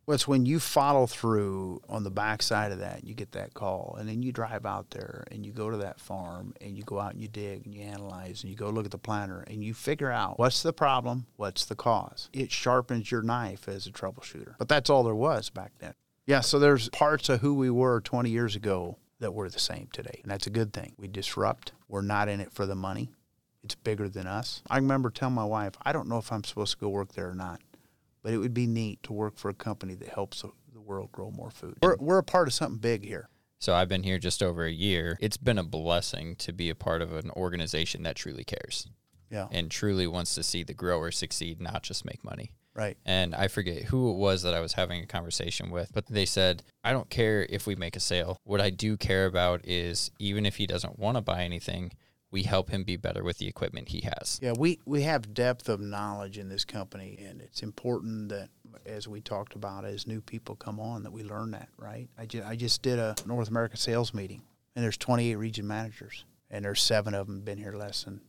Well, 0.10 0.16
it's 0.16 0.28
when 0.28 0.48
you 0.48 0.60
follow 0.60 1.06
through 1.06 1.84
on 1.88 2.04
the 2.04 2.10
backside 2.10 2.72
of 2.72 2.80
that, 2.80 3.04
you 3.04 3.14
get 3.14 3.34
that 3.34 3.54
call, 3.54 3.96
and 4.00 4.10
then 4.10 4.24
you 4.24 4.32
drive 4.32 4.66
out 4.66 4.90
there 4.90 5.24
and 5.30 5.46
you 5.46 5.52
go 5.52 5.70
to 5.70 5.78
that 5.78 6.00
farm 6.00 6.52
and 6.60 6.76
you 6.76 6.82
go 6.82 7.00
out 7.00 7.12
and 7.12 7.22
you 7.22 7.28
dig 7.28 7.64
and 7.68 7.76
you 7.76 7.84
analyze 7.84 8.42
and 8.42 8.50
you 8.50 8.56
go 8.56 8.72
look 8.72 8.86
at 8.86 8.92
the 8.92 8.98
planter 8.98 9.44
and 9.46 9.64
you 9.64 9.72
figure 9.72 10.10
out 10.10 10.40
what's 10.40 10.64
the 10.64 10.74
problem, 10.74 11.28
what's 11.36 11.64
the 11.64 11.76
cause. 11.76 12.28
It 12.34 12.52
sharpens 12.52 13.12
your 13.12 13.22
knife 13.22 13.70
as 13.70 13.86
a 13.86 13.92
troubleshooter. 13.92 14.56
But 14.58 14.68
that's 14.68 14.90
all 14.90 15.04
there 15.04 15.14
was 15.14 15.52
back 15.52 15.74
then. 15.78 15.94
Yeah, 16.26 16.42
so 16.42 16.58
there's 16.58 16.90
parts 16.90 17.30
of 17.30 17.42
who 17.42 17.54
we 17.54 17.70
were 17.70 18.02
20 18.02 18.32
years 18.32 18.56
ago 18.56 18.98
that 19.20 19.36
we're 19.36 19.50
the 19.50 19.60
same 19.60 19.90
today, 19.94 20.22
and 20.24 20.32
that's 20.32 20.48
a 20.48 20.50
good 20.50 20.74
thing. 20.74 20.94
We 20.98 21.08
disrupt. 21.08 21.74
We're 21.88 22.02
not 22.02 22.30
in 22.30 22.40
it 22.40 22.52
for 22.52 22.66
the 22.66 22.74
money. 22.74 23.12
It's 23.64 23.76
bigger 23.76 24.10
than 24.10 24.26
us. 24.26 24.64
I 24.72 24.78
remember 24.78 25.12
telling 25.12 25.36
my 25.36 25.46
wife, 25.46 25.74
I 25.84 25.92
don't 25.92 26.08
know 26.08 26.18
if 26.18 26.32
I'm 26.32 26.44
supposed 26.44 26.72
to 26.72 26.80
go 26.80 26.90
work 26.90 27.14
there 27.14 27.30
or 27.30 27.36
not 27.36 27.62
but 28.22 28.34
it 28.34 28.38
would 28.38 28.54
be 28.54 28.68
neat 28.68 29.02
to 29.04 29.14
work 29.14 29.38
for 29.38 29.50
a 29.50 29.54
company 29.54 29.96
that 29.96 30.10
helps 30.10 30.42
the 30.74 30.82
world 30.82 31.12
grow 31.12 31.32
more 31.32 31.52
food. 31.52 31.78
We're, 31.82 31.98
we're 32.00 32.18
a 32.18 32.24
part 32.24 32.48
of 32.48 32.54
something 32.54 32.80
big 32.80 33.06
here. 33.06 33.30
So 33.60 33.74
I've 33.74 33.90
been 33.90 34.04
here 34.04 34.18
just 34.20 34.42
over 34.42 34.66
a 34.66 34.72
year. 34.72 35.18
It's 35.20 35.38
been 35.38 35.58
a 35.58 35.64
blessing 35.64 36.36
to 36.38 36.54
be 36.54 36.70
a 36.70 36.76
part 36.76 37.02
of 37.02 37.12
an 37.14 37.30
organization 37.32 38.04
that 38.04 38.16
truly 38.16 38.44
cares 38.46 38.88
Yeah, 39.30 39.48
and 39.52 39.70
truly 39.70 40.08
wants 40.08 40.34
to 40.36 40.44
see 40.44 40.64
the 40.64 40.74
grower 40.74 41.12
succeed, 41.12 41.60
not 41.62 41.84
just 41.84 42.06
make 42.06 42.24
money. 42.24 42.54
right. 42.74 42.98
And 43.06 43.36
I 43.36 43.50
forget 43.50 43.84
who 43.84 44.12
it 44.12 44.16
was 44.18 44.44
that 44.44 44.54
I 44.54 44.62
was 44.62 44.74
having 44.74 45.04
a 45.04 45.06
conversation 45.08 45.70
with, 45.72 45.92
but 45.94 46.06
they 46.08 46.26
said, 46.26 46.64
I 46.86 46.94
don't 46.94 47.10
care 47.10 47.46
if 47.50 47.68
we 47.68 47.76
make 47.76 47.98
a 47.98 48.00
sale. 48.00 48.38
What 48.46 48.62
I 48.62 48.70
do 48.70 48.96
care 48.96 49.26
about 49.26 49.66
is 49.66 50.10
even 50.20 50.46
if 50.46 50.56
he 50.56 50.66
doesn't 50.66 50.98
want 50.98 51.18
to 51.18 51.22
buy 51.22 51.44
anything, 51.44 51.92
we 52.32 52.44
help 52.44 52.70
him 52.70 52.84
be 52.84 52.96
better 52.96 53.24
with 53.24 53.38
the 53.38 53.48
equipment 53.48 53.90
he 53.90 54.02
has. 54.02 54.40
Yeah, 54.42 54.54
we, 54.58 54.80
we 54.86 55.02
have 55.04 55.34
depth 55.34 55.68
of 55.68 55.80
knowledge 55.80 56.38
in 56.38 56.50
this 56.50 56.66
company, 56.66 57.24
and 57.28 57.42
it's 57.42 57.64
important 57.64 58.30
that, 58.30 58.50
as 58.86 59.08
we 59.08 59.22
talked 59.22 59.56
about, 59.56 59.86
as 59.86 60.06
new 60.06 60.22
people 60.22 60.56
come 60.56 60.80
on, 60.80 61.04
that 61.04 61.12
we 61.12 61.24
learn 61.24 61.52
that, 61.52 61.70
right? 61.78 62.08
I 62.18 62.26
just, 62.26 62.48
I 62.48 62.56
just 62.56 62.82
did 62.82 63.00
a 63.00 63.16
North 63.26 63.50
America 63.50 63.78
sales 63.78 64.14
meeting, 64.14 64.44
and 64.76 64.84
there's 64.84 64.98
28 64.98 65.36
region 65.36 65.68
managers, 65.68 66.26
and 66.52 66.64
there's 66.64 66.82
seven 66.82 67.14
of 67.14 67.28
them 67.28 67.42
been 67.42 67.58
here 67.58 67.74
less 67.74 68.04
than 68.04 68.22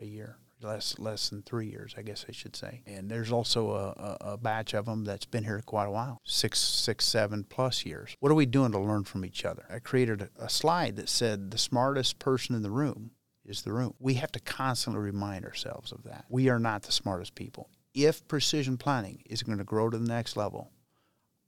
a 0.00 0.04
year. 0.04 0.36
Less, 0.60 0.98
less 0.98 1.28
than 1.28 1.42
three 1.42 1.68
years, 1.68 1.94
I 1.96 2.02
guess 2.02 2.26
I 2.28 2.32
should 2.32 2.56
say. 2.56 2.82
And 2.84 3.08
there's 3.08 3.30
also 3.30 3.70
a, 3.70 3.90
a, 3.90 4.32
a 4.32 4.36
batch 4.36 4.74
of 4.74 4.86
them 4.86 5.04
that's 5.04 5.24
been 5.24 5.44
here 5.44 5.62
quite 5.64 5.84
a 5.84 5.90
while, 5.92 6.20
six, 6.24 6.58
six, 6.58 7.04
seven 7.04 7.44
plus 7.44 7.86
years. 7.86 8.16
What 8.18 8.32
are 8.32 8.34
we 8.34 8.44
doing 8.44 8.72
to 8.72 8.78
learn 8.80 9.04
from 9.04 9.24
each 9.24 9.44
other? 9.44 9.66
I 9.70 9.78
created 9.78 10.28
a 10.36 10.48
slide 10.48 10.96
that 10.96 11.08
said 11.08 11.52
the 11.52 11.58
smartest 11.58 12.18
person 12.18 12.56
in 12.56 12.62
the 12.62 12.72
room 12.72 13.12
is 13.48 13.62
the 13.62 13.72
room. 13.72 13.94
We 13.98 14.14
have 14.14 14.32
to 14.32 14.40
constantly 14.40 15.00
remind 15.00 15.44
ourselves 15.44 15.92
of 15.92 16.04
that. 16.04 16.24
We 16.28 16.48
are 16.48 16.58
not 16.58 16.82
the 16.82 16.92
smartest 16.92 17.34
people. 17.34 17.68
If 17.94 18.26
precision 18.28 18.76
planting 18.76 19.22
is 19.26 19.42
going 19.42 19.58
to 19.58 19.64
grow 19.64 19.90
to 19.90 19.98
the 19.98 20.08
next 20.08 20.36
level, 20.36 20.70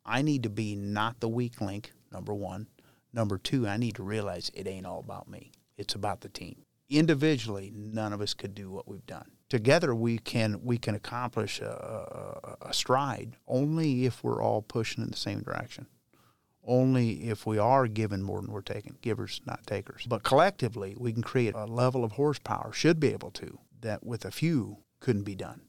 I 0.04 0.22
need 0.22 0.42
to 0.44 0.50
be 0.50 0.74
not 0.74 1.20
the 1.20 1.28
weak 1.28 1.60
link, 1.60 1.92
number 2.12 2.34
one. 2.34 2.66
Number 3.12 3.38
two, 3.38 3.66
I 3.66 3.76
need 3.76 3.96
to 3.96 4.02
realize 4.02 4.50
it 4.54 4.66
ain't 4.66 4.86
all 4.86 5.00
about 5.00 5.28
me. 5.28 5.52
It's 5.76 5.94
about 5.94 6.20
the 6.20 6.28
team. 6.28 6.62
Individually, 6.88 7.72
none 7.74 8.12
of 8.12 8.20
us 8.20 8.34
could 8.34 8.54
do 8.54 8.70
what 8.70 8.88
we've 8.88 9.06
done. 9.06 9.30
Together, 9.48 9.94
we 9.94 10.18
can 10.18 10.60
we 10.62 10.78
can 10.78 10.94
accomplish 10.94 11.60
a, 11.60 12.56
a, 12.62 12.68
a 12.68 12.72
stride 12.72 13.36
only 13.46 14.06
if 14.06 14.22
we're 14.22 14.42
all 14.42 14.62
pushing 14.62 15.02
in 15.02 15.10
the 15.10 15.16
same 15.16 15.40
direction 15.40 15.86
only 16.66 17.28
if 17.28 17.46
we 17.46 17.58
are 17.58 17.86
given 17.86 18.22
more 18.22 18.40
than 18.40 18.52
we're 18.52 18.60
taking, 18.60 18.96
givers, 19.00 19.40
not 19.46 19.66
takers. 19.66 20.06
But 20.08 20.22
collectively, 20.22 20.94
we 20.98 21.12
can 21.12 21.22
create 21.22 21.54
a 21.54 21.64
level 21.64 22.04
of 22.04 22.12
horsepower, 22.12 22.72
should 22.72 23.00
be 23.00 23.12
able 23.12 23.30
to, 23.32 23.58
that 23.80 24.04
with 24.04 24.24
a 24.24 24.30
few 24.30 24.78
couldn't 25.00 25.24
be 25.24 25.34
done. 25.34 25.62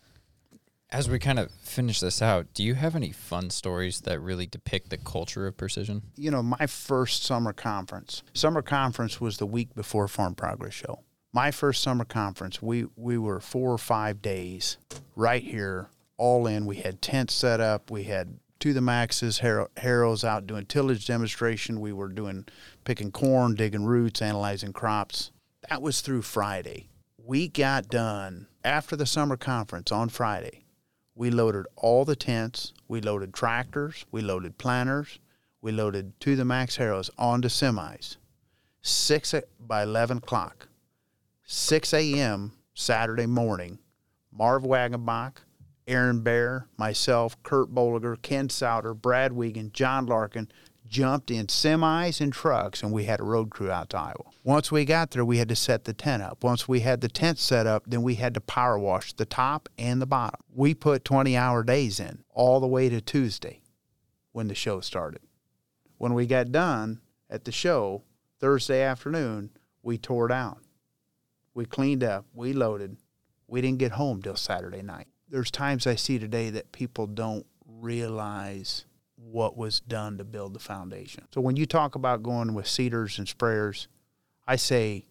As 0.90 1.10
we 1.10 1.20
kind 1.20 1.40
of 1.40 1.50
finish 1.52 2.02
this 2.02 2.22
out, 2.22 2.54
do 2.54 2.64
you 2.64 2.76
have 2.76 2.98
any 2.98 3.14
fun 3.14 3.50
stories 3.50 4.02
that 4.02 4.20
really 4.20 4.46
depict 4.46 4.90
the 4.90 4.98
culture 4.98 5.48
of 5.48 5.56
precision? 5.56 6.02
You 6.18 6.32
know, 6.32 6.44
my 6.44 6.68
first 6.68 7.24
summer 7.24 7.54
conference, 7.54 8.24
summer 8.34 8.62
conference 8.62 9.22
was 9.22 9.38
the 9.38 9.46
week 9.46 9.74
before 9.74 10.10
Farm 10.10 10.36
Progress 10.36 10.74
Show. 10.74 11.00
My 11.32 11.50
first 11.50 11.82
summer 11.82 12.04
conference, 12.04 12.62
we, 12.62 12.88
we 12.98 13.18
were 13.18 13.40
four 13.40 13.72
or 13.72 13.78
five 13.78 14.22
days 14.22 14.76
right 15.16 15.42
here, 15.42 15.88
all 16.18 16.46
in. 16.46 16.66
We 16.66 16.76
had 16.76 17.02
tents 17.02 17.34
set 17.34 17.62
up, 17.62 17.90
we 17.90 18.04
had 18.04 18.41
to 18.62 18.74
the 18.74 18.82
maxes, 18.82 19.40
harrow, 19.40 19.68
harrows 19.78 20.24
out 20.24 20.48
doing 20.48 20.66
tillage 20.66 21.06
demonstration. 21.06 21.82
We 21.82 21.94
were 21.94 22.10
doing 22.10 22.46
picking 22.84 23.12
corn, 23.12 23.56
digging 23.56 23.86
roots, 23.86 24.22
analyzing 24.22 24.74
crops. 24.74 25.32
That 25.70 25.82
was 25.82 26.02
through 26.02 26.24
Friday. 26.24 26.90
We 27.18 27.48
got 27.48 27.88
done 27.88 28.48
after 28.64 28.96
the 28.96 29.06
summer 29.06 29.38
conference 29.38 29.92
on 29.92 30.10
Friday. 30.10 30.66
We 31.14 31.30
loaded 31.30 31.66
all 31.76 32.06
the 32.06 32.16
tents. 32.16 32.74
We 32.88 33.02
loaded 33.02 33.34
tractors. 33.34 34.06
We 34.12 34.22
loaded 34.22 34.58
planters. 34.58 35.20
We 35.62 35.72
loaded 35.72 36.20
to 36.22 36.36
the 36.36 36.46
max 36.46 36.78
harrows 36.78 37.12
onto 37.18 37.48
semis. 37.48 38.18
Six 38.82 39.36
by 39.60 39.84
eleven 39.84 40.18
o'clock. 40.18 40.68
Six 41.44 41.94
a.m. 41.94 42.54
Saturday 42.74 43.28
morning. 43.28 43.78
Marv 44.32 44.64
Wagenbach, 44.64 45.34
Aaron 45.88 46.22
Bear, 46.22 46.68
myself, 46.78 47.42
Kurt 47.44 47.74
Bolliger, 47.74 48.22
Ken 48.22 48.50
Sauter, 48.50 48.94
Brad 48.94 49.34
Wiegand, 49.34 49.74
John 49.74 50.06
Larkin 50.06 50.50
jumped 50.88 51.32
in 51.32 51.48
semis 51.48 52.20
and 52.20 52.34
trucks 52.34 52.84
and 52.84 52.92
we 52.92 53.06
had 53.06 53.22
a 53.22 53.24
road 53.24 53.50
crew 53.50 53.72
out 53.72 53.90
to 53.90 53.98
Iowa. 53.98 54.26
Once 54.44 54.72
we 54.72 54.84
got 54.84 55.12
there, 55.12 55.24
we 55.24 55.38
had 55.38 55.48
to 55.48 55.56
set 55.56 55.86
the 55.86 55.94
tent 55.94 56.22
up. 56.22 56.44
Once 56.44 56.68
we 56.68 56.82
had 56.82 57.00
the 57.00 57.08
tent 57.08 57.40
set 57.40 57.66
up, 57.66 57.84
then 57.88 58.04
we 58.04 58.16
had 58.16 58.34
to 58.34 58.42
power 58.42 58.78
wash 58.78 59.14
the 59.14 59.26
top 59.26 59.70
and 59.78 60.02
the 60.02 60.06
bottom. 60.06 60.42
We 60.54 60.74
put 60.74 61.06
20 61.06 61.38
hour 61.38 61.64
days 61.64 62.00
in 62.00 62.24
all 62.30 62.60
the 62.60 62.68
way 62.68 62.90
to 62.90 63.00
Tuesday 63.00 63.62
when 64.34 64.50
the 64.50 64.56
show 64.56 64.82
started. 64.82 65.22
When 65.98 66.14
we 66.14 66.26
got 66.26 66.52
done 66.52 67.00
at 67.30 67.46
the 67.46 67.52
show 67.52 68.04
Thursday 68.40 68.82
afternoon, 68.82 69.52
we 69.82 69.98
tore 69.98 70.28
down. 70.28 70.60
We 71.54 71.66
cleaned 71.66 72.04
up, 72.04 72.26
we 72.34 72.52
loaded. 72.54 72.98
We 73.48 73.62
didn't 73.62 73.80
get 73.80 73.94
home 73.94 74.22
till 74.22 74.36
Saturday 74.36 74.82
night 74.82 75.08
there's 75.32 75.50
times 75.50 75.88
I 75.88 75.96
see 75.96 76.20
today 76.20 76.50
that 76.52 76.72
people 76.72 77.08
don't 77.08 77.46
realize 77.66 78.86
what 79.16 79.56
was 79.58 79.80
done 79.80 80.18
to 80.18 80.24
build 80.24 80.54
the 80.54 80.60
foundation. 80.60 81.24
So 81.34 81.42
when 81.42 81.56
you 81.56 81.66
talk 81.66 81.96
about 81.96 82.22
going 82.22 82.54
with 82.54 82.68
seeders 82.68 83.18
and 83.18 83.28
sprayers, 83.28 83.88
I 84.46 84.58
say, 84.58 85.06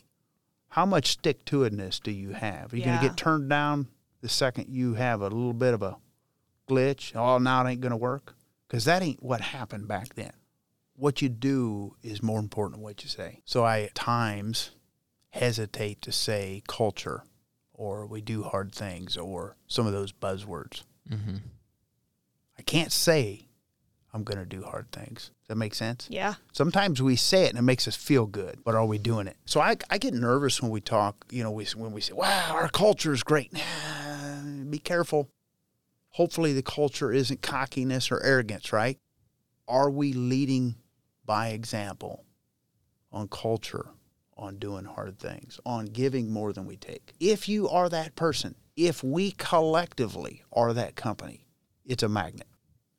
how 0.68 0.84
much 0.84 1.08
stick 1.08 1.44
to 1.46 1.60
itness 1.60 2.00
do 2.00 2.10
you 2.10 2.30
have? 2.30 2.72
Are 2.72 2.76
you 2.76 2.84
going 2.84 2.98
to 2.98 3.06
get 3.06 3.16
turned 3.16 3.48
down 3.48 3.88
the 4.20 4.28
second 4.28 4.66
you 4.68 4.94
have 4.94 5.22
a 5.22 5.24
little 5.28 5.54
bit 5.54 5.74
of 5.74 5.82
a 5.82 5.96
glitch? 6.68 7.16
Oh, 7.16 7.38
now 7.38 7.64
it 7.64 7.70
ain't 7.70 7.80
going 7.80 7.90
to 7.90 7.96
work? 7.96 8.34
Because 8.68 8.84
that 8.84 9.02
ain't 9.02 9.22
what 9.22 9.40
happened 9.40 9.88
back 9.88 10.14
then. 10.14 10.32
What 10.94 11.22
you 11.22 11.28
do 11.30 11.96
is 12.02 12.22
more 12.22 12.38
important 12.38 12.76
than 12.76 12.84
what 12.84 13.02
you 13.02 13.08
say. 13.08 13.40
So 13.46 13.64
I 13.64 13.80
at 13.82 13.94
times 13.94 14.72
hesitate 15.30 16.02
to 16.02 16.12
say 16.12 16.62
culture 16.68 17.24
or 17.80 18.04
we 18.04 18.20
do 18.20 18.42
hard 18.42 18.74
things 18.74 19.16
or 19.16 19.56
some 19.66 19.86
of 19.86 19.94
those 19.94 20.12
buzzwords. 20.12 20.82
Mm-hmm. 21.10 21.36
I 22.58 22.62
can't 22.62 22.92
say 22.92 23.46
I'm 24.12 24.22
going 24.22 24.36
to 24.38 24.44
do 24.44 24.62
hard 24.62 24.92
things. 24.92 25.30
Does 25.40 25.48
that 25.48 25.56
make 25.56 25.74
sense? 25.74 26.06
Yeah. 26.10 26.34
Sometimes 26.52 27.00
we 27.00 27.16
say 27.16 27.44
it 27.44 27.48
and 27.48 27.58
it 27.58 27.62
makes 27.62 27.88
us 27.88 27.96
feel 27.96 28.26
good, 28.26 28.58
but 28.64 28.74
are 28.74 28.84
we 28.84 28.98
doing 28.98 29.26
it? 29.26 29.38
So 29.46 29.62
I, 29.62 29.76
I 29.88 29.96
get 29.96 30.12
nervous 30.12 30.60
when 30.60 30.70
we 30.70 30.82
talk, 30.82 31.24
you 31.30 31.42
know, 31.42 31.50
we, 31.50 31.64
when 31.74 31.92
we 31.92 32.02
say, 32.02 32.12
wow, 32.12 32.50
our 32.50 32.68
culture 32.68 33.14
is 33.14 33.22
great. 33.22 33.50
Be 34.68 34.78
careful. 34.78 35.30
Hopefully 36.10 36.52
the 36.52 36.62
culture 36.62 37.10
isn't 37.10 37.40
cockiness 37.40 38.10
or 38.10 38.22
arrogance, 38.22 38.74
right? 38.74 38.98
Are 39.66 39.88
we 39.88 40.12
leading 40.12 40.74
by 41.24 41.48
example 41.48 42.26
on 43.10 43.28
culture, 43.28 43.86
on 44.40 44.56
doing 44.56 44.86
hard 44.86 45.18
things, 45.18 45.60
on 45.64 45.84
giving 45.84 46.32
more 46.32 46.52
than 46.52 46.66
we 46.66 46.76
take? 46.76 47.12
If 47.20 47.48
you 47.48 47.68
are 47.68 47.88
that 47.90 48.16
person, 48.16 48.54
if 48.74 49.04
we 49.04 49.32
collectively 49.32 50.42
are 50.52 50.72
that 50.72 50.96
company, 50.96 51.44
it's 51.84 52.02
a 52.02 52.08
magnet. 52.08 52.48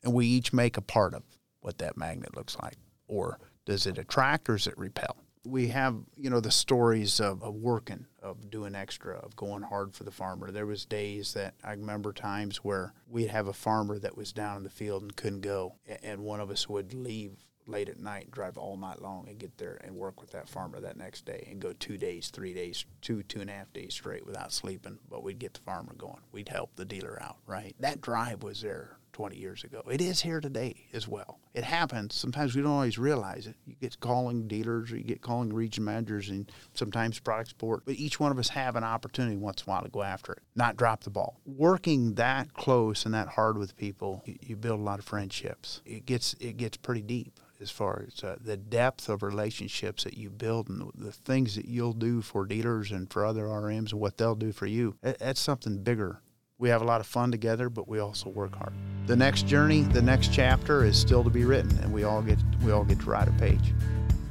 And 0.03 0.13
we 0.13 0.27
each 0.27 0.53
make 0.53 0.77
a 0.77 0.81
part 0.81 1.13
of 1.13 1.23
what 1.59 1.79
that 1.79 1.97
magnet 1.97 2.35
looks 2.35 2.55
like. 2.61 2.77
Or 3.07 3.39
does 3.65 3.87
it 3.87 3.97
attract 3.97 4.49
or 4.49 4.53
does 4.53 4.67
it 4.67 4.77
repel? 4.77 5.17
We 5.43 5.69
have, 5.69 5.95
you 6.15 6.29
know, 6.29 6.39
the 6.39 6.51
stories 6.51 7.19
of, 7.19 7.41
of 7.41 7.55
working, 7.55 8.05
of 8.21 8.51
doing 8.51 8.75
extra, 8.75 9.17
of 9.17 9.35
going 9.35 9.63
hard 9.63 9.95
for 9.95 10.03
the 10.03 10.11
farmer. 10.11 10.51
There 10.51 10.67
was 10.67 10.85
days 10.85 11.33
that 11.33 11.55
I 11.63 11.71
remember 11.71 12.13
times 12.13 12.57
where 12.57 12.93
we'd 13.07 13.29
have 13.29 13.47
a 13.47 13.53
farmer 13.53 13.97
that 13.97 14.15
was 14.15 14.31
down 14.31 14.57
in 14.57 14.63
the 14.63 14.69
field 14.69 15.01
and 15.01 15.15
couldn't 15.15 15.41
go, 15.41 15.77
and 16.03 16.21
one 16.21 16.39
of 16.39 16.51
us 16.51 16.69
would 16.69 16.93
leave 16.93 17.31
late 17.71 17.89
at 17.89 17.99
night, 17.99 18.29
drive 18.31 18.57
all 18.57 18.77
night 18.77 19.01
long, 19.01 19.27
and 19.27 19.39
get 19.39 19.57
there 19.57 19.79
and 19.83 19.95
work 19.95 20.21
with 20.21 20.31
that 20.31 20.49
farmer 20.49 20.79
that 20.79 20.97
next 20.97 21.25
day, 21.25 21.47
and 21.49 21.59
go 21.59 21.73
two 21.73 21.97
days, 21.97 22.29
three 22.29 22.53
days, 22.53 22.85
two 23.01 23.23
two 23.23 23.41
and 23.41 23.49
a 23.49 23.53
half 23.53 23.71
days 23.73 23.93
straight 23.93 24.25
without 24.25 24.51
sleeping. 24.51 24.99
But 25.09 25.23
we'd 25.23 25.39
get 25.39 25.53
the 25.53 25.61
farmer 25.61 25.93
going. 25.97 26.21
We'd 26.31 26.49
help 26.49 26.75
the 26.75 26.85
dealer 26.85 27.17
out. 27.21 27.37
Right. 27.47 27.75
That 27.79 28.01
drive 28.01 28.43
was 28.43 28.61
there 28.61 28.97
20 29.13 29.37
years 29.37 29.63
ago. 29.63 29.83
It 29.89 30.01
is 30.01 30.21
here 30.21 30.39
today 30.39 30.87
as 30.93 31.07
well. 31.07 31.39
It 31.53 31.63
happens. 31.63 32.15
Sometimes 32.15 32.55
we 32.55 32.61
don't 32.61 32.71
always 32.71 32.97
realize 32.97 33.47
it. 33.47 33.55
You 33.65 33.75
get 33.79 33.99
calling 33.99 34.47
dealers 34.47 34.91
or 34.91 34.97
you 34.97 35.03
get 35.03 35.21
calling 35.21 35.53
region 35.53 35.83
managers 35.83 36.29
and 36.29 36.51
sometimes 36.73 37.19
product 37.19 37.49
support, 37.49 37.83
but 37.85 37.95
each 37.95 38.19
one 38.19 38.31
of 38.31 38.39
us 38.39 38.49
have 38.49 38.75
an 38.75 38.83
opportunity 38.83 39.35
once 39.35 39.61
in 39.61 39.69
a 39.69 39.71
while 39.71 39.83
to 39.83 39.89
go 39.89 40.01
after 40.01 40.33
it, 40.33 40.39
not 40.55 40.77
drop 40.77 41.03
the 41.03 41.09
ball. 41.09 41.39
Working 41.45 42.15
that 42.15 42.53
close 42.53 43.05
and 43.05 43.13
that 43.13 43.27
hard 43.27 43.57
with 43.57 43.75
people, 43.75 44.23
you, 44.25 44.37
you 44.41 44.55
build 44.55 44.79
a 44.79 44.83
lot 44.83 44.99
of 44.99 45.05
friendships. 45.05 45.81
It 45.85 46.05
gets 46.05 46.33
it 46.39 46.57
gets 46.57 46.77
pretty 46.77 47.01
deep 47.01 47.39
as 47.61 47.71
far 47.71 48.05
as 48.07 48.23
uh, 48.23 48.35
the 48.41 48.57
depth 48.57 49.07
of 49.09 49.23
relationships 49.23 50.03
that 50.03 50.17
you 50.17 50.29
build 50.29 50.69
and 50.69 50.91
the 50.95 51.11
things 51.11 51.55
that 51.55 51.65
you'll 51.65 51.93
do 51.93 52.21
for 52.21 52.45
dealers 52.45 52.91
and 52.91 53.11
for 53.11 53.25
other 53.25 53.43
RMs 53.43 53.91
and 53.91 54.01
what 54.01 54.17
they'll 54.17 54.35
do 54.35 54.51
for 54.51 54.65
you. 54.65 54.97
That's 55.01 55.39
something 55.39 55.83
bigger 55.83 56.21
we 56.61 56.69
have 56.69 56.83
a 56.83 56.85
lot 56.85 57.01
of 57.01 57.07
fun 57.07 57.31
together, 57.31 57.69
but 57.69 57.87
we 57.87 57.97
also 57.97 58.29
work 58.29 58.55
hard. 58.55 58.71
The 59.07 59.15
next 59.15 59.47
journey, 59.47 59.81
the 59.81 60.01
next 60.01 60.31
chapter 60.31 60.85
is 60.85 60.97
still 60.97 61.23
to 61.23 61.29
be 61.29 61.43
written, 61.43 61.75
and 61.79 61.91
we 61.91 62.03
all 62.03 62.21
get 62.21 62.37
we 62.63 62.71
all 62.71 62.85
get 62.85 62.99
to 62.99 63.09
write 63.09 63.27
a 63.27 63.31
page. 63.33 63.73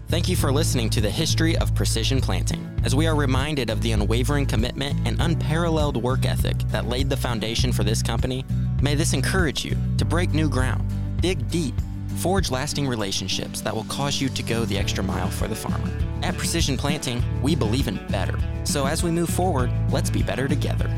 Thank 0.09 0.29
you 0.29 0.37
for 0.37 0.53
listening 0.53 0.91
to 0.91 1.01
the 1.01 1.11
history 1.11 1.57
of 1.59 1.75
precision 1.75 2.21
planting, 2.21 2.65
as 2.85 2.95
we 2.95 3.09
are 3.09 3.17
reminded 3.17 3.69
of 3.69 3.83
the 3.83 3.93
unwavering 3.93 4.47
commitment 4.47 4.97
and 5.07 5.21
unparalleled 5.21 5.97
work 5.97 6.25
ethic 6.25 6.57
that 6.69 6.87
laid 6.87 7.11
the 7.11 7.17
foundation 7.17 7.73
for 7.73 7.83
this 7.83 8.01
company. 8.01 8.45
May 8.81 8.95
this 8.95 9.13
encourage 9.13 9.65
you 9.65 9.77
to 9.99 10.05
break 10.05 10.33
new 10.33 10.49
ground, 10.49 10.89
dig 11.21 11.49
deep, 11.51 11.75
forge 12.17 12.51
lasting 12.51 12.87
relationships 12.87 13.61
that 13.61 13.75
will 13.75 13.85
cause 13.85 14.21
you 14.21 14.29
to 14.29 14.43
go 14.43 14.65
the 14.65 14.79
extra 14.79 15.03
mile 15.03 15.31
for 15.31 15.49
the 15.49 15.55
farmer. 15.55 15.91
At 16.23 16.37
Precision 16.37 16.77
Planting, 16.77 17.23
we 17.43 17.55
believe 17.55 17.89
in 17.89 18.07
better. 18.09 18.39
So 18.65 18.87
as 18.87 19.03
we 19.03 19.11
move 19.11 19.31
forward, 19.31 19.71
let's 19.91 20.11
be 20.11 20.23
better 20.23 20.47
together. 20.47 20.89